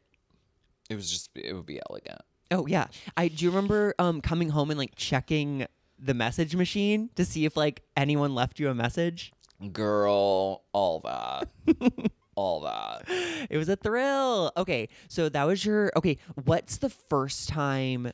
it 0.88 0.94
was 0.94 1.11
just 1.11 1.30
it 1.34 1.52
would 1.54 1.66
be 1.66 1.80
elegant 1.90 2.20
Oh 2.50 2.66
yeah, 2.66 2.86
I 3.16 3.28
do 3.28 3.44
you 3.44 3.50
remember 3.50 3.94
um 3.98 4.20
coming 4.22 4.48
home 4.50 4.70
and 4.70 4.78
like 4.78 4.94
checking 4.96 5.66
the 5.98 6.14
message 6.14 6.54
machine 6.56 7.11
to 7.16 7.24
see 7.26 7.44
if 7.44 7.56
like 7.56 7.82
anyone 7.96 8.34
left 8.34 8.59
you 8.59 8.70
a 8.70 8.74
message. 8.74 9.32
girl 9.72 10.62
all 10.72 11.00
that 11.00 11.48
all 12.39 12.61
that 12.61 13.03
It 13.51 13.59
was 13.59 13.68
a 13.68 13.74
thrill. 13.76 14.53
Okay, 14.57 14.89
so 15.09 15.28
that 15.28 15.45
was 15.45 15.64
your 15.64 15.91
okay. 15.97 16.18
What's 16.45 16.78
the 16.78 16.89
first 16.91 17.49
time? 17.49 18.12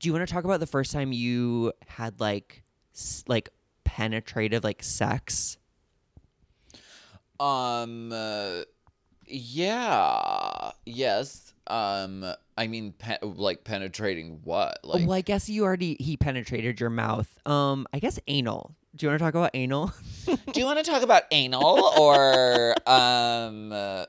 Do 0.00 0.08
you 0.08 0.12
want 0.14 0.26
to 0.26 0.32
talk 0.32 0.44
about 0.44 0.60
the 0.60 0.66
first 0.66 0.92
time 0.92 1.12
you 1.12 1.72
had 1.86 2.18
like 2.20 2.62
s- 2.94 3.22
like 3.28 3.50
penetrative 3.84 4.64
like 4.64 4.82
sex? 4.82 5.58
Um. 7.38 8.12
Uh, 8.12 8.62
yeah. 9.26 10.70
Yes. 10.86 11.52
Um. 11.68 12.24
I 12.58 12.68
mean, 12.68 12.92
pe- 12.92 13.18
like 13.22 13.64
penetrating 13.64 14.40
what? 14.42 14.78
Like. 14.82 15.02
well, 15.06 15.12
I 15.12 15.20
guess 15.20 15.48
you 15.48 15.64
already 15.64 15.96
he 16.00 16.16
penetrated 16.16 16.80
your 16.80 16.90
mouth. 16.90 17.28
Um, 17.46 17.86
I 17.92 17.98
guess 17.98 18.18
anal. 18.28 18.74
Do 18.94 19.04
you 19.04 19.10
want 19.10 19.18
to 19.18 19.24
talk 19.24 19.34
about 19.34 19.50
anal? 19.52 19.92
Do 20.24 20.58
you 20.60 20.64
want 20.64 20.82
to 20.82 20.90
talk 20.90 21.02
about 21.02 21.24
anal 21.30 21.92
or 21.98 22.74
um? 22.86 23.72
uh, 23.72 24.06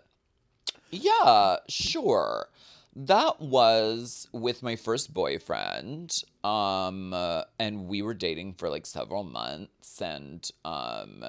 yeah. 0.91 1.58
Sure. 1.68 2.47
That 2.95 3.41
was 3.41 4.28
with 4.32 4.64
my 4.64 4.76
first 4.76 5.14
boyfriend. 5.14 6.24
Um. 6.43 7.14
uh, 7.14 7.43
and 7.60 7.88
we 7.88 8.01
were 8.01 8.14
dating 8.14 8.53
for 8.53 8.70
like 8.70 8.86
several 8.86 9.24
months, 9.24 10.01
and 10.01 10.49
um, 10.64 11.26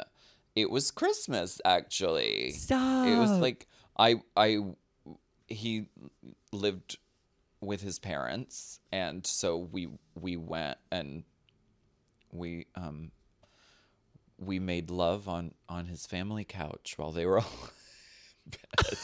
it 0.54 0.70
was 0.70 0.92
Christmas 0.92 1.60
actually. 1.64 2.52
Stop. 2.52 3.08
it 3.08 3.16
was 3.18 3.32
like 3.32 3.66
I 3.98 4.22
I 4.36 4.58
he 5.48 5.86
lived 6.52 6.98
with 7.60 7.80
his 7.80 7.98
parents 7.98 8.78
and 8.92 9.26
so 9.26 9.56
we 9.56 9.88
we 10.14 10.36
went 10.36 10.78
and 10.92 11.24
we 12.30 12.66
um 12.76 13.10
we 14.38 14.58
made 14.58 14.90
love 14.90 15.28
on 15.28 15.52
on 15.68 15.86
his 15.86 16.06
family 16.06 16.44
couch 16.44 16.94
while 16.96 17.10
they 17.10 17.26
were 17.26 17.38
all 17.40 17.70
in 18.46 18.52
bed. 18.52 18.98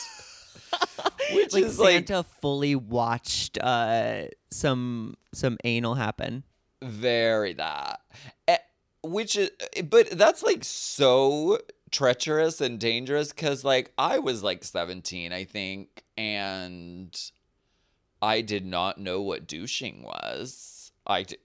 Which 1.32 1.52
like 1.52 1.64
is 1.64 1.78
like 1.78 2.06
Santa 2.08 2.22
fully 2.40 2.76
watched 2.76 3.58
uh 3.58 4.24
some 4.50 5.16
some 5.32 5.58
anal 5.64 5.94
happen. 5.94 6.44
very 6.82 7.54
that 7.54 8.00
Eh, 8.46 8.58
which 9.02 9.36
is 9.36 9.50
but 9.88 10.10
that's 10.10 10.42
like 10.42 10.62
so 10.64 11.58
treacherous 11.94 12.60
and 12.60 12.78
dangerous 12.80 13.28
because 13.32 13.64
like 13.64 13.92
i 13.96 14.18
was 14.18 14.42
like 14.42 14.64
17 14.64 15.32
i 15.32 15.44
think 15.44 16.02
and 16.16 17.30
I 18.22 18.40
did 18.40 18.64
not 18.64 18.96
know 18.96 19.20
what 19.20 19.46
douching 19.46 20.02
was. 20.02 20.92
I 21.06 21.24
d- 21.24 21.36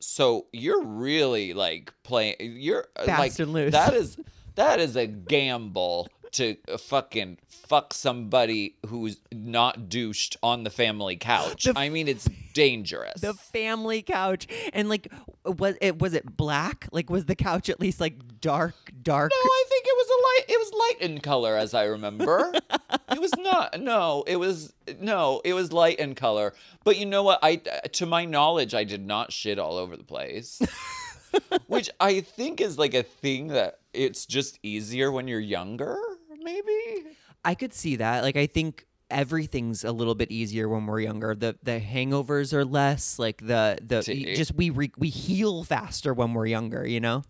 so 0.00 0.46
you're 0.52 0.82
really 0.84 1.54
like 1.54 1.92
playing. 2.02 2.36
You're 2.40 2.86
uh, 2.96 3.04
Fast 3.04 3.18
like 3.20 3.38
and 3.38 3.52
loose. 3.52 3.72
that 3.72 3.94
is 3.94 4.16
that 4.56 4.80
is 4.80 4.96
a 4.96 5.06
gamble 5.06 6.08
to 6.32 6.56
fucking 6.78 7.38
fuck 7.48 7.94
somebody 7.94 8.74
who's 8.86 9.20
not 9.32 9.88
douched 9.88 10.36
on 10.42 10.64
the 10.64 10.70
family 10.70 11.16
couch. 11.16 11.64
The- 11.64 11.78
I 11.78 11.88
mean, 11.88 12.08
it's 12.08 12.28
dangerous. 12.58 13.20
the 13.20 13.34
family 13.34 14.02
couch 14.02 14.46
and 14.72 14.88
like 14.88 15.06
was 15.44 15.76
it 15.80 16.00
was 16.00 16.12
it 16.12 16.36
black 16.36 16.88
like 16.90 17.08
was 17.08 17.26
the 17.26 17.36
couch 17.36 17.68
at 17.68 17.78
least 17.78 18.00
like 18.00 18.16
dark 18.40 18.74
dark 19.02 19.30
No, 19.30 19.36
I 19.50 19.64
think 19.68 19.84
it 19.86 19.96
was 19.96 20.08
a 20.08 20.18
light. 20.26 20.44
It 20.48 20.58
was 20.58 20.72
light 20.72 21.10
in 21.10 21.20
color, 21.20 21.56
as 21.56 21.74
I 21.74 21.84
remember. 21.84 22.52
it 23.12 23.20
was 23.20 23.32
not. 23.38 23.80
No, 23.80 24.24
it 24.26 24.36
was 24.36 24.72
no. 25.00 25.40
It 25.44 25.54
was 25.54 25.72
light 25.72 25.98
in 25.98 26.14
color. 26.14 26.52
But 26.84 26.98
you 26.98 27.06
know 27.06 27.22
what? 27.22 27.38
I, 27.42 27.56
to 27.56 28.06
my 28.06 28.24
knowledge, 28.24 28.74
I 28.74 28.84
did 28.84 29.04
not 29.06 29.32
shit 29.32 29.58
all 29.58 29.76
over 29.76 29.96
the 29.96 30.04
place. 30.04 30.60
Which 31.66 31.90
I 32.00 32.20
think 32.20 32.60
is 32.60 32.78
like 32.78 32.94
a 32.94 33.02
thing 33.02 33.48
that 33.48 33.78
it's 33.92 34.26
just 34.26 34.58
easier 34.62 35.12
when 35.12 35.28
you're 35.28 35.40
younger. 35.40 35.98
Maybe. 36.42 37.04
I 37.44 37.54
could 37.54 37.72
see 37.74 37.96
that. 37.96 38.22
Like 38.22 38.36
I 38.36 38.46
think 38.46 38.86
everything's 39.10 39.84
a 39.84 39.92
little 39.92 40.14
bit 40.14 40.30
easier 40.30 40.68
when 40.68 40.86
we're 40.86 41.00
younger. 41.00 41.34
The 41.34 41.56
the 41.62 41.80
hangovers 41.80 42.52
are 42.52 42.64
less. 42.64 43.18
Like 43.18 43.38
the 43.46 43.78
the 43.82 44.02
To- 44.02 44.34
just 44.34 44.54
we 44.54 44.70
re, 44.70 44.90
we 44.96 45.08
heal 45.08 45.64
faster 45.64 46.12
when 46.14 46.34
we're 46.34 46.46
younger. 46.46 46.86
You 46.86 47.00
know. 47.00 47.24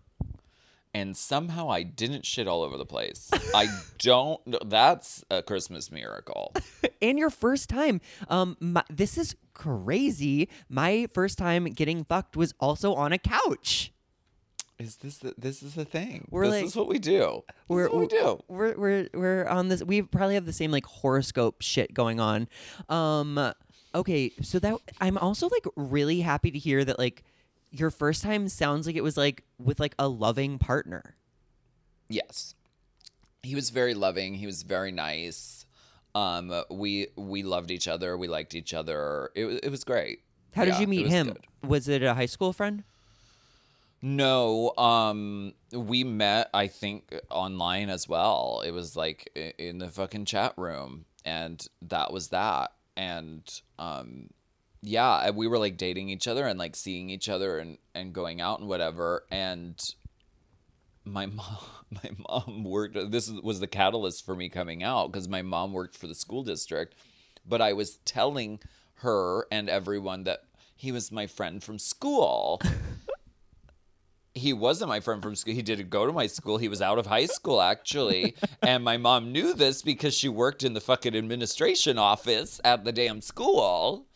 And 0.91 1.15
somehow 1.15 1.69
I 1.69 1.83
didn't 1.83 2.25
shit 2.25 2.47
all 2.47 2.63
over 2.63 2.75
the 2.75 2.85
place. 2.85 3.29
I 3.53 3.67
don't. 3.99 4.41
That's 4.67 5.23
a 5.29 5.41
Christmas 5.43 5.91
miracle. 5.91 6.53
And 7.01 7.17
your 7.17 7.29
first 7.29 7.69
time. 7.69 8.01
Um, 8.27 8.57
my, 8.59 8.83
this 8.89 9.17
is 9.17 9.33
crazy. 9.53 10.49
My 10.67 11.07
first 11.13 11.37
time 11.37 11.63
getting 11.63 12.03
fucked 12.03 12.35
was 12.35 12.53
also 12.59 12.93
on 12.93 13.13
a 13.13 13.17
couch. 13.17 13.93
Is 14.79 14.95
this 14.95 15.17
the, 15.17 15.33
this 15.37 15.61
is 15.61 15.75
the 15.75 15.83
thing? 15.83 16.27
We're 16.31 16.45
this 16.45 16.55
like- 16.55 16.65
is 16.65 16.75
what 16.75 16.87
we 16.87 16.99
do. 16.99 17.43
This 17.47 17.55
We're, 17.67 17.85
is 17.87 17.91
what 17.91 17.99
we 17.99 18.07
do. 18.07 18.39
We're 18.47 18.77
we're 18.77 19.09
we're 19.13 19.45
on 19.45 19.67
this. 19.67 19.83
We 19.83 20.01
probably 20.01 20.35
have 20.35 20.45
the 20.45 20.53
same 20.53 20.71
like 20.71 20.85
horoscope 20.85 21.61
shit 21.61 21.93
going 21.93 22.19
on. 22.21 22.47
Um, 22.87 23.53
okay, 23.93 24.31
so 24.41 24.57
that 24.59 24.75
I'm 25.01 25.17
also 25.17 25.49
like 25.49 25.65
really 25.75 26.21
happy 26.21 26.49
to 26.51 26.57
hear 26.57 26.85
that 26.85 26.97
like 26.97 27.23
your 27.71 27.91
first 27.91 28.23
time 28.23 28.47
sounds 28.47 28.87
like 28.87 28.95
it 28.95 29.03
was 29.03 29.17
like 29.17 29.43
with 29.57 29.79
like 29.81 29.95
a 29.99 30.07
loving 30.07 30.57
partner. 30.59 31.17
Yes. 32.07 32.55
He 33.43 33.55
was 33.55 33.69
very 33.69 33.93
loving. 33.93 34.33
He 34.35 34.45
was 34.45 34.63
very 34.63 34.91
nice. 34.91 35.65
Um, 36.15 36.53
we 36.71 37.07
we 37.17 37.43
loved 37.43 37.69
each 37.69 37.87
other. 37.87 38.17
We 38.17 38.27
liked 38.27 38.55
each 38.55 38.73
other. 38.73 39.29
It 39.35 39.45
was 39.45 39.57
it 39.57 39.69
was 39.69 39.83
great. 39.83 40.21
How 40.55 40.65
did 40.65 40.79
you 40.79 40.87
meet 40.87 41.03
was 41.03 41.11
him? 41.11 41.27
good. 41.27 41.69
Was 41.69 41.87
it 41.87 42.01
a 42.01 42.13
high 42.15 42.25
school 42.25 42.53
friend? 42.53 42.83
No, 44.01 44.73
um, 44.77 45.53
we 45.73 46.03
met 46.03 46.49
I 46.53 46.67
think 46.67 47.13
online 47.29 47.89
as 47.89 48.07
well. 48.07 48.63
It 48.65 48.71
was 48.71 48.95
like 48.95 49.29
in 49.57 49.79
the 49.79 49.89
fucking 49.89 50.25
chat 50.25 50.53
room, 50.57 51.05
and 51.25 51.65
that 51.81 52.13
was 52.13 52.29
that. 52.29 52.71
And 52.95 53.43
um, 53.77 54.29
yeah, 54.81 55.29
we 55.31 55.47
were 55.47 55.59
like 55.59 55.77
dating 55.77 56.09
each 56.09 56.27
other 56.27 56.45
and 56.47 56.57
like 56.57 56.75
seeing 56.75 57.09
each 57.09 57.27
other 57.27 57.59
and 57.59 57.77
and 57.93 58.13
going 58.13 58.39
out 58.39 58.59
and 58.59 58.69
whatever. 58.69 59.25
And 59.31 59.77
my 61.03 61.25
mom, 61.25 61.57
my 61.91 62.11
mom 62.29 62.63
worked. 62.63 63.11
This 63.11 63.29
was 63.29 63.59
the 63.59 63.67
catalyst 63.67 64.25
for 64.25 64.35
me 64.35 64.47
coming 64.47 64.81
out 64.81 65.11
because 65.11 65.27
my 65.27 65.41
mom 65.41 65.73
worked 65.73 65.97
for 65.97 66.07
the 66.07 66.15
school 66.15 66.43
district, 66.43 66.95
but 67.45 67.61
I 67.61 67.73
was 67.73 67.97
telling 68.05 68.59
her 68.95 69.45
and 69.51 69.69
everyone 69.69 70.23
that 70.23 70.43
he 70.75 70.93
was 70.93 71.11
my 71.11 71.27
friend 71.27 71.61
from 71.61 71.79
school. 71.79 72.61
he 74.39 74.53
wasn't 74.53 74.89
my 74.89 74.99
friend 74.99 75.21
from 75.21 75.35
school. 75.35 75.53
He 75.53 75.61
didn't 75.61 75.89
go 75.89 76.05
to 76.05 76.11
my 76.13 76.27
school. 76.27 76.57
He 76.57 76.67
was 76.67 76.81
out 76.81 76.97
of 76.97 77.05
high 77.05 77.25
school 77.27 77.61
actually, 77.61 78.35
and 78.61 78.83
my 78.83 78.97
mom 78.97 79.31
knew 79.31 79.53
this 79.53 79.81
because 79.81 80.15
she 80.15 80.29
worked 80.29 80.63
in 80.63 80.73
the 80.73 80.81
fucking 80.81 81.15
administration 81.15 81.97
office 81.97 82.59
at 82.63 82.83
the 82.83 82.91
damn 82.91 83.21
school. 83.21 84.07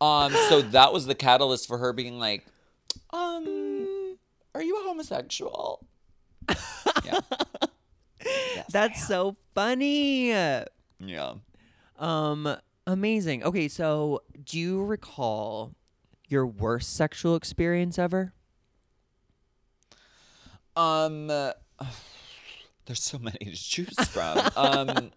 Um, 0.00 0.32
so 0.48 0.60
that 0.62 0.92
was 0.92 1.06
the 1.06 1.14
catalyst 1.14 1.66
for 1.68 1.78
her 1.78 1.92
being 1.92 2.18
like, 2.18 2.46
um, 3.10 4.16
are 4.54 4.62
you 4.62 4.78
a 4.80 4.82
homosexual? 4.84 5.86
yeah. 7.04 7.20
Yes, 8.24 8.66
That's 8.72 9.06
so 9.06 9.36
funny. 9.54 10.30
yeah. 10.30 10.64
Um, 11.98 12.56
amazing. 12.86 13.44
Okay, 13.44 13.68
so 13.68 14.22
do 14.44 14.58
you 14.58 14.82
recall 14.82 15.72
your 16.28 16.44
worst 16.44 16.96
sexual 16.96 17.36
experience 17.36 18.00
ever? 18.00 18.32
Um, 20.76 21.30
uh, 21.30 21.52
there's 22.86 23.02
so 23.02 23.18
many 23.18 23.38
to 23.38 23.52
choose 23.56 23.94
from. 24.08 24.38
Um, 24.56 25.10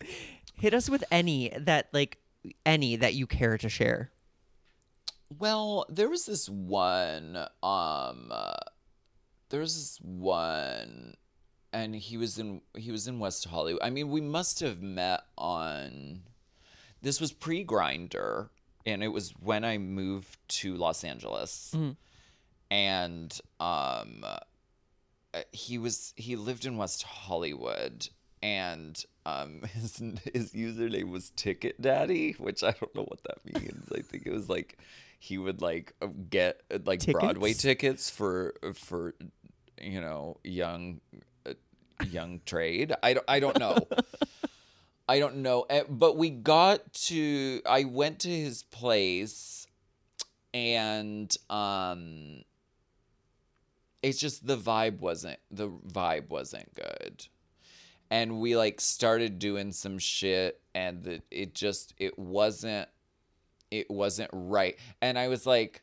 Hit 0.54 0.74
us 0.74 0.90
with 0.90 1.04
any 1.10 1.52
that 1.56 1.88
like 1.92 2.18
any 2.66 2.96
that 2.96 3.14
you 3.14 3.26
care 3.26 3.56
to 3.58 3.68
share. 3.68 4.10
well, 5.38 5.86
there 5.88 6.08
was 6.08 6.26
this 6.26 6.48
one. 6.48 7.36
Um, 7.62 8.28
uh, 8.30 8.54
there 9.50 9.60
was 9.60 9.76
this 9.76 9.98
one, 10.02 11.14
and 11.72 11.94
he 11.94 12.16
was 12.16 12.38
in 12.38 12.60
he 12.76 12.90
was 12.90 13.06
in 13.06 13.18
West 13.20 13.44
Hollywood. 13.44 13.82
I 13.82 13.90
mean, 13.90 14.10
we 14.10 14.20
must 14.20 14.60
have 14.60 14.82
met 14.82 15.20
on. 15.36 16.22
This 17.02 17.20
was 17.20 17.30
pre 17.32 17.64
Grindr, 17.64 18.48
and 18.84 19.02
it 19.04 19.08
was 19.08 19.30
when 19.40 19.64
I 19.64 19.78
moved 19.78 20.36
to 20.48 20.74
Los 20.76 21.04
Angeles, 21.04 21.72
and 22.70 23.40
um, 23.60 24.24
he 25.52 25.78
was 25.78 26.12
he 26.16 26.36
lived 26.36 26.64
in 26.66 26.76
West 26.76 27.02
Hollywood 27.02 28.08
and 28.42 29.02
um 29.26 29.62
his 29.74 29.96
his 30.32 30.52
username 30.52 31.10
was 31.10 31.30
Ticket 31.30 31.80
Daddy, 31.80 32.32
which 32.38 32.62
I 32.62 32.72
don't 32.72 32.94
know 32.94 33.04
what 33.04 33.22
that 33.24 33.44
means. 33.44 33.88
I 33.94 34.00
think 34.02 34.26
it 34.26 34.32
was 34.32 34.48
like 34.48 34.78
he 35.18 35.36
would 35.38 35.60
like 35.60 35.94
uh, 36.00 36.08
get 36.30 36.60
uh, 36.72 36.78
like 36.84 37.04
Broadway 37.06 37.50
Tickets? 37.54 37.62
tickets 37.62 38.10
for 38.10 38.54
for 38.74 39.14
you 39.80 40.00
know 40.00 40.38
young 40.44 41.00
uh, 41.46 41.54
young 42.08 42.40
trade. 42.46 42.94
I 43.02 43.14
don't 43.14 43.24
I 43.28 43.40
don't 43.40 43.58
know. 43.58 43.88
I 45.08 45.18
don't 45.18 45.36
know. 45.36 45.64
Eh, 45.70 45.84
But 45.88 46.16
we 46.16 46.30
got 46.30 46.92
to 47.08 47.62
I 47.66 47.84
went 47.84 48.20
to 48.20 48.28
his 48.30 48.62
place 48.62 49.66
and 50.54 51.34
um 51.50 52.42
it's 54.02 54.18
just 54.18 54.46
the 54.46 54.56
vibe 54.56 55.00
wasn't 55.00 55.38
the 55.50 55.68
vibe 55.68 56.28
wasn't 56.28 56.72
good. 56.74 57.26
And 58.10 58.40
we 58.40 58.56
like 58.56 58.80
started 58.80 59.38
doing 59.38 59.72
some 59.72 59.98
shit 59.98 60.60
and 60.74 61.02
the, 61.02 61.22
it 61.30 61.54
just 61.54 61.94
it 61.98 62.18
wasn't 62.18 62.88
it 63.70 63.90
wasn't 63.90 64.30
right. 64.32 64.76
And 65.02 65.18
i 65.18 65.28
was 65.28 65.46
like 65.46 65.82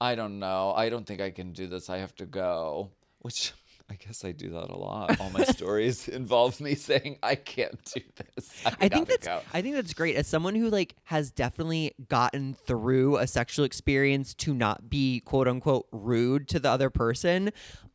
i 0.00 0.14
don't 0.14 0.38
know. 0.38 0.72
I 0.76 0.88
don't 0.88 1.06
think 1.06 1.20
i 1.20 1.30
can 1.30 1.52
do 1.52 1.66
this. 1.66 1.88
I 1.88 1.98
have 1.98 2.14
to 2.16 2.26
go 2.26 2.90
which 3.20 3.52
i 3.92 4.04
guess 4.04 4.24
i 4.24 4.32
do 4.32 4.50
that 4.50 4.70
a 4.70 4.76
lot 4.76 5.20
all 5.20 5.30
my 5.30 5.44
stories 5.58 6.08
involve 6.08 6.60
me 6.60 6.74
saying 6.74 7.18
i 7.22 7.34
can't 7.34 7.78
do 7.94 8.00
this 8.34 8.62
i, 8.64 8.72
I 8.80 8.88
think 8.88 9.08
that's 9.08 9.26
go. 9.26 9.40
I 9.52 9.62
think 9.62 9.74
that's 9.74 9.92
great 9.94 10.16
as 10.16 10.26
someone 10.26 10.54
who 10.54 10.70
like 10.70 10.96
has 11.04 11.30
definitely 11.30 11.92
gotten 12.08 12.54
through 12.54 13.18
a 13.18 13.26
sexual 13.26 13.64
experience 13.64 14.34
to 14.34 14.54
not 14.54 14.88
be 14.88 15.20
quote 15.20 15.46
unquote 15.48 15.86
rude 15.92 16.48
to 16.48 16.58
the 16.58 16.70
other 16.70 16.90
person. 16.90 17.50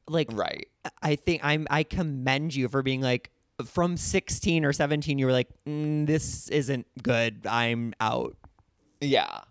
Like 0.08 0.28
right 0.32 0.68
I 1.02 1.16
think 1.16 1.43
I'm 1.43 1.68
I 1.70 1.84
commend 1.84 2.56
you 2.56 2.70
for 2.70 2.84
being 2.84 3.02
like 3.02 3.32
from 3.66 3.98
16 3.98 4.66
or 4.66 4.74
17 4.74 5.18
you 5.18 5.26
were 5.26 5.32
like 5.32 5.50
mm, 5.66 6.06
this 6.06 6.50
isn't 6.50 6.88
good. 7.02 7.45
I'm 7.48 7.93
out. 8.00 8.36
Yeah. 9.02 9.41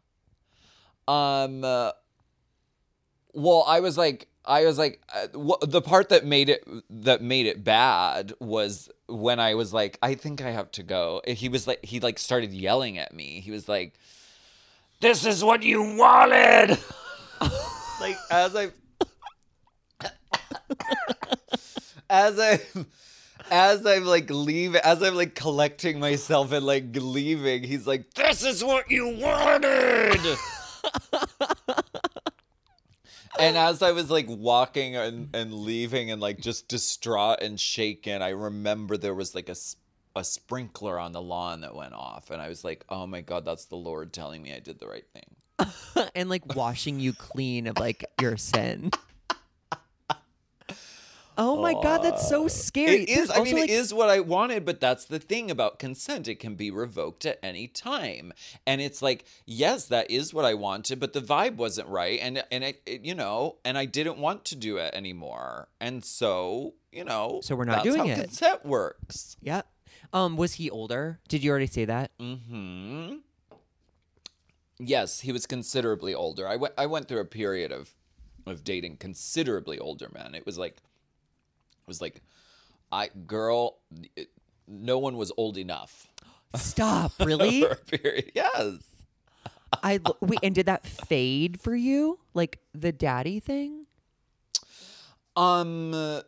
Um. 1.09 1.65
uh, 1.65 1.93
well, 3.37 3.65
I 3.67 3.81
was 3.81 3.99
like, 3.99 4.29
I 4.47 4.65
was 4.65 4.79
like, 4.79 5.03
uh, 5.15 5.27
wh- 5.39 5.65
the 5.67 5.83
part 5.83 6.09
that 6.09 6.25
made 6.25 6.49
it 6.49 6.67
that 6.89 7.21
made 7.23 7.47
it 7.47 7.63
bad 7.63 8.33
was 8.41 8.89
when 9.09 9.39
I 9.39 9.55
was 9.55 9.73
like, 9.73 9.99
I 10.03 10.15
think 10.15 10.41
I 10.41 10.51
have 10.51 10.71
to 10.73 10.83
go. 10.83 11.21
He 11.27 11.49
was 11.49 11.67
like, 11.67 11.85
he 11.85 12.01
like 12.01 12.19
started 12.19 12.53
yelling 12.53 12.97
at 12.99 13.13
me. 13.13 13.41
He 13.41 13.51
was 13.51 13.69
like, 13.69 13.95
"This 15.01 15.27
is 15.27 15.45
what 15.45 15.63
you 15.63 15.83
wanted." 15.97 16.79
like 18.01 18.17
as 18.31 18.57
I, 18.57 18.71
as 22.11 22.39
I. 22.39 22.61
As 23.49 23.87
I'm 23.87 24.05
like 24.05 24.29
leaving, 24.29 24.81
as 24.83 25.01
I'm 25.05 25.15
like 25.15 25.37
collecting 25.37 26.01
myself 26.01 26.51
and 26.51 26.67
like 26.67 26.87
leaving, 26.97 27.63
he's 27.63 27.87
like, 27.87 28.13
"This 28.15 28.43
is 28.45 28.65
what 28.65 28.91
you 28.91 29.07
wanted." 29.07 30.19
and 33.39 33.57
as 33.57 33.83
I 33.83 33.93
was 33.93 34.11
like 34.11 34.27
walking 34.29 34.97
and, 34.97 35.35
and 35.35 35.53
leaving 35.53 36.11
and 36.11 36.21
like 36.21 36.41
just 36.41 36.69
distraught 36.69 37.43
and 37.43 37.59
shaken, 37.59 38.23
I 38.23 38.31
remember 38.31 38.97
there 38.97 39.15
was 39.15 39.35
like 39.35 39.49
a 39.49 39.57
a 40.15 40.25
sprinkler 40.25 40.99
on 40.99 41.13
the 41.13 41.21
lawn 41.21 41.61
that 41.61 41.75
went 41.75 41.93
off 41.93 42.31
and 42.31 42.41
I 42.41 42.49
was 42.49 42.65
like, 42.65 42.85
"Oh 42.89 43.07
my 43.07 43.21
god, 43.21 43.45
that's 43.45 43.67
the 43.67 43.77
Lord 43.77 44.13
telling 44.13 44.43
me 44.43 44.55
I 44.55 44.61
did 44.61 44.79
the 44.79 44.89
right 44.89 45.05
thing." 45.13 46.09
and 46.15 46.29
like 46.29 46.55
washing 46.55 47.01
you 47.01 47.13
clean 47.13 47.67
of 47.67 47.79
like 47.79 48.05
your 48.21 48.37
sin. 48.37 48.91
Oh 51.39 51.61
my 51.61 51.75
god, 51.75 52.03
that's 52.03 52.29
so 52.29 52.49
scary. 52.49 53.03
It 53.03 53.09
is. 53.11 53.29
There's 53.29 53.31
I 53.31 53.43
mean, 53.43 53.55
like, 53.57 53.65
it 53.65 53.71
is 53.73 53.93
what 53.93 54.09
I 54.09 54.21
wanted, 54.21 54.65
but 54.65 54.81
that's 54.81 55.05
the 55.05 55.19
thing 55.19 55.51
about 55.51 55.79
consent. 55.79 56.29
It 56.29 56.37
can 56.37 56.55
be 56.55 56.71
revoked 56.71 57.27
at 57.27 57.39
any 57.43 57.69
time, 57.69 58.33
and 58.67 58.81
it's 58.81 59.03
like, 59.03 59.25
yes, 59.45 59.85
that 59.87 60.11
is 60.11 60.33
what 60.33 60.45
I 60.45 60.55
wanted, 60.55 60.99
but 60.99 61.13
the 61.13 61.21
vibe 61.21 61.57
wasn't 61.57 61.89
right, 61.89 62.19
and 62.23 62.43
and 62.51 62.65
it, 62.65 62.83
it- 62.87 63.05
you 63.05 63.15
know, 63.15 63.57
and 63.65 63.77
I 63.77 63.85
didn't 63.85 64.19
want 64.19 64.45
to 64.47 64.57
do 64.57 64.79
it 64.79 64.95
anymore, 64.95 65.69
and 65.81 66.05
so 66.05 66.75
you 66.93 67.05
know, 67.05 67.41
So 67.43 67.55
we're 67.55 67.65
not 67.65 67.85
that's 67.85 67.95
doing 67.97 68.09
how 68.09 68.15
it. 68.15 68.21
Consent 68.25 68.65
works. 68.65 69.37
Yeah. 69.43 69.63
Um, 70.13 70.37
was 70.39 70.55
he 70.55 70.71
older? 70.71 71.19
Did 71.29 71.45
you 71.45 71.51
already 71.51 71.67
say 71.67 71.85
that? 71.85 72.13
Hmm. 72.19 73.17
Yes, 74.79 75.21
he 75.21 75.33
was 75.33 75.47
considerably 75.47 76.15
older. 76.15 76.47
I 76.47 76.57
went. 76.57 76.75
I 76.77 76.87
went 76.87 77.09
through 77.09 77.21
a 77.21 77.25
period 77.27 77.73
of 77.73 77.95
of 78.47 78.63
dating 78.63 78.97
considerably 78.99 79.79
older 79.79 80.09
men. 80.15 80.35
It 80.35 80.47
was 80.47 80.57
like, 80.59 80.77
was 81.87 82.01
like, 82.01 82.23
I 82.93 83.09
girl, 83.27 83.79
it- 84.17 84.31
no 84.69 84.99
one 84.99 85.17
was 85.17 85.31
old 85.37 85.57
enough. 85.59 86.09
Stop, 86.57 87.13
really? 87.21 87.61
for 87.63 87.69
a 87.73 87.77
period. 87.77 88.33
Yes. 88.35 88.79
I 89.83 90.01
wait, 90.21 90.41
and 90.43 90.55
did 90.55 90.67
that 90.67 90.87
fade 90.87 91.61
for 91.61 91.75
you? 91.77 92.19
Like 92.35 92.61
the 92.73 92.93
daddy 92.93 93.41
thing? 93.41 93.87
Um. 95.37 96.23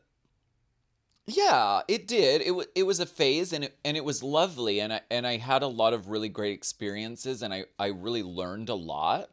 Yeah, 1.26 1.82
it 1.88 2.06
did. 2.08 2.40
It 2.42 2.52
was 2.52 2.66
it 2.74 2.84
was 2.84 3.00
a 3.00 3.06
phase, 3.06 3.52
and 3.52 3.64
it 3.64 3.76
and 3.84 3.96
it 3.96 4.04
was 4.04 4.22
lovely, 4.22 4.80
and 4.80 4.92
I 4.92 5.00
and 5.10 5.26
I 5.26 5.36
had 5.36 5.62
a 5.62 5.66
lot 5.66 5.92
of 5.92 6.08
really 6.08 6.28
great 6.28 6.52
experiences, 6.54 7.42
and 7.42 7.52
I 7.52 7.64
I 7.78 7.86
really 7.88 8.22
learned 8.22 8.68
a 8.68 8.74
lot. 8.74 9.30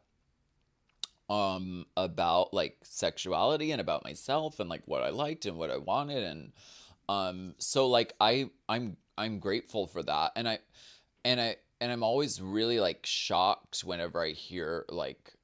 Um, 1.28 1.86
about 1.96 2.54
like 2.54 2.76
sexuality 2.84 3.72
and 3.72 3.80
about 3.80 4.04
myself 4.04 4.60
and 4.60 4.70
like 4.70 4.82
what 4.84 5.02
I 5.02 5.10
liked 5.10 5.44
and 5.44 5.58
what 5.58 5.72
I 5.72 5.76
wanted, 5.76 6.22
and 6.22 6.52
um, 7.08 7.54
so 7.58 7.88
like 7.88 8.14
I 8.20 8.50
I'm 8.68 8.96
I'm 9.18 9.40
grateful 9.40 9.88
for 9.88 10.04
that, 10.04 10.32
and 10.36 10.48
I 10.48 10.60
and 11.24 11.40
I 11.40 11.56
and 11.80 11.92
I'm 11.92 12.02
always 12.02 12.40
really 12.40 12.80
like 12.80 13.04
shocked 13.04 13.80
whenever 13.80 14.22
I 14.22 14.30
hear 14.30 14.84
like 14.88 15.34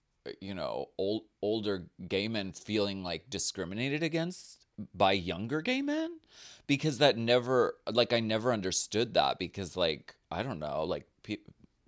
you 0.40 0.54
know 0.54 0.88
old 0.98 1.22
older 1.42 1.86
gay 2.08 2.28
men 2.28 2.52
feeling 2.52 3.02
like 3.02 3.28
discriminated 3.28 4.02
against 4.02 4.66
by 4.94 5.12
younger 5.12 5.60
gay 5.60 5.82
men 5.82 6.18
because 6.66 6.98
that 6.98 7.16
never 7.16 7.74
like 7.90 8.12
I 8.12 8.20
never 8.20 8.52
understood 8.52 9.14
that 9.14 9.38
because 9.38 9.76
like 9.76 10.14
I 10.30 10.42
don't 10.42 10.58
know 10.58 10.84
like 10.84 11.06
pe- 11.22 11.38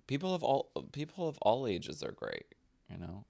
people 0.07 0.33
of 0.35 0.43
all 0.43 0.71
people 0.91 1.27
of 1.27 1.37
all 1.41 1.65
ages 1.65 2.03
are 2.03 2.11
great 2.11 2.45
you 2.89 2.97
know 2.97 3.23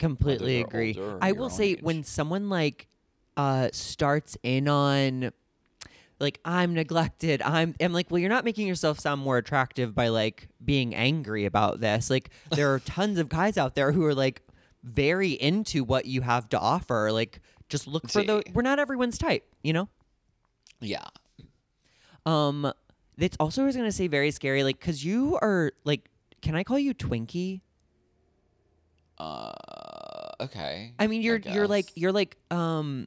Completely 0.00 0.60
agree. 0.60 0.98
I 1.20 1.32
will 1.32 1.50
say 1.50 1.72
age. 1.72 1.82
when 1.82 2.02
someone 2.02 2.48
like 2.48 2.88
uh 3.36 3.68
starts 3.72 4.36
in 4.42 4.66
on 4.66 5.30
like 6.18 6.40
I'm 6.44 6.74
neglected, 6.74 7.42
I'm 7.42 7.74
I'm 7.80 7.92
like, 7.92 8.10
well, 8.10 8.18
you're 8.18 8.30
not 8.30 8.44
making 8.44 8.66
yourself 8.66 8.98
sound 8.98 9.20
more 9.20 9.36
attractive 9.36 9.94
by 9.94 10.08
like 10.08 10.48
being 10.64 10.94
angry 10.94 11.44
about 11.44 11.80
this. 11.80 12.10
Like 12.10 12.30
there 12.50 12.72
are 12.72 12.78
tons 12.84 13.18
of 13.18 13.28
guys 13.28 13.56
out 13.58 13.74
there 13.74 13.92
who 13.92 14.04
are 14.06 14.14
like 14.14 14.42
very 14.82 15.32
into 15.32 15.84
what 15.84 16.06
you 16.06 16.22
have 16.22 16.48
to 16.48 16.58
offer. 16.58 17.12
Like 17.12 17.40
just 17.68 17.86
look 17.86 18.10
for 18.10 18.22
the 18.22 18.42
we're 18.54 18.62
not 18.62 18.78
everyone's 18.78 19.18
type, 19.18 19.46
you 19.62 19.72
know? 19.72 19.88
yeah 20.82 21.04
Um 22.24 22.72
it's 23.18 23.36
also 23.38 23.62
I 23.62 23.66
was 23.66 23.76
gonna 23.76 23.92
say 23.92 24.06
very 24.06 24.30
scary, 24.30 24.64
like 24.64 24.80
cause 24.80 25.04
you 25.04 25.38
are 25.42 25.72
like 25.84 26.08
can 26.40 26.54
I 26.54 26.64
call 26.64 26.78
you 26.78 26.94
Twinkie? 26.94 27.60
uh 29.18 29.52
okay 30.40 30.92
I 30.98 31.06
mean, 31.06 31.22
you're 31.22 31.38
you're 31.38 31.68
like 31.68 31.90
you're 31.94 32.12
like 32.12 32.36
um 32.50 33.06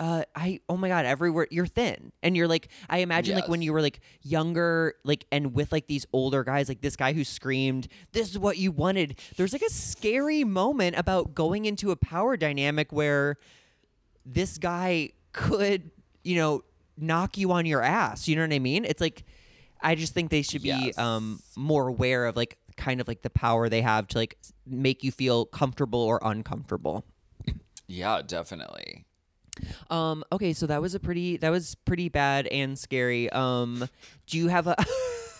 uh 0.00 0.24
I 0.34 0.60
oh 0.68 0.76
my 0.76 0.88
god 0.88 1.06
everywhere 1.06 1.46
you're 1.50 1.66
thin. 1.66 2.10
And 2.22 2.36
you're 2.36 2.48
like 2.48 2.68
I 2.90 2.98
imagine 2.98 3.34
like 3.36 3.48
when 3.48 3.60
Yes. 3.62 3.66
you 3.66 3.72
were 3.72 3.82
like 3.82 4.00
younger 4.22 4.94
like 5.04 5.24
and 5.30 5.54
with 5.54 5.70
like 5.72 5.86
these 5.86 6.04
older 6.12 6.42
guys 6.44 6.68
like 6.68 6.80
this 6.80 6.96
guy 6.96 7.12
who 7.12 7.22
screamed 7.24 7.86
this 8.12 8.28
is 8.30 8.38
what 8.38 8.58
you 8.58 8.72
wanted 8.72 9.18
there's 9.36 9.52
like 9.52 9.62
a 9.62 9.70
scary 9.70 10.42
moment 10.44 10.96
about 10.98 11.34
going 11.34 11.64
into 11.64 11.90
a 11.92 11.96
power 11.96 12.36
dynamic 12.36 12.92
where 12.92 13.36
this 14.26 14.58
guy 14.58 15.10
could 15.32 15.90
you 16.24 16.36
know 16.36 16.64
knock 16.96 17.36
you 17.36 17.50
on 17.52 17.66
your 17.66 17.82
ass. 17.82 18.28
You 18.28 18.36
know 18.36 18.42
what 18.42 18.52
I 18.52 18.58
mean? 18.58 18.84
It's 18.84 19.00
like 19.00 19.24
I 19.80 19.94
just 19.94 20.14
think 20.14 20.30
they 20.30 20.42
should 20.42 20.62
be 20.62 20.92
um 20.96 21.40
more 21.56 21.88
aware 21.88 22.26
of 22.26 22.36
like 22.36 22.56
kind 22.76 23.00
of 23.00 23.08
like 23.08 23.22
the 23.22 23.30
power 23.30 23.68
they 23.68 23.82
have 23.82 24.06
to 24.08 24.18
like 24.18 24.38
make 24.66 25.04
you 25.04 25.12
feel 25.12 25.44
comfortable 25.46 26.00
or 26.00 26.20
uncomfortable 26.22 27.04
yeah 27.86 28.22
definitely 28.26 29.04
um, 29.90 30.24
okay, 30.32 30.52
so 30.52 30.66
that 30.66 30.82
was 30.82 30.94
a 30.94 31.00
pretty 31.00 31.36
that 31.36 31.50
was 31.50 31.76
pretty 31.84 32.08
bad 32.08 32.46
and 32.48 32.78
scary. 32.78 33.30
Um, 33.30 33.88
do 34.26 34.38
you 34.38 34.48
have 34.48 34.66
a 34.66 34.76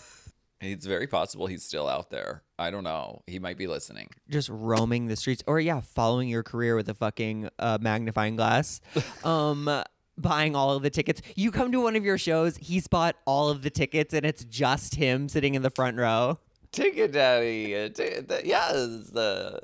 it's 0.61 0.85
very 0.85 1.07
possible 1.07 1.47
he's 1.47 1.63
still 1.63 1.87
out 1.87 2.09
there 2.09 2.41
I 2.57 2.71
don't 2.71 2.85
know 2.85 3.21
he 3.27 3.39
might 3.39 3.57
be 3.57 3.67
listening 3.67 4.09
just 4.29 4.49
roaming 4.49 5.07
the 5.07 5.15
streets 5.15 5.43
or 5.47 5.59
yeah, 5.59 5.81
following 5.81 6.29
your 6.29 6.43
career 6.43 6.75
with 6.75 6.89
a 6.89 6.93
fucking 6.93 7.49
uh, 7.59 7.77
magnifying 7.81 8.35
glass? 8.35 8.81
Um, 9.25 9.83
buying 10.17 10.55
all 10.55 10.71
of 10.75 10.83
the 10.83 10.89
tickets. 10.89 11.21
You 11.35 11.51
come 11.51 11.71
to 11.71 11.81
one 11.81 11.95
of 11.95 12.05
your 12.05 12.17
shows, 12.17 12.57
he's 12.57 12.87
bought 12.87 13.15
all 13.25 13.49
of 13.49 13.63
the 13.63 13.69
tickets, 13.69 14.13
and 14.13 14.25
it's 14.25 14.45
just 14.45 14.95
him 14.95 15.27
sitting 15.27 15.55
in 15.55 15.61
the 15.61 15.69
front 15.69 15.97
row. 15.97 16.39
Ticket 16.75 17.11
Daddy. 17.13 17.75
uh, 17.75 17.89
th- 17.89 18.45
yes. 18.45 19.13
Uh, 19.15 19.59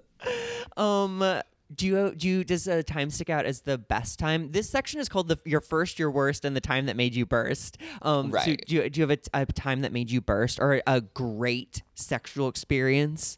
Um, 0.77 1.41
do 1.73 1.87
you 1.87 2.13
do 2.15 2.27
you 2.27 2.43
does 2.43 2.67
a 2.67 2.83
time 2.83 3.09
stick 3.09 3.29
out 3.29 3.45
as 3.45 3.61
the 3.61 3.77
best 3.77 4.19
time? 4.19 4.51
This 4.51 4.69
section 4.69 4.99
is 4.99 5.07
called 5.09 5.27
the 5.27 5.37
your 5.45 5.61
first, 5.61 5.99
your 5.99 6.11
worst, 6.11 6.43
and 6.45 6.55
the 6.55 6.61
time 6.61 6.85
that 6.87 6.95
made 6.95 7.15
you 7.15 7.25
burst. 7.25 7.77
Um, 8.01 8.27
so 8.31 8.35
Right. 8.35 8.63
do 8.67 8.75
you, 8.75 8.89
do 8.89 8.99
you 9.01 9.07
have 9.07 9.17
a, 9.33 9.41
a 9.41 9.45
time 9.45 9.81
that 9.81 9.91
made 9.93 10.11
you 10.11 10.21
burst 10.21 10.59
or 10.59 10.81
a 10.87 11.01
great 11.01 11.81
sexual 11.95 12.47
experience? 12.49 13.37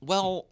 well, 0.00 0.46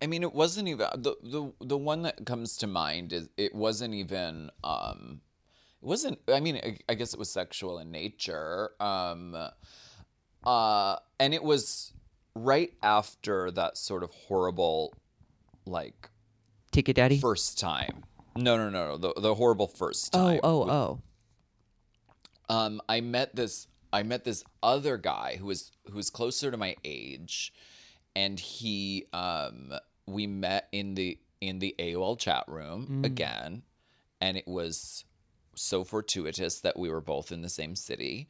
I 0.00 0.06
mean, 0.06 0.22
it 0.22 0.32
wasn't 0.34 0.68
even 0.68 0.86
the 0.96 1.16
the 1.22 1.52
the 1.60 1.78
one 1.78 2.02
that 2.02 2.26
comes 2.26 2.56
to 2.58 2.66
mind 2.66 3.12
is 3.12 3.28
it 3.36 3.54
wasn't 3.54 3.94
even 3.94 4.50
um, 4.64 5.20
it 5.82 5.86
wasn't. 5.86 6.18
I 6.28 6.40
mean, 6.40 6.56
I, 6.56 6.78
I 6.88 6.94
guess 6.94 7.12
it 7.14 7.18
was 7.18 7.30
sexual 7.30 7.78
in 7.78 7.90
nature. 7.90 8.70
Um, 8.80 9.36
uh, 10.44 10.96
and 11.18 11.34
it 11.34 11.42
was 11.42 11.92
right 12.34 12.72
after 12.82 13.50
that 13.50 13.76
sort 13.76 14.02
of 14.02 14.10
horrible, 14.10 14.94
like 15.66 16.10
Ticket 16.70 16.96
Daddy. 16.96 17.18
first 17.18 17.58
time. 17.58 18.04
No, 18.34 18.56
no, 18.56 18.70
no, 18.70 18.88
no. 18.88 18.96
The 18.96 19.20
the 19.20 19.34
horrible 19.34 19.66
first 19.66 20.14
oh, 20.14 20.30
time. 20.30 20.40
oh, 20.42 21.00
oh. 22.48 22.54
um, 22.54 22.80
I 22.88 23.00
met 23.00 23.36
this 23.36 23.66
I 23.92 24.02
met 24.02 24.24
this 24.24 24.42
other 24.62 24.96
guy 24.96 25.36
who 25.38 25.46
was 25.46 25.70
who 25.86 25.96
was 25.96 26.10
closer 26.10 26.50
to 26.50 26.56
my 26.56 26.76
age, 26.84 27.52
and 28.16 28.40
he 28.40 29.06
um 29.12 29.72
we 30.06 30.26
met 30.26 30.68
in 30.72 30.94
the 30.94 31.18
in 31.40 31.58
the 31.58 31.74
AOL 31.78 32.18
chat 32.18 32.44
room 32.48 33.02
again, 33.04 33.62
and 34.20 34.36
it 34.36 34.46
was 34.46 35.04
so 35.54 35.84
fortuitous 35.84 36.60
that 36.60 36.78
we 36.78 36.88
were 36.88 37.00
both 37.00 37.32
in 37.32 37.42
the 37.42 37.48
same 37.48 37.76
city. 37.76 38.28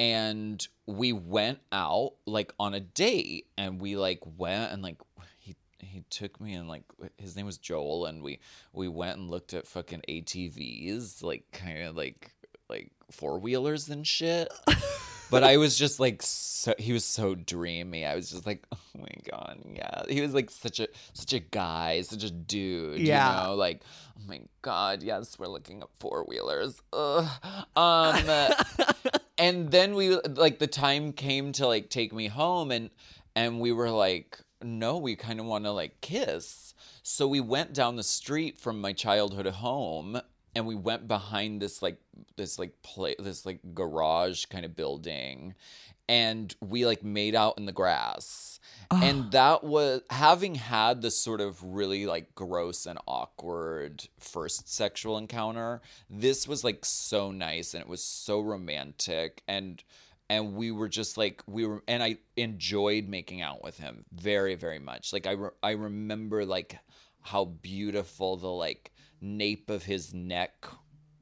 And 0.00 0.66
we 0.86 1.12
went 1.12 1.58
out 1.72 2.14
like 2.24 2.54
on 2.58 2.72
a 2.72 2.80
date 2.80 3.48
and 3.58 3.78
we 3.78 3.96
like 3.96 4.20
went 4.38 4.72
and 4.72 4.82
like 4.82 4.96
he 5.38 5.56
he 5.78 6.04
took 6.08 6.40
me 6.40 6.54
and 6.54 6.66
like 6.68 6.84
his 7.18 7.36
name 7.36 7.44
was 7.44 7.58
Joel 7.58 8.06
and 8.06 8.22
we 8.22 8.40
we 8.72 8.88
went 8.88 9.18
and 9.18 9.30
looked 9.30 9.52
at 9.52 9.66
fucking 9.66 10.00
ATVs 10.08 11.22
like 11.22 11.44
kind 11.52 11.82
of 11.82 11.96
like 11.98 12.32
like 12.70 12.90
four 13.10 13.38
wheelers 13.38 13.90
and 13.90 14.06
shit. 14.06 14.50
but 15.30 15.44
I 15.44 15.56
was 15.56 15.76
just 15.76 16.00
like 16.00 16.22
so 16.22 16.74
he 16.78 16.92
was 16.92 17.04
so 17.04 17.34
dreamy. 17.34 18.04
I 18.04 18.14
was 18.14 18.30
just 18.30 18.46
like, 18.46 18.64
oh 18.72 18.78
my 18.98 19.14
god, 19.30 19.58
yeah. 19.72 20.02
He 20.08 20.20
was 20.20 20.34
like 20.34 20.50
such 20.50 20.80
a 20.80 20.88
such 21.12 21.32
a 21.32 21.40
guy, 21.40 22.02
such 22.02 22.24
a 22.24 22.30
dude. 22.30 23.00
Yeah. 23.00 23.42
You 23.42 23.48
know, 23.48 23.54
like, 23.54 23.82
oh 24.18 24.22
my 24.28 24.40
god, 24.62 25.02
yes, 25.02 25.38
we're 25.38 25.48
looking 25.48 25.82
at 25.82 25.88
four 25.98 26.24
wheelers. 26.24 26.80
Ugh. 26.92 27.28
Um 27.76 28.24
and 29.38 29.70
then 29.70 29.94
we 29.94 30.16
like 30.16 30.58
the 30.58 30.66
time 30.66 31.12
came 31.12 31.52
to 31.52 31.66
like 31.66 31.88
take 31.88 32.12
me 32.12 32.28
home 32.28 32.70
and 32.70 32.90
and 33.34 33.58
we 33.58 33.72
were 33.72 33.90
like 33.90 34.38
no 34.62 34.98
we 34.98 35.16
kind 35.16 35.40
of 35.40 35.46
want 35.46 35.64
to 35.64 35.70
like 35.70 36.00
kiss 36.02 36.74
so 37.02 37.26
we 37.26 37.40
went 37.40 37.72
down 37.72 37.96
the 37.96 38.02
street 38.02 38.58
from 38.58 38.80
my 38.80 38.92
childhood 38.92 39.46
home 39.46 40.20
and 40.54 40.66
we 40.66 40.74
went 40.74 41.08
behind 41.08 41.62
this 41.62 41.82
like 41.82 41.98
this 42.36 42.58
like 42.58 42.82
play 42.82 43.14
this 43.18 43.46
like 43.46 43.60
garage 43.74 44.46
kind 44.46 44.64
of 44.64 44.76
building 44.76 45.54
and 46.10 46.56
we 46.60 46.86
like 46.86 47.04
made 47.04 47.36
out 47.36 47.56
in 47.56 47.66
the 47.66 47.72
grass. 47.72 48.58
And 48.90 49.26
ah. 49.26 49.28
that 49.30 49.64
was 49.64 50.02
having 50.10 50.56
had 50.56 51.02
this 51.02 51.16
sort 51.16 51.40
of 51.40 51.62
really 51.62 52.04
like 52.04 52.34
gross 52.34 52.86
and 52.86 52.98
awkward 53.06 54.08
first 54.18 54.68
sexual 54.68 55.16
encounter 55.16 55.80
this 56.10 56.48
was 56.48 56.64
like 56.64 56.84
so 56.84 57.30
nice 57.30 57.74
and 57.74 57.80
it 57.80 57.88
was 57.88 58.02
so 58.02 58.40
romantic 58.40 59.44
and 59.46 59.84
and 60.28 60.54
we 60.54 60.72
were 60.72 60.88
just 60.88 61.16
like 61.16 61.44
we 61.46 61.64
were 61.64 61.84
and 61.86 62.02
i 62.02 62.16
enjoyed 62.36 63.08
making 63.08 63.40
out 63.42 63.62
with 63.62 63.78
him 63.78 64.04
very 64.12 64.56
very 64.56 64.80
much. 64.80 65.12
Like 65.12 65.28
i 65.28 65.32
re- 65.32 65.50
i 65.62 65.70
remember 65.70 66.44
like 66.44 66.76
how 67.22 67.44
beautiful 67.44 68.36
the 68.36 68.48
like 68.48 68.90
nape 69.20 69.70
of 69.70 69.84
his 69.84 70.14
neck 70.14 70.66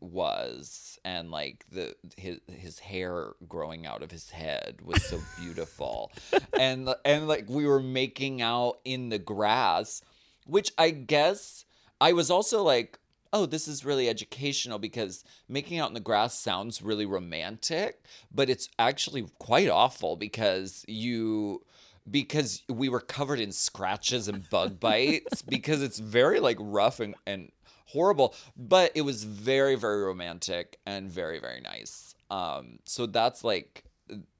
was 0.01 0.99
and 1.05 1.31
like 1.31 1.65
the 1.73 1.95
his 2.17 2.39
his 2.47 2.79
hair 2.79 3.33
growing 3.49 3.85
out 3.85 4.03
of 4.03 4.11
his 4.11 4.31
head 4.31 4.77
was 4.83 5.03
so 5.05 5.21
beautiful. 5.41 6.13
And 6.59 6.95
and 7.05 7.27
like 7.27 7.49
we 7.49 7.67
were 7.67 7.83
making 7.83 8.41
out 8.41 8.79
in 8.85 9.09
the 9.09 9.19
grass 9.19 10.03
which 10.49 10.73
i 10.79 10.91
guess 10.91 11.65
i 12.01 12.13
was 12.13 12.31
also 12.31 12.63
like 12.63 12.99
oh 13.33 13.47
this 13.47 13.69
is 13.69 13.85
really 13.85 14.09
educational 14.09 14.79
because 14.79 15.23
making 15.49 15.79
out 15.79 15.89
in 15.89 15.95
the 15.95 16.01
grass 16.01 16.39
sounds 16.39 16.83
really 16.83 17.07
romantic 17.07 18.03
but 18.33 18.51
it's 18.51 18.69
actually 18.79 19.27
quite 19.39 19.69
awful 19.69 20.17
because 20.17 20.85
you 20.89 21.63
because 22.11 22.63
we 22.71 22.89
were 22.89 23.01
covered 23.01 23.39
in 23.39 23.53
scratches 23.53 24.29
and 24.29 24.49
bug 24.49 24.81
bites 24.81 25.43
because 25.43 25.83
it's 25.83 25.99
very 25.99 26.41
like 26.41 26.57
rough 26.59 27.01
and, 27.01 27.15
and 27.27 27.51
horrible 27.89 28.35
but 28.57 28.93
it 28.95 29.03
was 29.03 29.25
very 29.25 29.75
very 29.75 30.03
romantic 30.03 30.79
and 30.87 31.11
very 31.11 31.39
very 31.41 31.61
nice. 31.61 32.15
Um 32.31 32.79
so 32.85 33.07
that's 33.07 33.45
like 33.45 33.85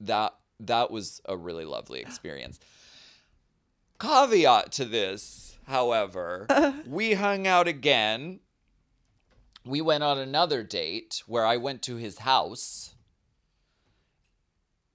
that 0.01 0.35
that 0.59 0.91
was 0.91 1.21
a 1.25 1.37
really 1.37 1.65
lovely 1.65 1.99
experience. 1.99 2.59
Caveat 3.99 4.71
to 4.73 4.85
this 4.85 5.57
however 5.65 6.47
we 6.87 7.13
hung 7.13 7.47
out 7.47 7.67
again. 7.67 8.39
We 9.65 9.81
went 9.81 10.03
on 10.03 10.17
another 10.17 10.63
date 10.63 11.21
where 11.27 11.45
i 11.45 11.57
went 11.57 11.81
to 11.83 11.95
his 11.95 12.19
house. 12.19 12.95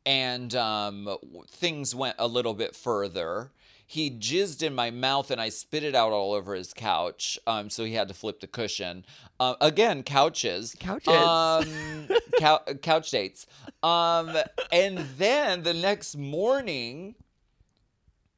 And 0.06 0.54
um, 0.54 1.16
things 1.50 1.94
went 1.94 2.16
a 2.18 2.26
little 2.26 2.52
bit 2.52 2.76
further. 2.76 3.52
He 3.86 4.10
jizzed 4.10 4.62
in 4.62 4.74
my 4.74 4.90
mouth 4.90 5.30
and 5.30 5.40
I 5.40 5.50
spit 5.50 5.84
it 5.84 5.94
out 5.94 6.12
all 6.12 6.32
over 6.32 6.54
his 6.54 6.72
couch. 6.72 7.38
Um, 7.46 7.68
so 7.68 7.84
he 7.84 7.92
had 7.92 8.08
to 8.08 8.14
flip 8.14 8.40
the 8.40 8.46
cushion. 8.46 9.04
Uh, 9.38 9.54
again, 9.60 10.02
couches. 10.02 10.74
Couches. 10.80 11.14
Um, 11.14 12.08
cou- 12.40 12.74
couch 12.82 13.10
dates. 13.10 13.46
Um, 13.82 14.36
and 14.72 14.98
then 15.18 15.62
the 15.62 15.74
next 15.74 16.16
morning, 16.16 17.14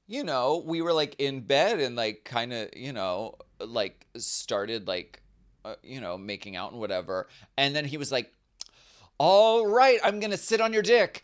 you 0.07 0.25
know, 0.25 0.63
we 0.65 0.83
were 0.83 0.93
like 0.93 1.17
in 1.19 1.41
bed 1.41 1.81
and 1.81 1.97
like 1.97 2.25
kind 2.25 2.53
of, 2.53 2.69
you 2.77 2.93
know, 2.93 3.37
like 3.61 4.07
started 4.17 4.89
like, 4.89 5.23
uh, 5.65 5.75
you 5.83 6.01
know, 6.01 6.19
making 6.19 6.57
out 6.57 6.73
and 6.73 6.81
whatever. 6.81 7.29
And 7.57 7.75
then 7.75 7.85
he 7.85 7.97
was 7.97 8.11
like, 8.11 8.33
all 9.19 9.67
right, 9.67 9.99
I'm 10.05 10.21
gonna 10.21 10.37
sit 10.37 10.61
on 10.61 10.73
your 10.73 10.83
dick. 10.83 11.23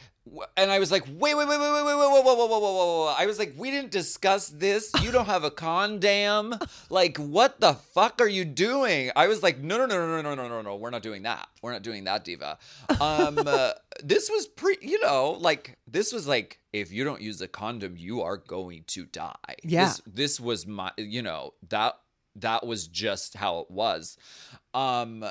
And 0.57 0.71
I 0.71 0.79
was 0.79 0.93
like, 0.93 1.05
wait, 1.07 1.35
wait, 1.35 1.49
wait, 1.49 1.61
wait, 1.61 1.73
wait, 1.73 1.85
wait, 1.85 1.97
wait, 1.97 1.97
whoa, 1.97 2.23
whoa, 2.23 2.35
whoa, 2.35 2.47
whoa, 2.47 2.59
whoa, 2.59 3.05
whoa. 3.05 3.15
I 3.19 3.27
was 3.27 3.41
like, 3.41 3.55
we 3.57 3.73
didn't 3.73 3.91
discuss 3.91 4.49
this. 4.49 4.93
You 5.03 5.11
don't 5.11 5.27
have 5.27 5.43
a 5.43 5.51
condom. 5.51 6.55
Like, 6.91 7.17
what 7.17 7.61
the 7.61 7.75
fuck 7.75 8.21
are 8.21 8.29
you 8.29 8.45
doing? 8.45 9.11
I 9.17 9.27
was 9.27 9.43
like, 9.43 9.59
no, 9.59 9.79
no, 9.79 9.87
no, 9.87 10.07
no, 10.07 10.23
no, 10.23 10.35
no, 10.35 10.35
no, 10.35 10.49
no. 10.49 10.63
No. 10.63 10.77
We're 10.77 10.91
not 10.91 11.03
doing 11.03 11.25
that. 11.25 11.49
We're 11.61 11.73
not 11.73 11.83
doing 11.83 12.05
that, 12.05 12.25
diva. 12.25 12.59
Um, 13.01 13.39
uh, 13.39 13.73
this 14.05 14.31
was 14.31 14.47
pre, 14.47 14.77
you 14.81 15.01
know, 15.01 15.37
like 15.41 15.77
this 15.89 16.13
was 16.13 16.29
like, 16.29 16.61
if 16.73 16.93
you 16.93 17.03
don't 17.03 17.21
use 17.21 17.41
a 17.41 17.49
condom, 17.49 17.97
you 17.97 18.23
are 18.23 18.37
going 18.37 18.85
to 18.89 19.07
die. 19.07 19.35
Yeah. 19.65 19.87
This, 19.87 20.03
this 20.07 20.41
was 20.41 20.67
my, 20.67 20.93
you 20.97 21.23
know, 21.23 21.55
that 21.69 21.95
that 22.37 22.65
was 22.67 22.87
just 22.87 23.35
how 23.35 23.59
it 23.59 23.71
was. 23.71 24.17
Um, 24.73 25.25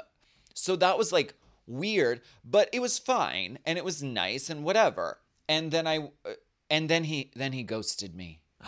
so 0.53 0.75
that 0.75 0.97
was 0.97 1.11
like 1.11 1.33
weird, 1.71 2.21
but 2.43 2.69
it 2.73 2.79
was 2.79 2.99
fine 2.99 3.59
and 3.65 3.77
it 3.77 3.85
was 3.85 4.03
nice 4.03 4.49
and 4.49 4.63
whatever. 4.63 5.19
And 5.47 5.71
then 5.71 5.87
I 5.87 6.09
uh, 6.25 6.33
and 6.69 6.89
then 6.89 7.03
he 7.05 7.31
then 7.35 7.53
he 7.53 7.63
ghosted 7.63 8.15
me. 8.15 8.41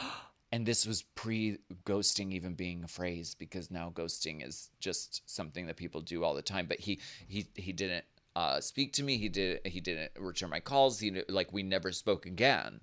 And 0.52 0.68
this 0.68 0.86
was 0.86 1.02
pre 1.02 1.58
ghosting 1.84 2.32
even 2.32 2.54
being 2.54 2.84
a 2.84 2.88
phrase 2.88 3.34
because 3.34 3.72
now 3.72 3.90
ghosting 3.90 4.48
is 4.48 4.70
just 4.80 5.24
something 5.26 5.66
that 5.66 5.78
people 5.78 6.00
do 6.00 6.24
all 6.24 6.36
the 6.36 6.44
time, 6.44 6.68
but 6.68 6.80
he 6.80 7.00
he 7.28 7.48
he 7.56 7.74
didn't 7.74 8.06
uh, 8.36 8.62
speak 8.62 8.94
to 8.94 9.04
me. 9.04 9.18
He 9.18 9.30
did 9.30 9.62
he 9.66 9.80
didn't 9.80 10.12
return 10.16 10.52
my 10.52 10.60
calls. 10.60 11.00
He 11.00 11.24
like 11.28 11.52
we 11.52 11.64
never 11.64 11.92
spoke 11.92 12.28
again. 12.28 12.82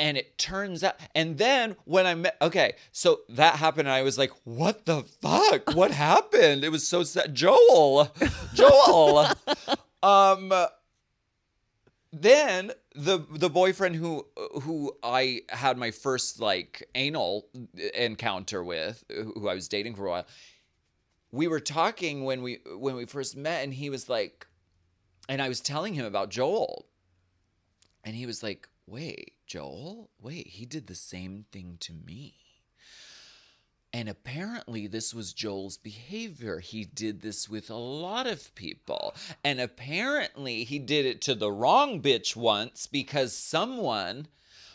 And 0.00 0.16
it 0.16 0.38
turns 0.38 0.82
out, 0.82 0.96
and 1.14 1.36
then 1.36 1.76
when 1.84 2.06
I 2.06 2.14
met, 2.14 2.36
okay, 2.40 2.72
so 2.90 3.20
that 3.28 3.56
happened, 3.56 3.86
and 3.86 3.94
I 3.94 4.00
was 4.00 4.16
like, 4.16 4.32
"What 4.44 4.86
the 4.86 5.02
fuck? 5.02 5.74
What 5.74 5.90
happened?" 5.90 6.64
It 6.64 6.70
was 6.70 6.88
so 6.88 7.02
sad. 7.02 7.34
Joel, 7.34 8.10
Joel. 8.54 9.26
um, 10.02 10.54
then 12.12 12.72
the 12.94 13.24
the 13.30 13.50
boyfriend 13.50 13.96
who 13.96 14.26
who 14.62 14.96
I 15.02 15.42
had 15.50 15.76
my 15.76 15.90
first 15.90 16.40
like 16.40 16.88
anal 16.94 17.46
encounter 17.94 18.64
with, 18.64 19.04
who 19.10 19.48
I 19.48 19.54
was 19.54 19.68
dating 19.68 19.96
for 19.96 20.06
a 20.06 20.10
while, 20.10 20.26
we 21.30 21.46
were 21.46 21.60
talking 21.60 22.24
when 22.24 22.42
we 22.42 22.60
when 22.76 22.96
we 22.96 23.04
first 23.04 23.36
met, 23.36 23.62
and 23.64 23.74
he 23.74 23.90
was 23.90 24.08
like, 24.08 24.46
and 25.28 25.40
I 25.40 25.48
was 25.48 25.60
telling 25.60 25.94
him 25.94 26.06
about 26.06 26.30
Joel, 26.30 26.86
and 28.02 28.16
he 28.16 28.26
was 28.26 28.42
like, 28.42 28.68
"Wait, 28.86 29.34
Joel? 29.50 30.10
Wait, 30.20 30.46
he 30.46 30.64
did 30.64 30.86
the 30.86 30.94
same 30.94 31.44
thing 31.50 31.76
to 31.80 31.92
me." 31.92 32.34
And 33.92 34.08
apparently, 34.08 34.86
this 34.86 35.12
was 35.12 35.32
Joel's 35.32 35.76
behavior. 35.76 36.60
He 36.60 36.84
did 36.84 37.22
this 37.22 37.48
with 37.48 37.68
a 37.70 37.74
lot 37.74 38.28
of 38.28 38.54
people. 38.54 39.16
And 39.42 39.60
apparently, 39.60 40.62
he 40.62 40.78
did 40.78 41.04
it 41.04 41.20
to 41.22 41.34
the 41.34 41.50
wrong 41.50 42.00
bitch 42.00 42.36
once 42.36 42.86
because 42.86 43.36
someone 43.36 44.28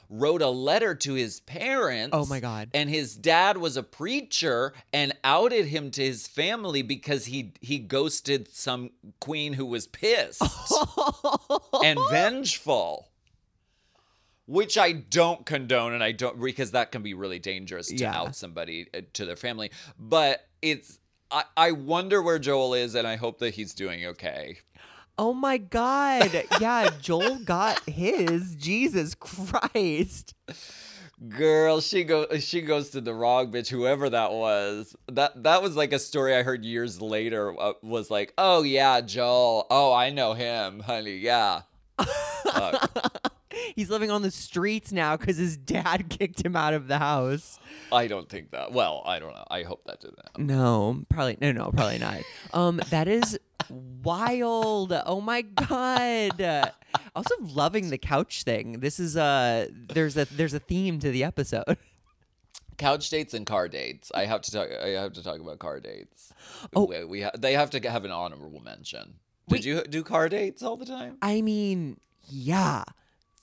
wrote 0.10 0.42
a 0.42 0.50
letter 0.50 0.94
to 0.96 1.14
his 1.14 1.40
parents. 1.40 2.14
Oh 2.14 2.26
my 2.26 2.42
God. 2.42 2.70
And 2.74 2.90
his 2.90 3.16
dad 3.16 3.58
was 3.58 3.78
a 3.78 3.84
preacher 3.84 4.74
and 4.92 5.14
outed 5.24 5.68
him 5.68 5.92
to 5.92 6.04
his 6.04 6.28
family 6.28 6.82
because 6.82 7.26
he 7.26 7.54
he 7.62 7.80
ghosted 7.80 8.54
some 8.54 8.92
queen 9.22 9.54
who 9.54 9.66
was 9.66 9.88
pissed 9.88 10.44
and 11.84 12.00
vengeful. 12.10 13.10
Which 14.48 14.78
I 14.78 14.92
don't 14.92 15.46
condone, 15.46 15.94
and 15.94 16.04
I 16.04 16.12
don't 16.12 16.40
because 16.40 16.72
that 16.72 16.92
can 16.92 17.02
be 17.02 17.14
really 17.16 17.40
dangerous 17.40 17.88
to 17.88 17.96
Yeah. 17.96 18.16
out 18.16 18.36
somebody 18.36 18.88
uh, 18.94 19.02
to 19.14 19.26
their 19.26 19.36
family. 19.36 19.72
But 19.98 20.48
it's 20.62 21.00
I, 21.32 21.44
I 21.58 21.72
wonder 21.72 22.22
where 22.22 22.38
Joel 22.38 22.76
is, 22.76 22.94
and 22.96 23.08
I 23.08 23.16
hope 23.16 23.40
that 23.40 23.56
he's 23.56 23.74
doing 23.74 24.06
okay. 24.06 24.60
Oh 25.18 25.34
my 25.34 25.58
God. 25.58 26.46
Yeah, 26.62 26.90
Joel 27.02 27.38
got 27.40 27.80
his. 27.90 28.56
Jesus 28.56 29.16
Christ. 29.16 30.36
Girl, 31.30 31.80
she 31.82 32.04
go 32.04 32.28
she 32.40 32.62
goes 32.62 32.90
to 32.92 33.00
the 33.02 33.14
wrong 33.14 33.52
bitch, 33.52 33.70
whoever 33.70 34.10
that 34.10 34.32
was. 34.34 34.96
That 35.12 35.42
that 35.44 35.64
was 35.64 35.76
like 35.76 35.94
a 35.94 36.00
story 36.00 36.36
I 36.36 36.44
heard 36.44 36.66
years 36.66 37.02
later. 37.02 37.60
Uh, 37.60 37.74
was 37.82 38.12
like, 38.12 38.34
oh 38.38 38.64
yeah, 38.64 39.00
Joel. 39.02 39.66
Oh, 39.72 39.94
I 39.94 40.10
know 40.12 40.34
him, 40.34 40.82
honey. 40.82 41.16
Yeah. 41.18 41.62
He's 43.76 43.90
living 43.90 44.12
on 44.12 44.22
the 44.22 44.32
streets 44.32 44.92
now 44.92 45.18
because 45.18 45.38
his 45.38 45.58
dad 45.58 46.06
kicked 46.10 46.46
him 46.46 46.56
out 46.56 46.74
of 46.74 46.88
the 46.88 46.98
house. 46.98 47.60
I 47.92 48.08
don't 48.08 48.30
think 48.30 48.52
that. 48.52 48.72
Well, 48.72 49.04
I 49.06 49.20
don't 49.20 49.34
know. 49.34 49.46
I 49.50 49.64
hope 49.64 49.84
that 49.86 50.02
didn't 50.02 50.20
happen. 50.20 50.48
No, 50.48 51.04
probably 51.10 51.38
no, 51.42 51.52
no, 51.52 51.72
probably 51.72 52.00
not. 52.00 52.20
Um, 52.54 52.82
that 52.90 53.08
is 53.08 53.40
wild. 53.70 54.94
Oh 55.06 55.22
my 55.22 55.42
god. 55.42 56.72
Also 57.16 57.36
loving 57.40 57.90
the 57.90 57.98
couch 57.98 58.44
thing. 58.44 58.80
This 58.80 59.00
is 59.00 59.18
uh 59.18 59.68
there's 59.72 60.18
a 60.18 60.26
there's 60.26 60.54
a 60.54 60.60
theme 60.60 61.00
to 61.00 61.12
the 61.12 61.24
episode. 61.24 61.78
Couch 62.78 63.10
dates 63.10 63.34
and 63.34 63.46
car 63.46 63.68
dates. 63.70 64.12
I 64.14 64.26
have 64.26 64.42
to 64.42 64.52
talk. 64.52 64.70
I 64.70 64.90
have 64.90 65.14
to 65.14 65.24
talk 65.24 65.40
about 65.40 65.60
car 65.60 65.80
dates. 65.80 66.34
Oh. 66.76 66.86
we, 66.86 67.04
we 67.06 67.22
ha- 67.22 67.32
they 67.38 67.54
have 67.54 67.70
to 67.72 67.90
have 67.90 68.04
an 68.04 68.12
honorable 68.12 68.60
mention. 68.60 69.16
Did 69.48 69.64
you 69.64 69.84
do 69.84 70.04
car 70.04 70.28
dates 70.28 70.62
all 70.64 70.76
the 70.76 70.86
time? 70.86 71.18
I 71.22 71.42
mean, 71.42 72.00
yeah, 72.28 72.84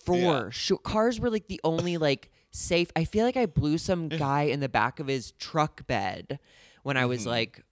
for 0.04 0.16
Yeah. 0.16 0.50
sure. 0.50 0.78
Cars 0.78 1.18
were 1.20 1.30
like 1.30 1.48
the 1.48 1.60
only 1.64 1.96
like 2.08 2.30
safe. 2.50 2.90
I 2.96 3.04
feel 3.04 3.24
like 3.24 3.36
I 3.36 3.46
blew 3.46 3.78
some 3.78 4.08
guy 4.08 4.42
in 4.42 4.60
the 4.60 4.68
back 4.68 5.00
of 5.00 5.06
his 5.06 5.32
truck 5.32 5.86
bed 5.86 6.38
when 6.82 6.96
I 6.96 7.06
was 7.06 7.20
Mm-hmm. 7.20 7.28
like 7.30 7.64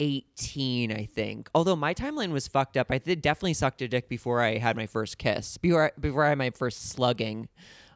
18, 0.00 0.90
I 0.92 1.04
think. 1.06 1.48
Although 1.54 1.76
my 1.76 1.94
timeline 1.94 2.32
was 2.32 2.48
fucked 2.48 2.76
up. 2.76 2.88
I 2.90 2.98
did 2.98 3.22
definitely 3.22 3.54
sucked 3.54 3.82
a 3.82 3.88
dick 3.88 4.08
before 4.08 4.40
I 4.40 4.58
had 4.58 4.76
my 4.76 4.86
first 4.86 5.16
kiss. 5.18 5.58
Before 5.58 5.84
I, 5.86 5.90
before 6.00 6.24
I 6.24 6.30
had 6.30 6.38
my 6.38 6.50
first 6.50 6.88
slugging. 6.90 7.48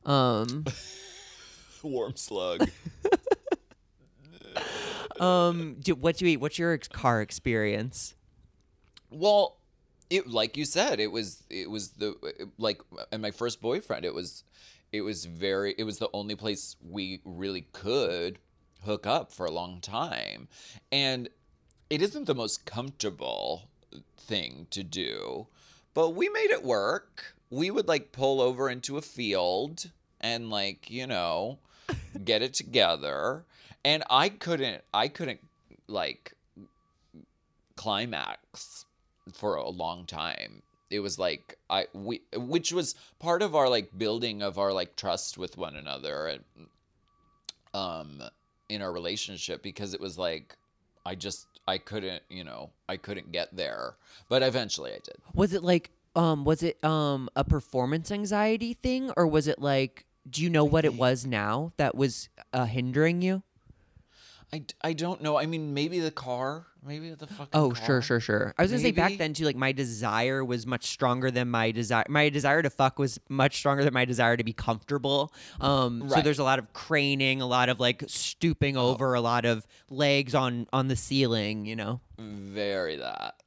Um 0.04 0.64
Warm 1.82 2.16
slug. 2.16 2.68
Um, 5.20 5.76
do, 5.80 5.94
what 5.94 6.18
do 6.18 6.26
you 6.26 6.32
eat? 6.32 6.36
What's 6.38 6.58
your 6.58 6.74
ex- 6.74 6.88
car 6.88 7.22
experience? 7.22 8.14
Well, 9.10 9.56
it 10.10 10.28
like 10.28 10.56
you 10.56 10.64
said, 10.64 11.00
it 11.00 11.10
was 11.10 11.42
it 11.50 11.70
was 11.70 11.90
the 11.90 12.16
like 12.58 12.80
and 13.12 13.22
my 13.22 13.30
first 13.30 13.60
boyfriend. 13.60 14.04
It 14.04 14.14
was 14.14 14.44
it 14.92 15.02
was 15.02 15.24
very 15.24 15.74
it 15.78 15.84
was 15.84 15.98
the 15.98 16.10
only 16.12 16.34
place 16.34 16.76
we 16.88 17.20
really 17.24 17.66
could 17.72 18.38
hook 18.84 19.06
up 19.06 19.32
for 19.32 19.46
a 19.46 19.50
long 19.50 19.80
time, 19.80 20.48
and 20.92 21.28
it 21.90 22.02
isn't 22.02 22.26
the 22.26 22.34
most 22.34 22.64
comfortable 22.64 23.68
thing 24.16 24.66
to 24.70 24.82
do, 24.82 25.46
but 25.94 26.10
we 26.10 26.28
made 26.28 26.50
it 26.50 26.64
work. 26.64 27.34
We 27.50 27.70
would 27.70 27.88
like 27.88 28.12
pull 28.12 28.40
over 28.40 28.68
into 28.68 28.96
a 28.96 29.02
field 29.02 29.90
and 30.20 30.50
like 30.50 30.90
you 30.90 31.06
know 31.06 31.58
get 32.24 32.42
it 32.42 32.54
together, 32.54 33.44
and 33.84 34.02
I 34.08 34.28
couldn't 34.28 34.82
I 34.94 35.08
couldn't 35.08 35.40
like 35.88 36.32
climax 37.76 38.85
for 39.32 39.56
a 39.56 39.68
long 39.68 40.06
time. 40.06 40.62
It 40.90 41.00
was 41.00 41.18
like 41.18 41.58
I 41.68 41.86
we 41.92 42.22
which 42.34 42.72
was 42.72 42.94
part 43.18 43.42
of 43.42 43.54
our 43.54 43.68
like 43.68 43.96
building 43.98 44.42
of 44.42 44.58
our 44.58 44.72
like 44.72 44.94
trust 44.96 45.36
with 45.36 45.56
one 45.56 45.74
another 45.74 46.26
and 46.26 46.44
um 47.74 48.22
in 48.68 48.82
our 48.82 48.92
relationship 48.92 49.62
because 49.62 49.94
it 49.94 50.00
was 50.00 50.16
like 50.16 50.56
I 51.04 51.14
just 51.14 51.46
I 51.68 51.78
couldn't, 51.78 52.22
you 52.28 52.44
know, 52.44 52.70
I 52.88 52.96
couldn't 52.96 53.32
get 53.32 53.54
there. 53.54 53.96
But 54.28 54.42
eventually 54.42 54.92
I 54.92 54.98
did. 55.04 55.16
Was 55.34 55.52
it 55.52 55.62
like 55.62 55.90
um 56.14 56.44
was 56.44 56.62
it 56.62 56.82
um 56.84 57.28
a 57.34 57.44
performance 57.44 58.10
anxiety 58.10 58.74
thing 58.74 59.10
or 59.16 59.26
was 59.26 59.48
it 59.48 59.60
like 59.60 60.06
do 60.28 60.42
you 60.42 60.50
know 60.50 60.64
what 60.64 60.84
it 60.84 60.94
was 60.94 61.24
now 61.26 61.72
that 61.76 61.94
was 61.94 62.28
uh, 62.52 62.64
hindering 62.64 63.22
you? 63.22 63.42
I, 64.52 64.64
I 64.82 64.92
don't 64.92 65.22
know. 65.22 65.36
I 65.36 65.46
mean, 65.46 65.74
maybe 65.74 65.98
the 65.98 66.12
car, 66.12 66.66
maybe 66.86 67.10
the 67.10 67.26
fucking 67.26 67.48
Oh, 67.52 67.70
car. 67.72 67.84
sure, 67.86 68.02
sure, 68.02 68.20
sure. 68.20 68.54
I 68.56 68.62
was 68.62 68.70
gonna 68.70 68.80
say 68.82 68.92
back 68.92 69.16
then 69.18 69.34
too. 69.34 69.44
Like 69.44 69.56
my 69.56 69.72
desire 69.72 70.44
was 70.44 70.66
much 70.66 70.84
stronger 70.86 71.30
than 71.32 71.50
my 71.50 71.72
desire. 71.72 72.04
My 72.08 72.28
desire 72.28 72.62
to 72.62 72.70
fuck 72.70 72.98
was 72.98 73.18
much 73.28 73.56
stronger 73.56 73.82
than 73.84 73.92
my 73.92 74.04
desire 74.04 74.36
to 74.36 74.44
be 74.44 74.52
comfortable. 74.52 75.32
Um, 75.60 76.08
so 76.08 76.20
there's 76.22 76.38
a 76.38 76.44
lot 76.44 76.58
of 76.60 76.72
craning, 76.72 77.40
a 77.40 77.46
lot 77.46 77.68
of 77.68 77.80
like 77.80 78.04
stooping 78.06 78.76
over, 78.76 79.14
a 79.14 79.20
lot 79.20 79.44
of 79.44 79.66
legs 79.90 80.34
on 80.34 80.68
on 80.72 80.86
the 80.88 80.96
ceiling. 80.96 81.66
You 81.66 81.74
know. 81.76 82.00
Very 82.18 82.96
that. 82.96 83.42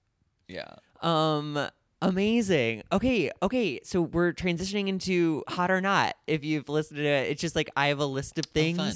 Yeah. 0.49 0.73
Um, 1.01 1.57
amazing. 2.01 2.83
Okay, 2.91 3.31
okay. 3.41 3.79
So 3.83 4.01
we're 4.01 4.33
transitioning 4.33 4.87
into 4.89 5.43
hot 5.47 5.71
or 5.71 5.79
not. 5.81 6.15
If 6.27 6.43
you've 6.43 6.67
listened 6.67 6.97
to 6.97 7.05
it, 7.05 7.31
it's 7.31 7.41
just 7.41 7.55
like 7.55 7.69
I 7.75 7.87
have 7.87 7.99
a 7.99 8.05
list 8.05 8.37
of 8.37 8.45
things. 8.47 8.77
fun. 8.77 8.93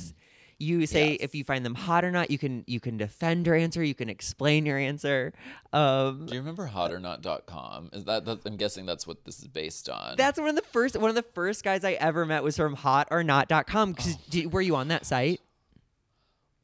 You 0.64 0.86
say 0.88 1.11
Yes. 1.11 1.18
if 1.22 1.36
you 1.36 1.43
find 1.43 1.66
them 1.66 1.76
hot 1.76 2.05
or 2.05 2.11
not. 2.11 2.32
You 2.32 2.38
can 2.38 2.64
you 2.68 2.80
can 2.80 2.95
defend 2.97 3.45
your 3.45 3.55
answer. 3.55 3.84
You 3.84 3.93
can 3.95 4.09
explain 4.09 4.66
your 4.66 4.78
answer. 4.78 5.34
Um, 5.74 6.26
Do 6.28 6.34
you 6.34 6.39
remember 6.39 6.68
hotornot.com? 6.68 7.89
Is 7.93 8.05
that, 8.05 8.24
that 8.26 8.39
I'm 8.45 8.55
guessing 8.57 8.86
that's 8.86 9.05
what 9.05 9.26
this 9.26 9.39
is 9.39 9.47
based 9.47 9.89
on. 9.89 10.16
That's 10.18 10.39
one 10.39 10.49
of 10.49 10.55
the 10.55 10.61
first 10.72 10.95
one 10.97 11.09
of 11.09 11.16
the 11.16 11.24
first 11.34 11.64
guys 11.64 11.84
I 11.84 11.93
ever 11.93 12.26
met 12.26 12.43
was 12.43 12.55
from 12.57 12.76
hotornot.com. 12.78 13.95
Cause 13.95 14.16
did, 14.30 14.53
were 14.53 14.61
you 14.61 14.76
on 14.76 14.88
that 14.88 15.05
site? 15.05 15.41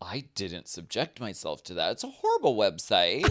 I 0.02 0.24
didn't 0.34 0.70
subject 0.70 1.20
myself 1.20 1.62
to 1.66 1.74
that. 1.74 1.92
It's 1.92 2.06
a 2.06 2.10
horrible 2.10 2.56
website. 2.56 3.30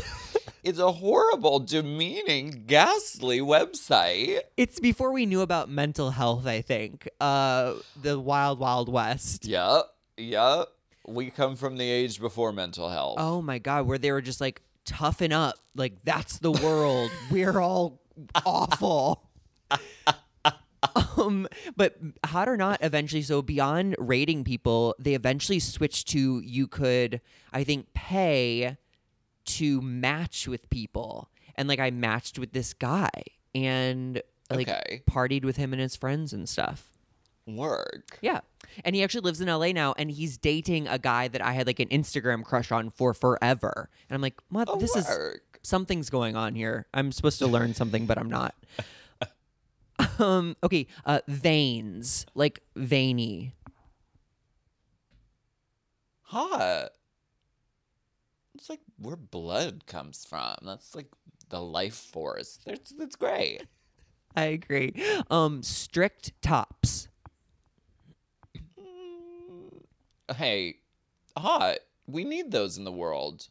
it's 0.62 0.79
a 0.79 0.93
horrible, 0.93 1.61
demeaning, 1.61 2.64
ghastly 2.66 3.41
website. 3.41 4.41
It's 4.59 4.79
before 4.79 5.11
we 5.12 5.25
knew 5.25 5.41
about 5.41 5.71
mental 5.71 6.11
health, 6.11 6.47
I 6.47 6.61
think. 6.61 7.09
Uh 7.21 7.75
the 8.03 8.21
wild 8.21 8.59
wild 8.59 8.91
west. 8.91 9.47
Yep. 9.47 9.87
Yep. 10.19 10.69
We 11.07 11.31
come 11.31 11.57
from 11.57 11.77
the 11.79 11.89
age 11.89 12.21
before 12.21 12.53
mental 12.53 12.91
health. 12.91 13.16
Oh 13.19 13.41
my 13.41 13.59
god, 13.59 13.87
where 13.87 13.97
they 13.99 14.12
were 14.12 14.21
just 14.21 14.41
like 14.41 14.61
toughen 14.85 15.33
up. 15.33 15.55
Like 15.75 16.05
that's 16.05 16.39
the 16.39 16.53
world. 16.53 17.11
We're 17.31 17.61
all 17.61 18.01
awful. 18.45 19.25
um 21.16 21.47
but 21.77 21.97
hot 22.25 22.49
or 22.49 22.57
not 22.57 22.79
eventually 22.83 23.23
so 23.23 23.43
beyond 23.43 23.97
rating 23.99 24.45
people 24.45 24.95
they 24.99 25.14
eventually 25.14 25.59
switched 25.59 26.07
to 26.09 26.41
you 26.41 26.66
could 26.69 27.21
i 27.53 27.64
think 27.64 27.93
pay 27.95 28.77
to 29.45 29.81
match 29.83 30.47
with 30.47 30.71
people 30.71 31.29
and 31.57 31.69
like 31.69 31.81
i 31.81 31.91
matched 31.91 32.39
with 32.39 32.53
this 32.53 32.73
guy 32.75 33.11
and 33.55 34.23
like 34.51 34.69
Okay. 34.69 35.03
partied 35.11 35.45
with 35.45 35.57
him 35.57 35.73
and 35.73 35.83
his 35.83 35.97
friends 35.97 36.33
and 36.33 36.49
stuff 36.49 36.89
Work. 37.47 38.19
yeah 38.23 38.41
and 38.85 38.95
he 38.95 39.03
actually 39.03 39.21
lives 39.23 39.41
in 39.41 39.49
la 39.49 39.66
now 39.66 39.95
and 39.99 40.11
he's 40.11 40.37
dating 40.37 40.87
a 40.89 40.99
guy 40.99 41.29
that 41.29 41.43
i 41.45 41.53
had 41.53 41.66
like 41.66 41.81
an 41.81 41.89
instagram 41.89 42.45
crush 42.45 42.71
on 42.73 42.91
for 42.91 43.12
forever 43.14 43.89
and 44.09 44.14
i'm 44.14 44.21
like 44.23 44.39
what 44.51 44.69
Oh, 44.71 44.77
this 44.79 44.95
is 44.95 45.07
something's 45.62 46.11
going 46.11 46.37
on 46.37 46.55
here. 46.55 46.87
I'm 46.93 47.12
supposed 47.12 47.39
to 47.41 47.47
learn 47.47 47.75
something, 47.75 48.07
but 48.07 48.19
I'm 48.19 48.31
not. 48.31 48.55
um. 50.19 50.57
Okay. 50.62 50.87
Uh. 51.05 51.21
Veins, 51.29 52.27
like 52.35 52.62
veiny. 52.77 53.55
Hot. 56.23 56.91
It's 58.55 58.69
like 58.69 58.81
where 58.99 59.16
blood 59.16 59.87
comes 59.87 60.25
from. 60.25 60.57
That's 60.62 60.95
like 60.95 61.09
the 61.49 61.61
life 61.61 61.95
force. 61.95 62.59
That's 62.66 62.93
that's 62.93 63.16
great. 63.16 63.64
I 64.37 64.45
agree. 64.45 64.95
Um. 65.31 65.62
Strict 65.62 66.33
tops. 66.43 67.09
Hey, 70.37 70.76
hot. 71.37 71.79
We 72.07 72.24
need 72.24 72.51
those 72.51 72.79
in 72.79 72.85
the 72.85 72.93
world. 72.93 73.49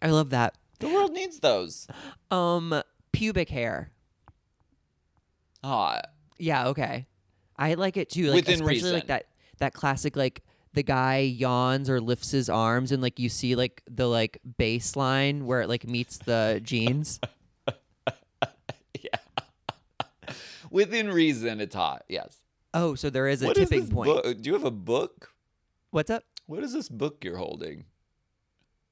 I 0.00 0.10
love 0.10 0.30
that. 0.30 0.54
The 0.80 0.88
world 0.88 1.12
needs 1.12 1.40
those. 1.40 1.86
Um. 2.30 2.82
Pubic 3.12 3.48
hair. 3.48 3.90
Hot. 5.64 6.06
Yeah. 6.38 6.68
Okay. 6.68 7.06
I 7.56 7.74
like 7.74 7.96
it 7.96 8.10
too. 8.10 8.28
Like 8.28 8.46
Within 8.46 8.60
especially 8.62 8.92
like 8.92 9.06
that 9.08 9.26
that 9.58 9.74
classic 9.74 10.14
like 10.16 10.42
the 10.74 10.82
guy 10.84 11.18
yawns 11.18 11.90
or 11.90 12.00
lifts 12.00 12.30
his 12.30 12.48
arms 12.48 12.92
and 12.92 13.02
like 13.02 13.18
you 13.18 13.28
see 13.28 13.56
like 13.56 13.82
the 13.90 14.06
like 14.06 14.38
baseline 14.58 15.42
where 15.42 15.62
it 15.62 15.68
like 15.68 15.86
meets 15.86 16.18
the 16.18 16.60
jeans. 16.62 17.18
Yeah. 19.02 19.18
Within 20.70 21.10
reason, 21.10 21.60
it's 21.60 21.74
hot. 21.74 22.04
Yes. 22.08 22.36
Oh, 22.74 22.94
so 22.94 23.10
there 23.10 23.28
is 23.28 23.42
a 23.42 23.46
What 23.46 23.56
is 23.58 23.68
tipping 23.68 23.84
this 23.84 23.92
point. 23.94 24.08
book? 24.08 24.40
Do 24.42 24.50
you 24.50 24.54
have 24.54 24.64
a 24.64 24.70
book? 24.70 25.30
What's 25.90 26.10
up? 26.10 26.24
What 26.46 26.62
is 26.64 26.72
this 26.72 26.88
book 26.88 27.24
you're 27.24 27.36
holding? 27.36 27.84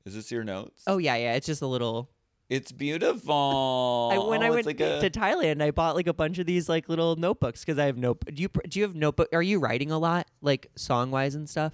Is 0.04 0.14
this 0.14 0.30
your 0.30 0.44
notes? 0.44 0.84
Oh 0.86 0.98
yeah, 0.98 1.16
yeah. 1.16 1.34
It's 1.34 1.46
just 1.46 1.62
a 1.62 1.66
little 1.66 2.10
it's 2.48 2.70
beautiful. 2.70 4.08
I, 4.12 4.18
when 4.18 4.42
I 4.42 4.50
Oh, 4.50 4.54
went 4.54 4.66
like 4.66 4.80
a, 4.80 5.00
to 5.00 5.10
Thailand, 5.10 5.60
I 5.62 5.70
bought 5.72 5.96
like 5.96 6.06
a 6.06 6.14
bunch 6.14 6.38
of 6.38 6.46
these 6.46 6.68
like 6.68 6.88
little 6.88 7.16
notebooks 7.16 7.64
because 7.64 7.78
I 7.78 7.86
have 7.86 7.96
note. 7.96 8.22
Do 8.32 8.40
you 8.42 8.48
do 8.68 8.78
you 8.78 8.84
have 8.84 8.94
notebook? 8.94 9.28
Are 9.32 9.42
you 9.42 9.58
writing 9.58 9.90
a 9.90 9.98
lot, 9.98 10.28
like 10.40 10.70
song 10.76 11.10
wise 11.10 11.34
and 11.34 11.48
stuff? 11.48 11.72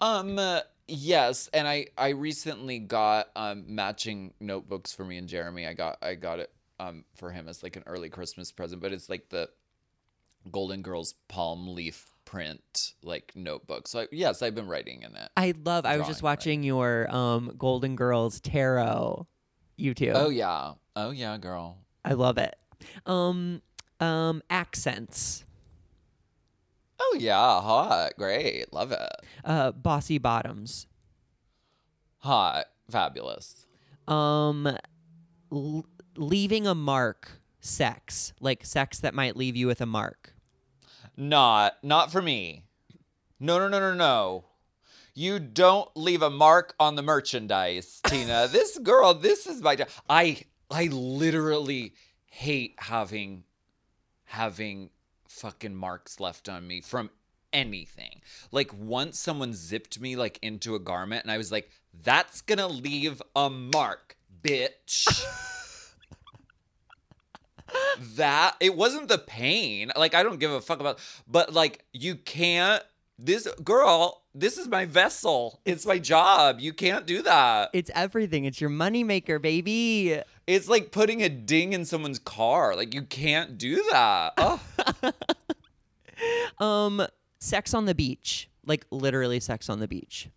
um 0.00 0.38
uh, 0.38 0.60
yes, 0.88 1.48
and 1.52 1.66
I 1.68 1.86
I 1.96 2.10
recently 2.10 2.78
got 2.78 3.28
um 3.36 3.64
matching 3.74 4.34
notebooks 4.40 4.92
for 4.92 5.04
me 5.04 5.18
and 5.18 5.28
Jeremy. 5.28 5.66
I 5.66 5.74
got 5.74 5.98
I 6.02 6.14
got 6.14 6.38
it 6.40 6.50
um 6.80 7.04
for 7.14 7.30
him 7.30 7.48
as 7.48 7.62
like 7.62 7.76
an 7.76 7.84
early 7.86 8.08
Christmas 8.10 8.50
present, 8.52 8.82
but 8.82 8.92
it's 8.92 9.08
like 9.08 9.28
the 9.28 9.48
Golden 10.50 10.82
Girls 10.82 11.14
palm 11.28 11.74
leaf 11.74 12.10
print 12.24 12.94
like 13.02 13.32
notebook. 13.34 13.88
So 13.88 14.00
I, 14.00 14.06
yes, 14.12 14.42
I've 14.42 14.54
been 14.54 14.66
writing 14.68 15.02
in 15.02 15.14
it. 15.16 15.30
I 15.36 15.54
love. 15.64 15.86
I 15.86 15.96
was 15.96 16.06
just 16.06 16.22
watching 16.22 16.62
your 16.62 17.14
um 17.14 17.54
Golden 17.58 17.96
Girls 17.96 18.40
tarot 18.40 19.26
YouTube. 19.78 20.12
Oh 20.14 20.28
yeah. 20.28 20.72
Oh 20.96 21.10
yeah, 21.10 21.36
girl. 21.36 21.78
I 22.04 22.12
love 22.14 22.38
it. 22.38 22.54
Um, 23.06 23.62
um, 24.00 24.42
accents. 24.50 25.44
Oh 27.00 27.16
yeah, 27.18 27.60
hot. 27.60 28.12
Great. 28.16 28.72
Love 28.72 28.92
it. 28.92 29.10
Uh, 29.44 29.72
bossy 29.72 30.18
bottoms. 30.18 30.86
Hot. 32.18 32.66
Fabulous. 32.90 33.66
Um, 34.06 34.76
l- 35.52 35.86
leaving 36.16 36.66
a 36.66 36.74
mark. 36.74 37.40
Sex, 37.66 38.34
like 38.40 38.62
sex 38.62 38.98
that 38.98 39.14
might 39.14 39.38
leave 39.38 39.56
you 39.56 39.66
with 39.66 39.80
a 39.80 39.86
mark. 39.86 40.33
Not 41.16 41.76
not 41.82 42.10
for 42.10 42.22
me. 42.22 42.64
No, 43.38 43.58
no, 43.58 43.68
no, 43.68 43.78
no, 43.78 43.94
no. 43.94 44.44
You 45.14 45.38
don't 45.38 45.88
leave 45.94 46.22
a 46.22 46.30
mark 46.30 46.74
on 46.80 46.96
the 46.96 47.02
merchandise, 47.02 48.00
Tina. 48.06 48.48
This 48.48 48.78
girl, 48.78 49.14
this 49.14 49.46
is 49.46 49.62
my 49.62 49.76
I 50.08 50.40
I 50.70 50.86
literally 50.86 51.94
hate 52.26 52.74
having 52.78 53.44
having 54.24 54.90
fucking 55.28 55.74
marks 55.74 56.18
left 56.18 56.48
on 56.48 56.66
me 56.66 56.80
from 56.80 57.10
anything. 57.52 58.20
Like 58.50 58.72
once 58.74 59.18
someone 59.20 59.54
zipped 59.54 60.00
me 60.00 60.16
like 60.16 60.38
into 60.42 60.74
a 60.74 60.80
garment 60.80 61.22
and 61.22 61.30
I 61.30 61.38
was 61.38 61.52
like, 61.52 61.70
that's 62.02 62.40
gonna 62.40 62.66
leave 62.66 63.22
a 63.36 63.48
mark, 63.48 64.16
bitch. 64.42 65.06
that 68.16 68.56
it 68.60 68.74
wasn't 68.74 69.08
the 69.08 69.18
pain. 69.18 69.90
Like 69.96 70.14
I 70.14 70.22
don't 70.22 70.40
give 70.40 70.50
a 70.50 70.60
fuck 70.60 70.80
about 70.80 70.98
but 71.26 71.52
like 71.52 71.84
you 71.92 72.16
can't 72.16 72.82
this 73.18 73.46
girl 73.62 74.22
this 74.34 74.58
is 74.58 74.66
my 74.66 74.84
vessel. 74.84 75.60
It's 75.64 75.86
my 75.86 75.98
job. 75.98 76.58
You 76.58 76.72
can't 76.72 77.06
do 77.06 77.22
that. 77.22 77.70
It's 77.72 77.90
everything. 77.94 78.44
It's 78.46 78.60
your 78.60 78.70
moneymaker, 78.70 79.40
baby. 79.40 80.20
It's 80.48 80.68
like 80.68 80.90
putting 80.90 81.22
a 81.22 81.28
ding 81.28 81.72
in 81.72 81.84
someone's 81.84 82.18
car. 82.18 82.74
Like 82.74 82.94
you 82.94 83.02
can't 83.02 83.56
do 83.56 83.84
that. 83.90 84.34
Oh. 86.60 86.64
Um, 86.64 87.06
sex 87.40 87.74
on 87.74 87.84
the 87.84 87.94
beach, 87.94 88.48
like 88.64 88.86
literally 88.90 89.40
sex 89.40 89.68
on 89.68 89.80
the 89.80 89.88
beach. 89.88 90.30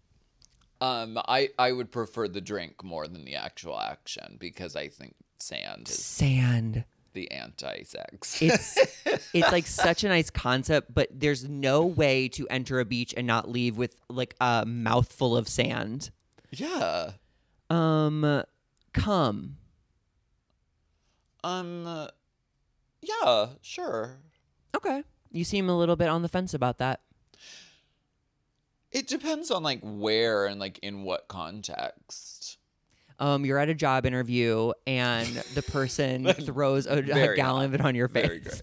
Um, 0.82 1.17
I 1.28 1.49
I 1.57 1.71
would 1.71 1.91
prefer 1.91 2.28
the 2.28 2.41
drink 2.41 2.84
more 2.84 3.07
than 3.07 3.25
the 3.25 3.36
actual 3.36 3.80
action 3.80 4.38
because 4.39 4.75
I 4.75 4.89
think 4.89 5.15
sand 5.39 5.88
is 5.88 6.03
Sand. 6.03 6.84
The 7.18 7.32
anti-sex. 7.32 8.41
It's 8.41 8.78
it's 9.34 9.51
like 9.51 9.65
such 9.65 10.03
a 10.03 10.07
nice 10.07 10.30
concept, 10.30 10.93
but 10.93 11.09
there's 11.11 11.49
no 11.49 11.84
way 11.86 12.30
to 12.30 12.47
enter 12.49 12.80
a 12.80 12.86
beach 12.86 13.13
and 13.18 13.26
not 13.26 13.49
leave 13.49 13.76
with 13.76 13.95
like 14.07 14.36
a 14.39 14.63
mouthful 14.65 15.36
of 15.36 15.49
sand. 15.49 16.11
yeah. 16.51 17.11
Um, 17.70 18.43
come. 18.93 19.57
Um. 21.43 22.07
yeah. 23.01 23.47
Sure. 23.61 24.18
Okay. 24.76 25.03
You 25.32 25.43
seem 25.43 25.68
a 25.68 25.78
little 25.78 25.95
bit 25.95 26.07
on 26.07 26.22
the 26.22 26.30
fence 26.30 26.53
about 26.53 26.78
that. 26.78 27.01
It 28.91 29.07
depends 29.07 29.51
on 29.51 29.63
like 29.63 29.80
where 29.82 30.45
and 30.45 30.59
like 30.59 30.80
in 30.80 31.03
what 31.03 31.28
context. 31.28 32.57
Um, 33.20 33.45
you're 33.45 33.57
at 33.57 33.70
a 33.70 33.74
job 33.74 34.05
interview 34.05 34.74
and 34.86 35.28
the 35.55 35.63
person 35.63 36.26
throws 36.34 36.86
a, 36.86 36.97
a 36.99 37.36
gallon 37.36 37.65
of 37.65 37.74
it 37.74 37.82
on 37.82 37.95
your 37.95 38.07
face. 38.07 38.61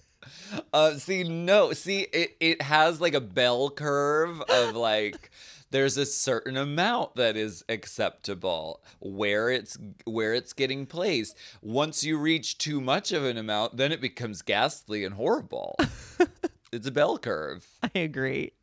Uh, 0.73 0.93
see, 0.93 1.23
no, 1.23 1.73
see, 1.73 2.01
it 2.13 2.35
it 2.39 2.61
has 2.61 3.01
like 3.01 3.13
a 3.13 3.21
bell 3.21 3.69
curve 3.69 4.41
of 4.41 4.75
like. 4.75 5.31
There's 5.71 5.97
a 5.97 6.05
certain 6.05 6.55
amount 6.55 7.15
that 7.15 7.35
is 7.35 7.65
acceptable 7.67 8.81
where 8.99 9.49
it's 9.49 9.77
where 10.05 10.33
it's 10.33 10.53
getting 10.53 10.85
placed. 10.85 11.35
Once 11.61 12.01
you 12.03 12.17
reach 12.17 12.57
too 12.57 12.79
much 12.79 13.11
of 13.11 13.25
an 13.25 13.37
amount, 13.37 13.75
then 13.75 13.91
it 13.91 13.99
becomes 13.99 14.41
ghastly 14.41 15.03
and 15.03 15.15
horrible. 15.15 15.75
it's 16.71 16.87
a 16.87 16.91
bell 16.91 17.17
curve. 17.17 17.67
I 17.83 17.99
agree. 17.99 18.53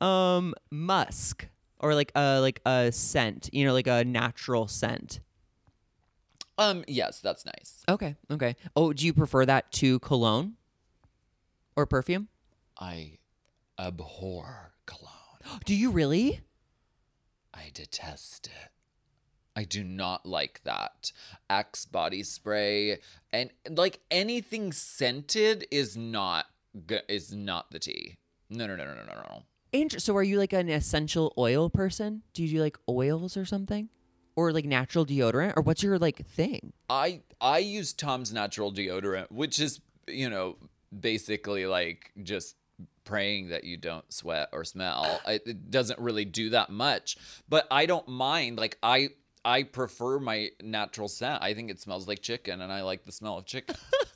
Um, 0.00 0.54
musk 0.72 1.46
or 1.80 1.94
like 1.94 2.12
a 2.14 2.40
like 2.40 2.60
a 2.64 2.92
scent, 2.92 3.50
you 3.52 3.64
know, 3.64 3.72
like 3.72 3.88
a 3.88 4.04
natural 4.04 4.68
scent. 4.68 5.20
Um, 6.58 6.84
yes, 6.86 7.20
that's 7.20 7.46
nice. 7.46 7.82
Okay, 7.88 8.16
okay. 8.30 8.54
Oh, 8.76 8.92
do 8.92 9.06
you 9.06 9.14
prefer 9.14 9.46
that 9.46 9.72
to 9.72 9.98
cologne 10.00 10.56
or 11.74 11.86
perfume? 11.86 12.28
I 12.78 13.18
abhor 13.78 14.72
cologne. 14.84 15.14
Do 15.64 15.74
you 15.74 15.90
really? 15.90 16.40
I 17.54 17.70
detest 17.72 18.46
it. 18.46 18.70
I 19.56 19.64
do 19.64 19.82
not 19.82 20.26
like 20.26 20.60
that. 20.64 21.12
Axe 21.48 21.84
body 21.84 22.22
spray 22.22 22.98
and 23.32 23.50
like 23.68 24.00
anything 24.10 24.72
scented 24.72 25.66
is 25.70 25.96
not 25.96 26.46
is 27.08 27.34
not 27.34 27.70
the 27.70 27.78
tea. 27.78 28.16
No, 28.48 28.66
no, 28.66 28.76
no, 28.76 28.84
no, 28.84 28.94
no, 28.94 29.04
no, 29.04 29.14
no. 29.14 29.42
Inter- 29.72 29.98
so 29.98 30.16
are 30.16 30.22
you 30.22 30.38
like 30.38 30.52
an 30.52 30.68
essential 30.68 31.32
oil 31.38 31.70
person? 31.70 32.22
Do 32.34 32.42
you 32.42 32.56
do 32.56 32.62
like 32.62 32.78
oils 32.88 33.36
or 33.36 33.44
something? 33.44 33.88
Or 34.36 34.52
like 34.52 34.64
natural 34.64 35.04
deodorant? 35.06 35.54
Or 35.56 35.62
what's 35.62 35.82
your 35.82 35.98
like 35.98 36.26
thing? 36.26 36.72
I 36.88 37.20
I 37.40 37.58
use 37.58 37.92
Tom's 37.92 38.32
natural 38.32 38.72
deodorant, 38.72 39.30
which 39.30 39.60
is, 39.60 39.80
you 40.08 40.30
know, 40.30 40.56
basically 40.98 41.66
like 41.66 42.10
just 42.22 42.56
praying 43.04 43.48
that 43.48 43.64
you 43.64 43.76
don't 43.76 44.10
sweat 44.12 44.48
or 44.52 44.64
smell. 44.64 45.20
I, 45.26 45.40
it 45.44 45.70
doesn't 45.70 45.98
really 45.98 46.24
do 46.24 46.50
that 46.50 46.70
much, 46.70 47.16
but 47.48 47.66
I 47.70 47.86
don't 47.86 48.08
mind. 48.08 48.58
Like 48.58 48.78
I 48.82 49.10
I 49.44 49.62
prefer 49.62 50.18
my 50.18 50.50
natural 50.62 51.08
scent. 51.08 51.42
I 51.42 51.54
think 51.54 51.70
it 51.70 51.80
smells 51.80 52.06
like 52.06 52.20
chicken 52.20 52.60
and 52.60 52.72
I 52.72 52.82
like 52.82 53.04
the 53.04 53.12
smell 53.12 53.38
of 53.38 53.46
chicken. 53.46 53.76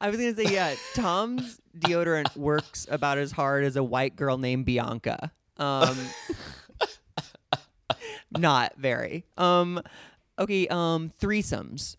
I 0.00 0.10
was 0.10 0.18
gonna 0.18 0.34
say, 0.34 0.52
yeah, 0.52 0.74
Tom's 0.94 1.60
deodorant 1.78 2.36
works 2.36 2.86
about 2.90 3.18
as 3.18 3.32
hard 3.32 3.64
as 3.64 3.76
a 3.76 3.82
white 3.82 4.16
girl 4.16 4.38
named 4.38 4.66
Bianca. 4.66 5.32
Um 5.56 5.96
not 8.30 8.74
very. 8.76 9.24
Um 9.36 9.82
okay, 10.38 10.68
um 10.68 11.12
threesomes. 11.20 11.96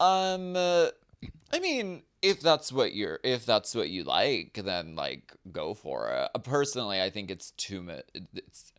Um, 0.00 0.56
uh, 0.56 0.88
I 1.52 1.60
mean, 1.60 2.02
if 2.20 2.40
that's 2.40 2.72
what 2.72 2.94
you're, 2.94 3.20
if 3.22 3.46
that's 3.46 3.74
what 3.74 3.90
you 3.90 4.04
like, 4.04 4.60
then 4.64 4.96
like 4.96 5.32
go 5.50 5.74
for 5.74 6.10
it. 6.10 6.30
Uh, 6.34 6.38
personally, 6.38 7.00
I 7.00 7.10
think 7.10 7.30
it's 7.30 7.52
too 7.52 7.82
much. 7.82 8.04
It's 8.34 8.72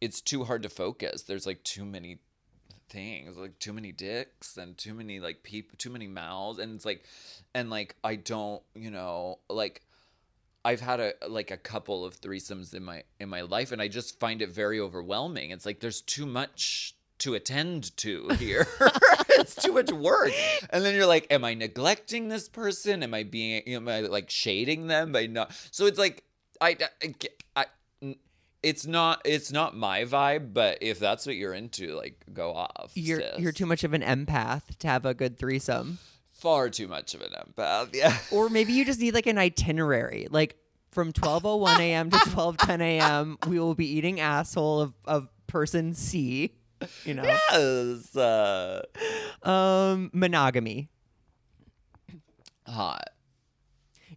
it's 0.00 0.20
too 0.20 0.44
hard 0.44 0.62
to 0.62 0.68
focus. 0.68 1.22
There's 1.22 1.46
like 1.46 1.62
too 1.64 1.84
many 1.84 2.20
things, 2.90 3.36
like 3.36 3.58
too 3.58 3.72
many 3.72 3.92
dicks 3.92 4.56
and 4.56 4.76
too 4.76 4.94
many 4.94 5.20
like 5.20 5.42
people, 5.42 5.76
too 5.78 5.90
many 5.90 6.06
mouths, 6.06 6.58
and 6.58 6.74
it's 6.74 6.84
like, 6.84 7.04
and 7.54 7.70
like 7.70 7.96
I 8.04 8.16
don't, 8.16 8.62
you 8.74 8.90
know, 8.90 9.38
like. 9.48 9.82
I've 10.62 10.82
had 10.82 11.00
a 11.00 11.14
like 11.26 11.50
a 11.50 11.56
couple 11.56 12.04
of 12.04 12.20
threesomes 12.20 12.74
in 12.74 12.84
my 12.84 13.02
in 13.18 13.30
my 13.30 13.40
life 13.40 13.72
and 13.72 13.80
I 13.80 13.88
just 13.88 14.20
find 14.20 14.42
it 14.42 14.50
very 14.50 14.78
overwhelming. 14.78 15.52
It's 15.52 15.64
like 15.64 15.80
there's 15.80 16.02
too 16.02 16.26
much 16.26 16.94
to 17.20 17.34
attend 17.34 17.96
to 17.98 18.28
here. 18.38 18.66
it's 19.30 19.54
too 19.54 19.72
much 19.72 19.90
work. 19.92 20.32
And 20.70 20.84
then 20.84 20.94
you're 20.94 21.06
like, 21.06 21.26
am 21.30 21.44
I 21.44 21.54
neglecting 21.54 22.28
this 22.28 22.46
person? 22.46 23.02
Am 23.02 23.14
I 23.14 23.22
being 23.22 23.62
am 23.68 23.88
I 23.88 24.00
like 24.00 24.28
shading 24.28 24.88
them 24.88 25.12
by 25.12 25.26
not 25.26 25.54
So 25.70 25.86
it's 25.86 25.98
like 25.98 26.24
I 26.60 26.76
I, 27.02 27.14
I 27.56 27.66
it's 28.62 28.86
not 28.86 29.22
it's 29.24 29.50
not 29.52 29.76
my 29.76 30.04
vibe, 30.04 30.52
but 30.52 30.78
if 30.82 30.98
that's 30.98 31.26
what 31.26 31.36
you're 31.36 31.54
into, 31.54 31.94
like 31.96 32.22
go 32.32 32.52
off. 32.54 32.92
You're 32.94 33.20
sis. 33.20 33.38
you're 33.38 33.52
too 33.52 33.66
much 33.66 33.84
of 33.84 33.92
an 33.94 34.02
empath 34.02 34.76
to 34.80 34.88
have 34.88 35.04
a 35.06 35.14
good 35.14 35.38
threesome. 35.38 35.98
far 36.32 36.68
too 36.70 36.88
much 36.88 37.14
of 37.14 37.20
an 37.22 37.30
empath. 37.32 37.94
Yeah. 37.94 38.16
Or 38.30 38.48
maybe 38.48 38.72
you 38.72 38.84
just 38.84 39.00
need 39.00 39.14
like 39.14 39.26
an 39.26 39.38
itinerary. 39.38 40.26
Like 40.30 40.56
from 40.90 41.12
12:01 41.12 41.78
a.m. 41.80 42.10
to 42.10 42.16
12:10 42.18 42.80
a.m. 42.80 43.38
we 43.46 43.58
will 43.60 43.74
be 43.74 43.86
eating 43.86 44.20
asshole 44.20 44.80
of, 44.80 44.94
of 45.04 45.28
person 45.46 45.94
C, 45.94 46.52
you 47.04 47.14
know. 47.14 47.22
Yes. 47.22 48.14
Uh, 48.16 48.82
Um 49.42 50.10
monogamy. 50.12 50.88
hot. 52.66 53.10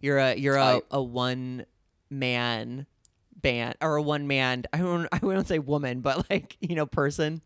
You're 0.00 0.18
a 0.18 0.34
you're 0.36 0.56
a, 0.56 0.64
I- 0.76 0.80
a 0.90 1.02
one 1.02 1.64
man 2.10 2.86
band 3.44 3.76
or 3.80 3.96
a 3.96 4.02
one 4.02 4.26
man 4.26 4.64
I 4.72 4.78
don't 4.78 5.06
I 5.12 5.20
wouldn't 5.22 5.46
say 5.46 5.60
woman, 5.60 6.00
but 6.00 6.28
like, 6.30 6.56
you 6.60 6.74
know, 6.74 6.86
person. 6.86 7.42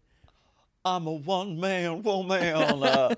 I'm 0.85 1.07
a 1.07 1.13
one 1.13 1.61
man 1.61 2.03
woman. 2.03 2.55
Uh, 2.55 3.15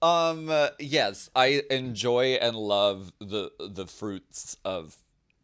um. 0.02 0.48
uh, 0.48 0.68
yes, 0.78 1.30
I 1.34 1.62
enjoy 1.70 2.34
and 2.34 2.54
love 2.54 3.12
the 3.18 3.50
the 3.58 3.86
fruits 3.86 4.56
of 4.64 4.96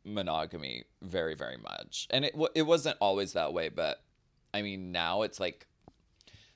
monogamy 0.04 0.84
very 1.02 1.34
very 1.34 1.56
much, 1.56 2.06
and 2.10 2.24
it 2.24 2.36
it 2.54 2.62
wasn't 2.62 2.96
always 3.00 3.32
that 3.32 3.52
way, 3.52 3.70
but 3.70 4.02
I 4.52 4.62
mean 4.62 4.92
now 4.92 5.22
it's 5.22 5.40
like 5.40 5.66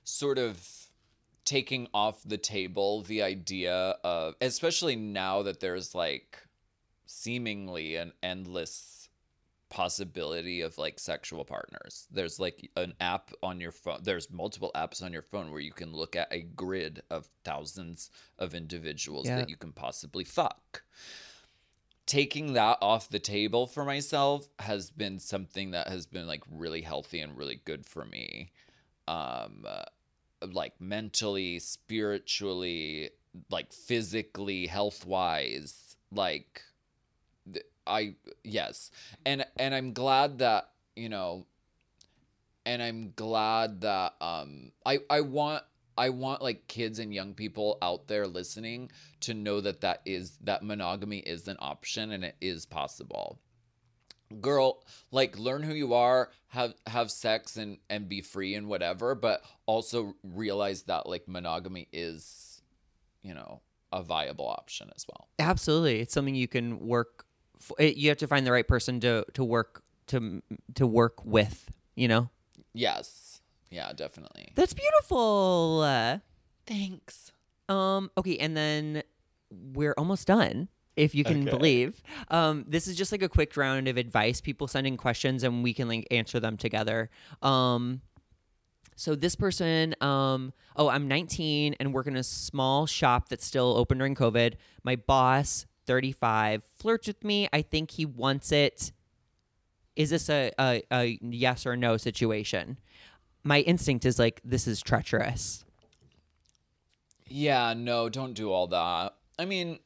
sort 0.04 0.38
of 0.38 0.88
taking 1.44 1.88
off 1.94 2.22
the 2.24 2.36
table 2.36 3.02
the 3.02 3.22
idea 3.22 3.96
of 4.04 4.34
especially 4.42 4.96
now 4.96 5.42
that 5.42 5.60
there's 5.60 5.94
like 5.94 6.38
seemingly 7.06 7.96
an 7.96 8.12
endless 8.22 8.97
possibility 9.70 10.60
of 10.62 10.78
like 10.78 10.98
sexual 10.98 11.44
partners. 11.44 12.06
There's 12.10 12.38
like 12.40 12.70
an 12.76 12.94
app 13.00 13.32
on 13.42 13.60
your 13.60 13.72
phone. 13.72 14.00
There's 14.02 14.30
multiple 14.30 14.70
apps 14.74 15.02
on 15.02 15.12
your 15.12 15.22
phone 15.22 15.50
where 15.50 15.60
you 15.60 15.72
can 15.72 15.92
look 15.92 16.16
at 16.16 16.28
a 16.32 16.40
grid 16.42 17.02
of 17.10 17.28
thousands 17.44 18.10
of 18.38 18.54
individuals 18.54 19.26
Yeah. 19.26 19.36
that 19.36 19.48
you 19.48 19.56
can 19.56 19.72
possibly 19.72 20.24
fuck. 20.24 20.82
Taking 22.06 22.54
that 22.54 22.78
off 22.80 23.10
the 23.10 23.18
table 23.18 23.66
for 23.66 23.84
myself 23.84 24.48
has 24.58 24.90
been 24.90 25.18
something 25.18 25.72
that 25.72 25.88
has 25.88 26.06
been 26.06 26.26
like 26.26 26.42
really 26.50 26.80
healthy 26.80 27.20
and 27.20 27.36
really 27.36 27.60
good 27.64 27.84
for 27.84 28.04
me. 28.06 28.50
Um 29.06 29.64
uh, 29.66 29.84
like 30.52 30.80
mentally, 30.80 31.58
spiritually, 31.58 33.10
like 33.50 33.72
physically, 33.72 34.66
health-wise, 34.68 35.96
like 36.12 36.62
th- 37.52 37.66
I 37.88 38.14
yes. 38.44 38.90
And 39.24 39.44
and 39.58 39.74
I'm 39.74 39.92
glad 39.92 40.38
that, 40.38 40.70
you 40.96 41.08
know, 41.08 41.46
and 42.66 42.82
I'm 42.82 43.12
glad 43.16 43.80
that 43.80 44.14
um 44.20 44.72
I 44.84 44.98
I 45.10 45.22
want 45.22 45.64
I 45.96 46.10
want 46.10 46.42
like 46.42 46.68
kids 46.68 47.00
and 47.00 47.12
young 47.12 47.34
people 47.34 47.78
out 47.82 48.06
there 48.06 48.26
listening 48.26 48.90
to 49.20 49.34
know 49.34 49.60
that 49.60 49.80
that 49.80 50.02
is 50.04 50.38
that 50.44 50.62
monogamy 50.62 51.18
is 51.18 51.48
an 51.48 51.56
option 51.58 52.12
and 52.12 52.24
it 52.24 52.36
is 52.40 52.66
possible. 52.66 53.40
Girl, 54.40 54.84
like 55.10 55.38
learn 55.38 55.62
who 55.62 55.74
you 55.74 55.94
are, 55.94 56.30
have 56.48 56.74
have 56.86 57.10
sex 57.10 57.56
and 57.56 57.78
and 57.90 58.08
be 58.08 58.20
free 58.20 58.54
and 58.54 58.68
whatever, 58.68 59.14
but 59.14 59.42
also 59.66 60.14
realize 60.22 60.82
that 60.84 61.08
like 61.08 61.26
monogamy 61.26 61.88
is, 61.92 62.62
you 63.22 63.34
know, 63.34 63.62
a 63.90 64.02
viable 64.02 64.46
option 64.46 64.90
as 64.94 65.06
well. 65.08 65.28
Absolutely. 65.38 66.00
It's 66.00 66.12
something 66.12 66.34
you 66.34 66.48
can 66.48 66.78
work 66.78 67.24
it, 67.78 67.96
you 67.96 68.08
have 68.08 68.18
to 68.18 68.26
find 68.26 68.46
the 68.46 68.52
right 68.52 68.66
person 68.66 69.00
to 69.00 69.24
to 69.34 69.44
work 69.44 69.82
to 70.08 70.42
to 70.74 70.86
work 70.86 71.24
with. 71.24 71.70
You 71.94 72.08
know. 72.08 72.30
Yes. 72.74 73.40
Yeah, 73.70 73.92
definitely. 73.92 74.52
That's 74.54 74.72
beautiful. 74.72 75.80
Uh, 75.82 76.18
Thanks. 76.66 77.32
Um, 77.68 78.10
okay, 78.16 78.38
and 78.38 78.56
then 78.56 79.02
we're 79.50 79.94
almost 79.98 80.26
done. 80.26 80.68
If 80.96 81.14
you 81.14 81.22
can 81.22 81.42
Okay. 81.42 81.50
believe, 81.50 82.02
um, 82.28 82.64
this 82.66 82.88
is 82.88 82.96
just 82.96 83.12
like 83.12 83.22
a 83.22 83.28
quick 83.28 83.56
round 83.56 83.86
of 83.88 83.96
advice. 83.96 84.40
People 84.40 84.66
sending 84.66 84.96
questions, 84.96 85.44
and 85.44 85.62
we 85.62 85.72
can 85.72 85.86
like 85.86 86.06
answer 86.10 86.40
them 86.40 86.56
together. 86.56 87.08
Um, 87.40 88.00
so 88.96 89.14
this 89.14 89.36
person, 89.36 89.94
um, 90.00 90.52
oh, 90.74 90.88
I'm 90.88 91.06
19 91.06 91.76
and 91.78 91.94
work 91.94 92.08
in 92.08 92.16
a 92.16 92.24
small 92.24 92.86
shop 92.86 93.28
that's 93.28 93.44
still 93.46 93.76
open 93.76 93.98
during 93.98 94.16
COVID. 94.16 94.54
My 94.82 94.96
boss, 94.96 95.66
35, 95.88 96.62
flirts 96.78 97.08
with 97.08 97.24
me. 97.24 97.48
I 97.52 97.62
think 97.62 97.90
he 97.90 98.04
wants 98.06 98.52
it. 98.52 98.92
Is 99.96 100.10
this 100.10 100.28
a, 100.30 100.52
a, 100.60 100.82
a 100.92 101.18
yes 101.20 101.66
or 101.66 101.76
no 101.76 101.96
situation? 101.96 102.76
My 103.42 103.60
instinct 103.60 104.04
is 104.04 104.18
like 104.20 104.40
this 104.44 104.68
is 104.68 104.80
treacherous. 104.80 105.64
Yeah, 107.26 107.74
no, 107.76 108.08
don't 108.08 108.34
do 108.34 108.52
all 108.52 108.68
that. 108.68 109.14
I 109.38 109.44
mean, 109.44 109.80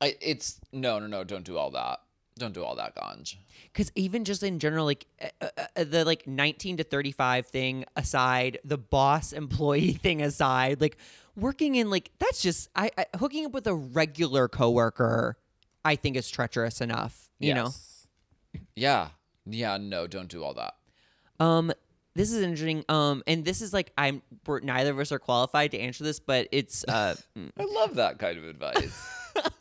I 0.00 0.16
it's 0.20 0.60
no, 0.72 0.98
no, 0.98 1.06
no, 1.06 1.24
don't 1.24 1.44
do 1.44 1.58
all 1.58 1.70
that. 1.72 2.00
Don't 2.38 2.54
do 2.54 2.64
all 2.64 2.76
that, 2.76 2.96
Ganj. 2.96 3.36
because 3.70 3.92
even 3.94 4.24
just 4.24 4.42
in 4.42 4.58
general 4.58 4.86
like 4.86 5.06
uh, 5.20 5.28
uh, 5.42 5.66
uh, 5.76 5.84
the 5.84 6.06
like 6.06 6.26
19 6.26 6.78
to 6.78 6.84
35 6.84 7.46
thing 7.46 7.84
aside 7.96 8.58
the 8.64 8.78
boss 8.78 9.32
employee 9.44 9.92
thing 9.92 10.22
aside 10.22 10.80
like 10.80 10.96
working 11.40 11.74
in 11.74 11.90
like 11.90 12.10
that's 12.18 12.42
just 12.42 12.68
I, 12.76 12.90
I 12.98 13.06
hooking 13.18 13.46
up 13.46 13.52
with 13.52 13.66
a 13.66 13.74
regular 13.74 14.48
coworker 14.48 15.36
i 15.84 15.96
think 15.96 16.16
is 16.16 16.30
treacherous 16.30 16.80
enough 16.80 17.28
you 17.38 17.54
know 17.54 17.70
Yeah. 18.74 19.08
Yeah, 19.46 19.78
no, 19.80 20.06
don't 20.06 20.28
do 20.28 20.44
all 20.44 20.54
that. 20.54 20.74
um 21.40 21.72
this 22.14 22.32
is 22.32 22.42
interesting 22.42 22.84
um 22.88 23.22
and 23.26 23.44
this 23.44 23.62
is 23.62 23.72
like 23.72 23.92
i'm 23.96 24.20
we're, 24.46 24.60
neither 24.60 24.90
of 24.90 24.98
us 24.98 25.10
are 25.12 25.18
qualified 25.18 25.70
to 25.70 25.78
answer 25.78 26.04
this 26.04 26.20
but 26.20 26.48
it's 26.52 26.84
uh 26.88 27.14
I 27.36 27.64
love 27.64 27.94
that 27.96 28.18
kind 28.18 28.36
of 28.38 28.44
advice. 28.44 29.08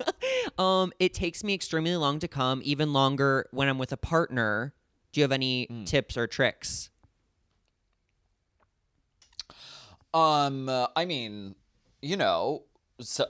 um 0.57 0.91
it 0.99 1.13
takes 1.13 1.43
me 1.43 1.53
extremely 1.53 1.95
long 1.95 2.19
to 2.19 2.27
come 2.27 2.61
even 2.65 2.91
longer 2.91 3.47
when 3.51 3.69
i'm 3.69 3.77
with 3.77 3.91
a 3.93 3.97
partner 3.97 4.73
do 5.11 5.21
you 5.21 5.23
have 5.23 5.31
any 5.31 5.67
tips 5.85 6.17
or 6.17 6.27
tricks 6.27 6.89
Um, 10.11 10.69
uh, 10.69 10.87
I 10.95 11.05
mean, 11.05 11.53
you 12.01 12.17
know, 12.17 12.63
so, 12.99 13.25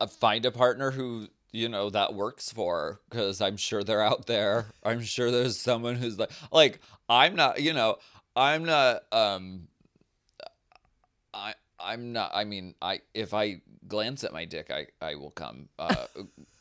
f- 0.00 0.10
find 0.12 0.44
a 0.46 0.50
partner 0.50 0.90
who 0.90 1.28
you 1.52 1.68
know 1.68 1.90
that 1.90 2.14
works 2.14 2.52
for 2.52 3.00
because 3.08 3.40
I'm 3.40 3.56
sure 3.56 3.82
they're 3.82 4.02
out 4.02 4.26
there. 4.26 4.66
I'm 4.84 5.02
sure 5.02 5.30
there's 5.30 5.58
someone 5.58 5.96
who's 5.96 6.18
like, 6.18 6.30
like 6.52 6.80
I'm 7.08 7.34
not, 7.34 7.60
you 7.60 7.72
know, 7.72 7.96
I'm 8.36 8.64
not. 8.64 9.02
Um, 9.12 9.68
I 11.34 11.54
I'm 11.80 12.12
not. 12.12 12.30
I 12.34 12.44
mean, 12.44 12.74
I 12.82 13.00
if 13.14 13.34
I 13.34 13.60
glance 13.86 14.24
at 14.24 14.32
my 14.32 14.44
dick, 14.44 14.70
I 14.70 14.86
I 15.00 15.14
will 15.14 15.30
come 15.30 15.68
uh, 15.78 16.06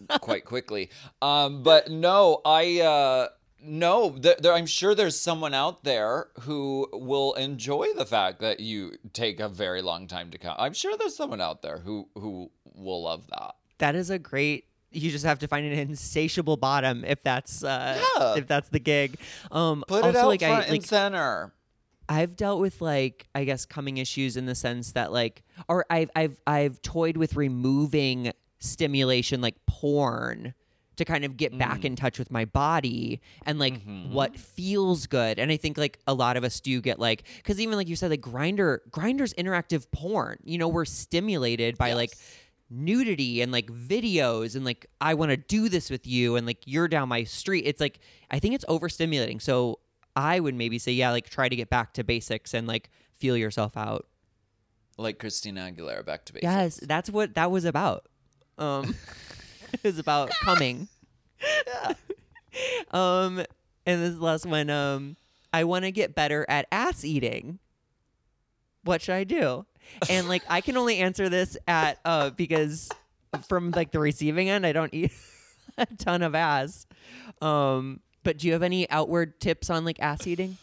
quite 0.21 0.45
quickly. 0.45 0.89
Um, 1.21 1.63
but 1.63 1.89
no, 1.89 2.41
I 2.45 2.81
uh. 2.81 3.27
No, 3.67 4.09
there, 4.17 4.35
there, 4.39 4.53
I'm 4.53 4.65
sure 4.65 4.95
there's 4.95 5.19
someone 5.19 5.53
out 5.53 5.83
there 5.83 6.27
who 6.41 6.87
will 6.93 7.33
enjoy 7.33 7.87
the 7.95 8.05
fact 8.05 8.39
that 8.39 8.59
you 8.61 8.93
take 9.13 9.39
a 9.39 9.49
very 9.49 9.81
long 9.81 10.07
time 10.07 10.31
to 10.31 10.37
come. 10.37 10.55
I'm 10.57 10.73
sure 10.73 10.95
there's 10.97 11.15
someone 11.15 11.41
out 11.41 11.61
there 11.61 11.79
who 11.79 12.07
who 12.15 12.49
will 12.73 13.03
love 13.03 13.27
that. 13.27 13.55
That 13.79 13.95
is 13.95 14.09
a 14.09 14.17
great. 14.17 14.65
You 14.91 15.11
just 15.11 15.25
have 15.25 15.39
to 15.39 15.47
find 15.49 15.65
an 15.65 15.77
insatiable 15.77 16.55
bottom 16.55 17.03
if 17.03 17.21
that's 17.21 17.61
uh, 17.63 18.01
Yeah. 18.17 18.35
if 18.37 18.47
that's 18.47 18.69
the 18.69 18.79
gig. 18.79 19.17
Um, 19.51 19.83
Put 19.87 20.03
also, 20.03 20.09
it 20.09 20.15
out 20.15 20.27
like 20.27 20.39
front 20.39 20.53
I 20.53 20.61
and 20.63 20.71
like 20.71 20.85
center. 20.85 21.53
I've 22.09 22.37
dealt 22.37 22.61
with 22.61 22.81
like 22.81 23.27
I 23.35 23.43
guess 23.43 23.65
coming 23.65 23.97
issues 23.97 24.37
in 24.37 24.45
the 24.45 24.55
sense 24.55 24.93
that 24.93 25.11
like 25.11 25.43
or 25.67 25.85
I've 25.89 26.09
I've 26.15 26.39
I've 26.47 26.81
toyed 26.81 27.17
with 27.17 27.35
removing 27.35 28.31
stimulation 28.59 29.41
like 29.41 29.55
porn 29.67 30.53
to 30.97 31.05
kind 31.05 31.23
of 31.25 31.37
get 31.37 31.57
back 31.57 31.85
in 31.85 31.95
touch 31.95 32.19
with 32.19 32.29
my 32.29 32.45
body 32.45 33.21
and 33.45 33.59
like 33.59 33.81
what 34.09 34.37
feels 34.37 35.07
good 35.07 35.39
and 35.39 35.51
i 35.51 35.57
think 35.57 35.77
like 35.77 35.99
a 36.07 36.13
lot 36.13 36.37
of 36.37 36.43
us 36.43 36.59
do 36.59 36.81
get 36.81 36.99
like 36.99 37.23
because 37.37 37.59
even 37.59 37.77
like 37.77 37.87
you 37.87 37.95
said 37.95 38.09
like 38.09 38.21
Grindr 38.21 38.79
Grindr's 38.91 39.33
interactive 39.35 39.89
porn 39.91 40.37
you 40.43 40.57
know 40.57 40.67
we're 40.67 40.85
stimulated 40.85 41.77
by 41.77 41.93
like 41.93 42.11
nudity 42.69 43.41
and 43.41 43.51
like 43.51 43.67
videos 43.67 44.55
and 44.55 44.65
like 44.65 44.87
I 44.99 45.13
want 45.13 45.31
to 45.31 45.37
do 45.37 45.69
this 45.69 45.89
with 45.89 46.05
you 46.05 46.35
and 46.35 46.45
like 46.45 46.63
you're 46.65 46.87
down 46.87 47.09
my 47.09 47.23
street. 47.23 47.63
It's 47.65 47.79
like 47.79 47.99
I 48.29 48.39
think 48.39 48.55
it's 48.55 48.65
overstimulating. 48.65 49.41
So 49.41 49.79
I 50.15 50.39
would 50.39 50.55
maybe 50.55 50.79
say 50.79 50.91
yeah, 50.91 51.11
like 51.11 51.29
try 51.29 51.49
to 51.49 51.55
get 51.55 51.69
back 51.69 51.93
to 51.93 52.03
basics 52.03 52.53
and 52.53 52.67
like 52.67 52.89
feel 53.13 53.37
yourself 53.37 53.77
out. 53.77 54.07
Like 54.97 55.19
Christina 55.19 55.71
Aguilera, 55.71 56.05
back 56.05 56.25
to 56.25 56.33
basics. 56.33 56.43
Yes, 56.43 56.79
that's 56.83 57.09
what 57.09 57.35
that 57.35 57.51
was 57.51 57.65
about. 57.65 58.07
Um 58.57 58.95
it 59.73 59.83
was 59.83 59.99
about 59.99 60.29
coming. 60.41 60.87
um 62.91 63.43
and 63.85 64.01
this 64.01 64.17
last 64.17 64.45
one 64.45 64.69
um 64.69 65.15
I 65.53 65.63
want 65.63 65.85
to 65.85 65.91
get 65.91 66.15
better 66.15 66.45
at 66.49 66.67
ass 66.71 67.05
eating. 67.05 67.59
What 68.83 69.01
should 69.01 69.15
I 69.15 69.23
do? 69.23 69.65
And 70.09 70.27
like 70.27 70.43
I 70.49 70.61
can 70.61 70.77
only 70.77 70.97
answer 70.97 71.29
this 71.29 71.57
at 71.67 71.99
uh 72.05 72.31
because 72.31 72.89
from 73.47 73.71
like 73.71 73.91
the 73.91 73.99
receiving 73.99 74.49
end 74.49 74.65
I 74.65 74.71
don't 74.71 74.93
eat 74.93 75.11
a 75.77 75.85
ton 75.85 76.21
of 76.21 76.35
ass. 76.35 76.85
Um 77.41 77.99
but 78.23 78.39
do 78.39 78.47
you 78.47 78.53
have 78.53 78.63
any 78.63 78.89
outward 78.89 79.39
tips 79.39 79.69
on 79.69 79.85
like 79.85 79.99
ass 79.99 80.27
eating? 80.27 80.57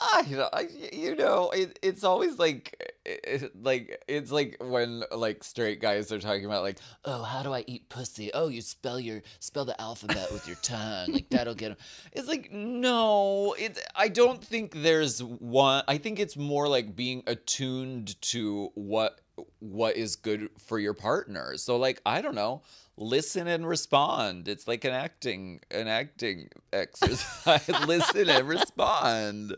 I, 0.00 0.24
you 0.26 0.36
know, 0.36 0.48
I, 0.52 0.68
you 0.92 1.14
know, 1.14 1.50
it, 1.50 1.78
it's 1.82 2.04
always 2.04 2.38
like, 2.38 2.94
it, 3.24 3.62
like 3.62 4.02
it's 4.08 4.30
like 4.30 4.56
when 4.60 5.04
like 5.10 5.44
straight 5.44 5.80
guys 5.80 6.12
are 6.12 6.18
talking 6.18 6.44
about 6.44 6.62
like, 6.62 6.78
oh, 7.04 7.22
how 7.22 7.42
do 7.42 7.52
I 7.52 7.64
eat 7.66 7.88
pussy? 7.88 8.30
Oh, 8.32 8.48
you 8.48 8.60
spell 8.60 9.00
your 9.00 9.22
spell 9.38 9.64
the 9.64 9.80
alphabet 9.80 10.32
with 10.32 10.46
your 10.46 10.56
tongue, 10.62 11.12
like 11.12 11.30
that'll 11.30 11.54
get 11.54 11.68
them. 11.68 11.78
It's 12.12 12.28
like 12.28 12.50
no, 12.52 13.54
it. 13.58 13.78
I 13.94 14.08
don't 14.08 14.42
think 14.42 14.72
there's 14.82 15.22
one. 15.22 15.84
I 15.88 15.98
think 15.98 16.18
it's 16.18 16.36
more 16.36 16.68
like 16.68 16.96
being 16.96 17.22
attuned 17.26 18.20
to 18.22 18.70
what 18.74 19.20
what 19.58 19.96
is 19.96 20.16
good 20.16 20.48
for 20.58 20.78
your 20.78 20.94
partner. 20.94 21.56
So 21.56 21.76
like, 21.76 22.00
I 22.04 22.20
don't 22.20 22.34
know. 22.34 22.62
Listen 22.96 23.46
and 23.46 23.66
respond. 23.66 24.48
It's 24.48 24.68
like 24.68 24.84
an 24.84 24.92
acting 24.92 25.60
an 25.70 25.88
acting 25.88 26.50
exercise. 26.72 27.68
Listen 27.86 28.28
and 28.28 28.48
respond. 28.48 29.56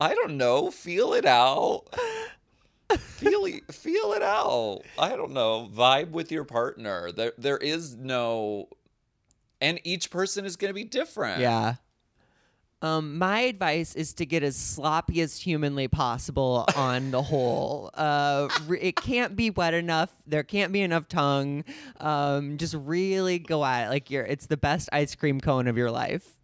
I 0.00 0.14
don't 0.14 0.38
know. 0.38 0.70
Feel 0.70 1.12
it 1.12 1.26
out. 1.26 1.84
Feel 2.98 3.46
feel 3.70 4.12
it 4.12 4.22
out. 4.22 4.82
I 4.98 5.10
don't 5.10 5.32
know. 5.32 5.68
Vibe 5.72 6.10
with 6.10 6.32
your 6.32 6.44
partner. 6.44 7.12
There 7.12 7.32
there 7.36 7.58
is 7.58 7.96
no 7.96 8.68
and 9.60 9.78
each 9.84 10.10
person 10.10 10.44
is 10.44 10.56
going 10.56 10.70
to 10.70 10.74
be 10.74 10.84
different. 10.84 11.40
Yeah. 11.40 11.74
Um, 12.82 13.18
my 13.18 13.40
advice 13.40 13.94
is 13.94 14.14
to 14.14 14.24
get 14.24 14.42
as 14.42 14.56
sloppy 14.56 15.20
as 15.20 15.36
humanly 15.38 15.86
possible 15.86 16.64
on 16.74 17.10
the 17.10 17.20
whole. 17.20 17.90
Uh, 17.92 18.48
it 18.80 18.96
can't 18.96 19.36
be 19.36 19.50
wet 19.50 19.74
enough. 19.74 20.14
There 20.26 20.42
can't 20.42 20.72
be 20.72 20.80
enough 20.80 21.06
tongue. 21.06 21.64
Um, 21.98 22.56
just 22.56 22.74
really 22.74 23.38
go 23.38 23.62
at 23.66 23.86
it 23.86 23.90
like 23.90 24.10
you're. 24.10 24.24
It's 24.24 24.46
the 24.46 24.56
best 24.56 24.88
ice 24.92 25.14
cream 25.14 25.40
cone 25.40 25.66
of 25.66 25.76
your 25.76 25.90
life. 25.90 26.39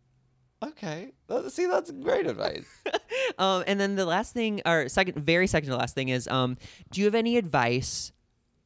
Okay. 0.62 1.12
See, 1.48 1.66
that's 1.66 1.90
great 1.90 2.26
advice. 2.26 2.66
Um, 3.38 3.64
and 3.66 3.78
then 3.78 3.96
the 3.96 4.06
last 4.06 4.32
thing, 4.32 4.62
or 4.64 4.88
second, 4.88 5.18
very 5.18 5.46
second 5.46 5.68
to 5.68 5.76
last 5.76 5.94
thing 5.94 6.08
is, 6.08 6.26
um, 6.28 6.56
do 6.90 7.00
you 7.00 7.06
have 7.06 7.14
any 7.14 7.36
advice 7.36 8.12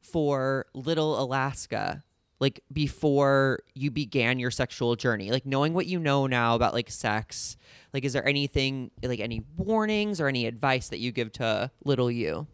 for 0.00 0.66
little 0.74 1.20
Alaska? 1.20 2.04
Like 2.38 2.60
before 2.72 3.60
you 3.74 3.90
began 3.90 4.38
your 4.38 4.50
sexual 4.52 4.94
journey, 4.96 5.32
like 5.32 5.46
knowing 5.46 5.72
what 5.74 5.86
you 5.86 5.98
know 5.98 6.26
now 6.26 6.54
about 6.54 6.72
like 6.74 6.88
sex, 6.90 7.56
like 7.92 8.04
is 8.04 8.12
there 8.12 8.26
anything, 8.28 8.90
like 9.02 9.18
any 9.18 9.42
warnings 9.56 10.20
or 10.20 10.28
any 10.28 10.46
advice 10.46 10.88
that 10.90 10.98
you 10.98 11.10
give 11.10 11.32
to 11.32 11.70
little 11.84 12.10
you? 12.10 12.46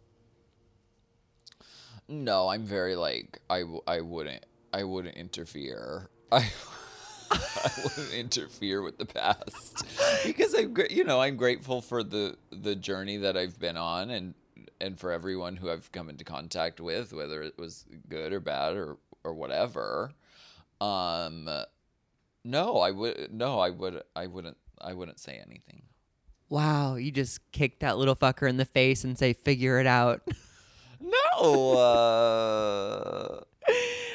No, 2.07 2.47
I'm 2.47 2.63
very 2.63 2.95
like 2.95 3.39
I, 3.49 3.59
w- 3.59 3.81
I 3.85 4.01
wouldn't 4.01 4.45
I 4.73 4.83
wouldn't 4.83 5.15
interfere. 5.15 6.09
I 6.31 6.45
I 7.31 7.71
wouldn't 7.83 8.13
interfere 8.13 8.81
with 8.81 8.97
the 8.97 9.05
past 9.05 9.85
because 10.25 10.53
I'm 10.53 10.75
you 10.89 11.03
know 11.03 11.21
I'm 11.21 11.35
grateful 11.37 11.81
for 11.81 12.03
the 12.03 12.37
the 12.51 12.75
journey 12.75 13.17
that 13.17 13.37
I've 13.37 13.59
been 13.59 13.77
on 13.77 14.09
and 14.09 14.33
and 14.79 14.99
for 14.99 15.11
everyone 15.11 15.55
who 15.55 15.69
I've 15.69 15.91
come 15.91 16.09
into 16.09 16.23
contact 16.23 16.79
with, 16.79 17.11
whether 17.13 17.41
it 17.41 17.57
was 17.57 17.85
good 18.09 18.33
or 18.33 18.39
bad 18.39 18.75
or 18.75 18.97
or 19.23 19.33
whatever. 19.33 20.11
Um, 20.79 21.49
no, 22.43 22.77
I 22.79 22.91
would 22.91 23.33
no, 23.33 23.59
I 23.59 23.69
would 23.71 24.03
I 24.15 24.27
wouldn't 24.27 24.57
I 24.79 24.93
wouldn't 24.93 25.19
say 25.19 25.41
anything. 25.45 25.83
Wow, 26.49 26.95
you 26.95 27.11
just 27.11 27.39
kick 27.51 27.79
that 27.79 27.97
little 27.97 28.15
fucker 28.15 28.47
in 28.47 28.55
the 28.55 28.65
face 28.65 29.03
and 29.03 29.17
say, 29.17 29.33
figure 29.33 29.79
it 29.79 29.87
out. 29.87 30.21
No. 30.99 31.73
Uh, 31.77 33.41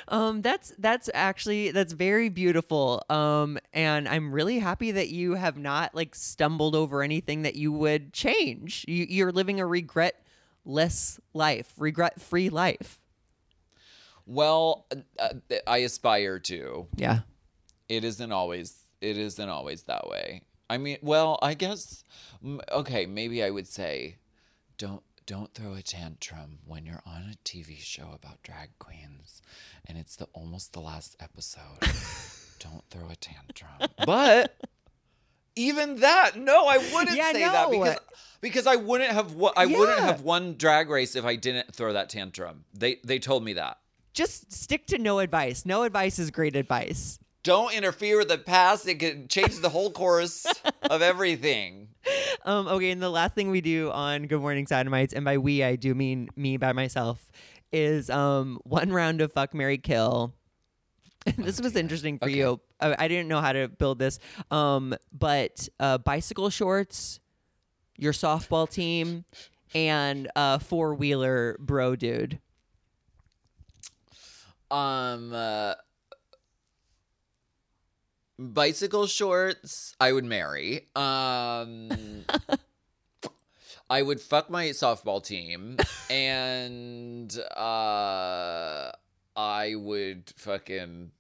Um, 0.09 0.43
that's 0.43 0.73
that's 0.79 1.09
actually 1.15 1.71
that's 1.71 1.93
very 1.93 2.29
beautiful. 2.29 3.05
Um, 3.09 3.59
and 3.73 4.09
I'm 4.09 4.33
really 4.33 4.59
happy 4.59 4.91
that 4.91 5.09
you 5.09 5.35
have 5.35 5.57
not 5.57 5.95
like 5.95 6.15
stumbled 6.15 6.75
over 6.75 7.03
anything 7.03 7.43
that 7.43 7.55
you 7.55 7.73
would 7.73 8.13
change. 8.13 8.85
You, 8.89 9.07
you're 9.09 9.33
living 9.33 9.61
a 9.61 9.65
regretless 9.65 11.19
life, 11.33 11.73
regret-free 11.79 12.51
life. 12.51 13.01
Well, 14.27 14.87
uh, 15.19 15.31
I 15.67 15.79
aspire 15.79 16.39
to. 16.41 16.89
Yeah. 16.97 17.21
It 17.89 18.05
isn't 18.05 18.33
always. 18.33 18.77
It 19.01 19.17
isn't 19.17 19.49
always 19.49 19.83
that 19.85 20.09
way. 20.09 20.43
I 20.69 20.79
mean, 20.79 20.99
well, 21.03 21.39
I 21.43 21.55
guess. 21.55 22.05
Okay, 22.71 23.07
maybe 23.07 23.43
I 23.43 23.51
would 23.51 23.69
say, 23.69 24.17
don't 24.79 25.03
don't 25.27 25.53
throw 25.55 25.75
a 25.75 25.83
tantrum 25.83 26.59
when 26.67 26.85
you're 26.87 27.03
on 27.07 27.23
a 27.33 27.37
TV 27.49 27.79
show 27.79 28.11
about 28.15 28.43
drag 28.43 28.71
queens, 28.79 29.43
and 29.87 29.97
it's 29.99 30.17
the 30.17 30.27
almost 30.33 30.73
the 30.73 30.81
last 30.81 31.17
episode. 31.21 31.79
don't 32.59 32.85
throw 32.91 33.09
a 33.11 33.17
tantrum. 33.17 33.91
But 34.07 34.57
even 35.57 36.01
that, 36.01 36.37
no, 36.37 36.67
I 36.67 36.79
wouldn't 36.79 37.17
Yeah, 37.17 37.33
say 37.33 37.41
that 37.45 37.71
because 37.71 37.97
because 38.41 38.67
I 38.67 38.77
wouldn't 38.77 39.11
have 39.11 39.35
wo- 39.35 39.53
I 39.57 39.67
wouldn't 39.67 40.01
have 40.01 40.23
won 40.23 40.57
Drag 40.57 40.89
Race 40.89 41.15
if 41.17 41.25
I 41.25 41.37
didn't 41.37 41.75
throw 41.75 41.93
that 41.93 42.09
tantrum. 42.09 42.65
They 42.75 42.99
they 43.05 43.19
told 43.19 43.45
me 43.45 43.55
that. 43.55 43.79
Just 44.15 44.53
stick 44.53 44.87
to 44.89 44.99
no 44.99 45.21
advice. 45.21 45.65
No 45.65 45.85
advice 45.85 46.19
is 46.19 46.31
great 46.31 46.55
advice. 46.57 47.19
Don't 47.43 47.75
interfere 47.75 48.19
with 48.19 48.29
the 48.29 48.39
past. 48.39 48.87
It 48.87 48.97
could 48.97 49.29
change 49.29 49.57
the 49.59 49.69
whole 49.71 49.91
course 49.91 50.47
of 50.83 51.03
everything. 51.03 51.89
Um, 52.45 52.67
okay, 52.67 52.91
and 52.91 53.01
the 53.01 53.09
last 53.11 53.35
thing 53.35 53.51
we 53.51 53.61
do 53.61 53.91
on 53.93 54.27
Good 54.27 54.41
Morning 54.41 54.67
Sodomites, 54.67 55.13
and 55.13 55.25
by 55.25 55.39
we 55.39 55.63
I 55.63 55.77
do 55.77 55.95
mean 55.95 56.29
me 56.35 56.57
by 56.57 56.73
myself, 56.73 57.31
is 57.73 58.11
um 58.11 58.59
one 58.65 58.91
round 58.93 59.21
of 59.21 59.33
fuck 59.33 59.55
Mary 59.55 59.79
Kill. 59.79 60.35
this 61.39 61.61
was 61.61 61.77
interesting 61.77 62.19
for 62.19 62.25
Okay. 62.27 62.39
you. 62.39 62.61
I, 62.81 62.97
I 63.05 63.09
didn't 63.09 63.29
know 63.29 63.41
how 63.41 63.53
to 63.53 63.69
build 63.69 64.01
this. 64.01 64.19
Um, 64.51 64.95
but 65.17 65.69
uh, 65.79 65.99
bicycle 65.99 66.51
shorts, 66.51 67.21
your 67.97 68.13
softball 68.13 68.69
team, 68.69 69.25
and 69.73 70.29
uh, 70.35 70.59
four 70.59 70.95
wheeler 70.95 71.57
bro 71.61 71.95
dude. 71.95 72.41
Um, 74.71 75.33
uh, 75.33 75.75
bicycle 78.49 79.07
shorts. 79.07 79.95
I 80.01 80.13
would 80.13 80.25
marry. 80.25 80.89
Um, 80.97 82.25
I 83.91 84.03
would 84.03 84.21
fuck 84.21 84.51
my 84.51 84.67
softball 84.67 85.23
team, 85.23 85.77
and 86.11 87.37
uh, 87.57 88.93
I 89.37 89.75
would 89.75 90.33
fucking. 90.37 91.11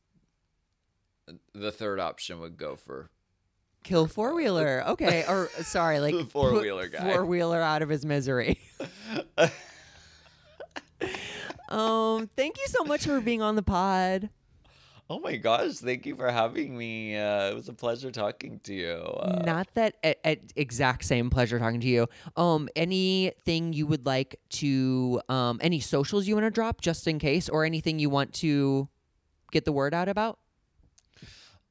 The 1.54 1.72
third 1.72 2.00
option 2.00 2.40
would 2.40 2.56
go 2.56 2.76
for 2.76 3.10
Kill 3.84 4.06
four 4.06 4.34
wheeler. 4.34 4.84
Okay, 4.88 5.24
or 5.28 5.48
sorry, 5.62 6.00
like 6.00 6.14
The 6.14 6.24
four-wheeler 6.24 6.88
guy. 6.88 7.12
Four 7.12 7.26
wheeler 7.26 7.60
out 7.60 7.82
of 7.82 7.88
his 7.88 8.04
misery. 8.04 8.60
um, 11.68 12.30
thank 12.36 12.58
you 12.58 12.66
so 12.68 12.84
much 12.84 13.04
for 13.04 13.20
being 13.20 13.42
on 13.42 13.56
the 13.56 13.62
pod. 13.62 14.30
Oh 15.12 15.18
my 15.18 15.36
gosh! 15.36 15.74
Thank 15.74 16.06
you 16.06 16.16
for 16.16 16.30
having 16.30 16.74
me. 16.74 17.18
Uh, 17.18 17.50
it 17.50 17.54
was 17.54 17.68
a 17.68 17.74
pleasure 17.74 18.10
talking 18.10 18.60
to 18.60 18.72
you. 18.72 18.94
Uh, 18.94 19.42
Not 19.44 19.68
that 19.74 19.96
at, 20.02 20.16
at 20.24 20.38
exact 20.56 21.04
same 21.04 21.28
pleasure 21.28 21.58
talking 21.58 21.80
to 21.80 21.86
you. 21.86 22.08
Um, 22.34 22.70
anything 22.74 23.74
you 23.74 23.86
would 23.86 24.06
like 24.06 24.40
to, 24.62 25.20
um, 25.28 25.58
any 25.62 25.80
socials 25.80 26.26
you 26.26 26.34
want 26.34 26.46
to 26.46 26.50
drop 26.50 26.80
just 26.80 27.06
in 27.06 27.18
case, 27.18 27.50
or 27.50 27.66
anything 27.66 27.98
you 27.98 28.08
want 28.08 28.32
to 28.36 28.88
get 29.50 29.66
the 29.66 29.72
word 29.72 29.92
out 29.92 30.08
about? 30.08 30.38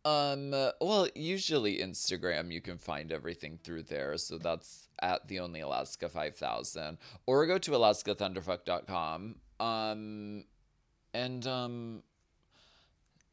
Um, 0.06 0.54
uh, 0.54 0.74
well, 0.80 1.08
usually 1.16 1.80
Instagram, 1.80 2.52
you 2.52 2.62
can 2.62 2.78
find 2.78 3.12
everything 3.12 3.58
through 3.64 3.84
there. 3.84 4.18
So 4.18 4.38
that's 4.38 4.88
at 5.02 5.28
the 5.28 5.40
only 5.40 5.62
Alaska 5.62 6.10
5000 6.10 7.00
or 7.26 7.48
go 7.48 7.58
to 7.58 7.72
alaskathunderfuck.com. 7.72 9.36
Um, 9.60 10.44
and, 11.16 11.48
um, 11.48 12.04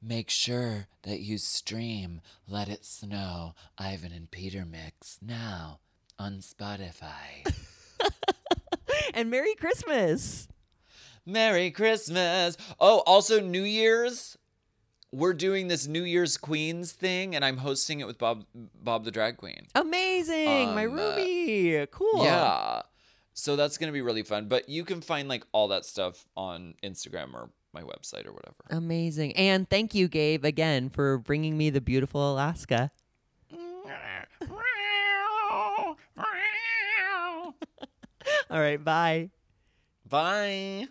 make 0.02 0.30
sure 0.30 0.86
that 1.02 1.20
you 1.20 1.38
stream 1.38 2.20
Let 2.46 2.68
It 2.68 2.84
Snow, 2.84 3.54
Ivan 3.76 4.12
and 4.12 4.30
Peter 4.30 4.64
Mix 4.64 5.18
now 5.22 5.80
on 6.18 6.38
Spotify. 6.38 7.46
And 9.14 9.30
Merry 9.30 9.54
Christmas. 9.54 10.48
Merry 11.24 11.70
Christmas. 11.70 12.56
Oh, 12.78 12.98
also 13.06 13.40
New 13.40 13.62
Year's. 13.62 14.36
We're 15.12 15.32
doing 15.34 15.68
this 15.68 15.86
New 15.86 16.02
Year's 16.04 16.36
Queens 16.36 16.92
thing, 16.92 17.34
and 17.34 17.44
I'm 17.44 17.56
hosting 17.56 18.00
it 18.00 18.06
with 18.06 18.18
Bob 18.18 18.44
Bob 18.54 19.04
the 19.04 19.10
Drag 19.10 19.36
Queen. 19.38 19.66
Amazing, 19.74 20.74
my 20.74 20.84
Um, 20.86 20.92
uh, 20.92 20.94
Ruby. 21.16 21.86
Cool. 21.90 22.24
Yeah. 22.24 22.82
So 23.32 23.56
that's 23.56 23.78
going 23.78 23.88
to 23.88 23.92
be 23.92 24.02
really 24.02 24.22
fun. 24.22 24.46
But 24.48 24.68
you 24.68 24.84
can 24.84 25.00
find 25.00 25.28
like 25.28 25.44
all 25.52 25.68
that 25.68 25.84
stuff 25.84 26.26
on 26.36 26.74
Instagram 26.82 27.32
or 27.34 27.50
my 27.78 27.84
website 27.84 28.26
or 28.26 28.32
whatever. 28.32 28.56
Amazing. 28.70 29.36
And 29.36 29.68
thank 29.68 29.94
you, 29.94 30.08
Gabe, 30.08 30.44
again 30.44 30.90
for 30.90 31.18
bringing 31.18 31.56
me 31.56 31.70
the 31.70 31.80
beautiful 31.80 32.32
Alaska. 32.32 32.90
All 38.50 38.60
right, 38.60 38.82
bye. 38.82 39.30
Bye. 40.08 40.86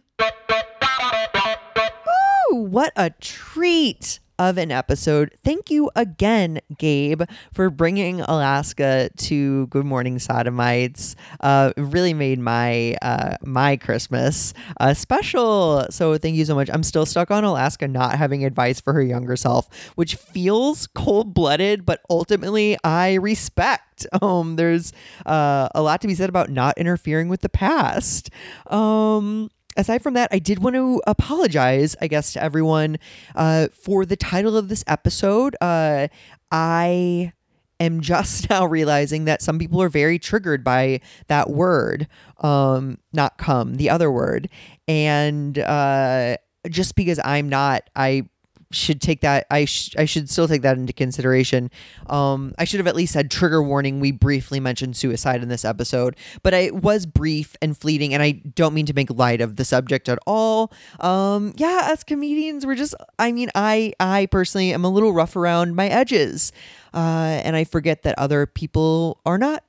Ooh, 2.51 2.55
what 2.55 2.93
a 2.95 3.09
treat 3.09 4.19
of 4.39 4.57
an 4.57 4.71
episode. 4.71 5.33
Thank 5.43 5.69
you 5.69 5.89
again, 5.95 6.59
Gabe, 6.77 7.23
for 7.53 7.69
bringing 7.69 8.21
Alaska 8.21 9.09
to 9.17 9.67
Good 9.67 9.85
Morning 9.85 10.19
Sodomites. 10.19 11.15
Uh, 11.39 11.73
really 11.77 12.13
made 12.13 12.39
my 12.39 12.95
uh, 13.01 13.35
my 13.43 13.77
Christmas 13.77 14.53
uh, 14.79 14.93
special. 14.93 15.85
So 15.89 16.17
thank 16.17 16.35
you 16.35 16.45
so 16.45 16.55
much. 16.55 16.69
I'm 16.71 16.83
still 16.83 17.05
stuck 17.05 17.31
on 17.31 17.43
Alaska 17.43 17.87
not 17.87 18.15
having 18.17 18.45
advice 18.45 18.79
for 18.79 18.93
her 18.93 19.01
younger 19.01 19.35
self, 19.35 19.67
which 19.95 20.15
feels 20.15 20.87
cold 20.87 21.33
blooded, 21.33 21.85
but 21.85 22.01
ultimately 22.09 22.77
I 22.83 23.15
respect. 23.15 23.83
Um, 24.21 24.57
there's 24.57 24.93
uh, 25.25 25.69
a 25.73 25.81
lot 25.81 26.01
to 26.01 26.07
be 26.07 26.13
said 26.13 26.29
about 26.29 26.49
not 26.51 26.77
interfering 26.77 27.29
with 27.29 27.41
the 27.41 27.49
past. 27.49 28.29
Um, 28.67 29.49
aside 29.77 30.01
from 30.01 30.15
that, 30.15 30.29
I 30.31 30.39
did 30.39 30.59
want 30.59 30.75
to 30.75 31.01
apologize, 31.07 31.95
I 32.01 32.07
guess, 32.07 32.33
to 32.33 32.43
everyone 32.43 32.97
uh, 33.35 33.67
for 33.71 34.05
the 34.05 34.17
title 34.17 34.57
of 34.57 34.69
this 34.69 34.83
episode. 34.87 35.55
Uh, 35.61 36.07
I 36.51 37.31
am 37.79 38.01
just 38.01 38.49
now 38.49 38.65
realizing 38.65 39.25
that 39.25 39.41
some 39.41 39.59
people 39.59 39.81
are 39.81 39.89
very 39.89 40.19
triggered 40.19 40.63
by 40.63 41.01
that 41.27 41.49
word, 41.49 42.07
um, 42.39 42.97
not 43.13 43.37
come, 43.37 43.75
the 43.75 43.89
other 43.89 44.11
word. 44.11 44.49
And 44.87 45.57
uh, 45.59 46.37
just 46.69 46.95
because 46.95 47.19
I'm 47.23 47.47
not, 47.47 47.89
I 47.95 48.27
should 48.71 49.01
take 49.01 49.21
that 49.21 49.47
I 49.49 49.65
sh- 49.65 49.95
I 49.97 50.05
should 50.05 50.29
still 50.29 50.47
take 50.47 50.61
that 50.63 50.77
into 50.77 50.93
consideration. 50.93 51.69
Um 52.07 52.53
I 52.57 52.65
should 52.65 52.79
have 52.79 52.87
at 52.87 52.95
least 52.95 53.13
said 53.13 53.31
trigger 53.31 53.63
warning. 53.63 53.99
We 53.99 54.11
briefly 54.11 54.59
mentioned 54.59 54.97
suicide 54.97 55.41
in 55.41 55.49
this 55.49 55.63
episode, 55.63 56.15
but 56.43 56.53
I 56.53 56.71
was 56.71 57.05
brief 57.05 57.55
and 57.61 57.77
fleeting 57.77 58.13
and 58.13 58.21
I 58.21 58.31
don't 58.31 58.73
mean 58.73 58.85
to 58.87 58.93
make 58.93 59.09
light 59.09 59.41
of 59.41 59.55
the 59.55 59.65
subject 59.65 60.09
at 60.09 60.19
all. 60.27 60.71
Um 60.99 61.53
yeah, 61.57 61.89
as 61.91 62.03
comedians 62.03 62.65
we're 62.65 62.75
just 62.75 62.95
I 63.17 63.31
mean 63.31 63.49
I 63.55 63.93
I 63.99 64.27
personally 64.27 64.73
am 64.73 64.83
a 64.83 64.89
little 64.89 65.13
rough 65.13 65.35
around 65.35 65.75
my 65.75 65.87
edges. 65.87 66.51
Uh 66.93 67.39
and 67.43 67.55
I 67.55 67.63
forget 67.63 68.03
that 68.03 68.17
other 68.19 68.45
people 68.45 69.21
are 69.25 69.37
not 69.37 69.63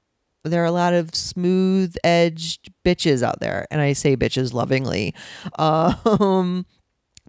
there 0.44 0.62
are 0.62 0.66
a 0.66 0.72
lot 0.72 0.94
of 0.94 1.14
smooth 1.14 1.94
edged 2.04 2.72
bitches 2.84 3.22
out 3.22 3.40
there 3.40 3.66
and 3.70 3.80
I 3.80 3.92
say 3.92 4.16
bitches 4.16 4.52
lovingly. 4.52 5.14
Um 5.58 6.66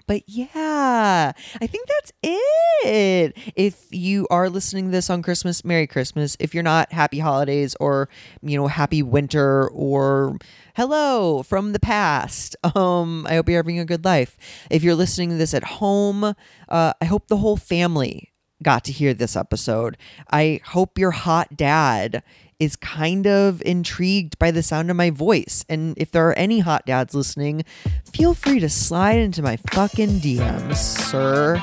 but 0.10 0.24
yeah, 0.26 1.34
I 1.62 1.68
think 1.68 1.88
that's 1.88 2.12
it. 2.24 3.38
If 3.56 3.86
you 3.92 4.26
are 4.32 4.50
listening 4.50 4.86
to 4.86 4.92
this 4.92 5.08
on 5.08 5.22
Christmas, 5.22 5.64
Merry 5.64 5.86
Christmas. 5.86 6.36
If 6.40 6.56
you're 6.56 6.64
not, 6.64 6.92
Happy 6.92 7.20
Holidays 7.20 7.76
or, 7.80 8.10
you 8.42 8.58
know, 8.58 8.66
Happy 8.66 9.04
Winter 9.04 9.68
or 9.68 10.40
hello 10.76 11.44
from 11.44 11.74
the 11.74 11.80
past. 11.80 12.56
Um, 12.76 13.28
I 13.28 13.36
hope 13.36 13.50
you're 13.50 13.58
having 13.60 13.80
a 13.80 13.86
good 13.86 14.06
life. 14.06 14.38
If 14.70 14.84
you're 14.84 14.96
listening 14.96 15.30
to 15.30 15.36
this 15.36 15.54
at 15.54 15.64
home, 15.64 16.24
uh, 16.24 16.94
I 17.02 17.06
hope 17.06 17.28
the 17.28 17.38
whole 17.38 17.58
family 17.58 18.32
got 18.64 18.84
to 18.86 18.92
hear 18.92 19.14
this 19.14 19.36
episode. 19.36 19.98
I 20.32 20.62
hope 20.66 20.98
your 20.98 21.12
hot 21.12 21.58
dad 21.58 22.24
is 22.60 22.76
kind 22.76 23.26
of 23.26 23.62
intrigued 23.64 24.38
by 24.38 24.52
the 24.52 24.62
sound 24.62 24.90
of 24.90 24.98
my 24.98 25.10
voice. 25.10 25.66
And 25.70 25.98
if 25.98 26.12
there 26.12 26.28
are 26.28 26.34
any 26.34 26.60
hot 26.60 26.86
dads 26.86 27.16
listening, 27.16 27.64
feel 28.12 28.34
free 28.34 28.60
to 28.60 28.70
slide 28.70 29.18
into 29.18 29.42
my 29.42 29.58
fucking 29.72 30.20
DMs, 30.20 30.76
sir. 30.76 31.62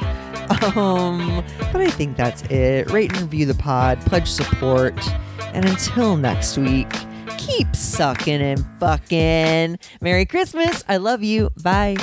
Um, 0.77 1.45
but 1.73 1.81
I 1.81 1.91
think 1.91 2.17
that's 2.17 2.43
it. 2.45 2.91
Rate 2.91 3.13
and 3.13 3.23
review 3.23 3.47
the 3.47 3.55
pod, 3.55 4.01
pledge 4.03 4.29
support, 4.29 4.95
and 5.55 5.65
until 5.65 6.17
next 6.17 6.57
week, 6.57 6.89
keep 7.37 7.75
sucking 7.75 8.41
and 8.41 8.65
fucking. 8.79 9.79
Merry 10.01 10.25
Christmas. 10.25 10.85
I 10.89 10.99
love 10.99 11.23
you. 11.23 11.51
Bye. 11.63 11.97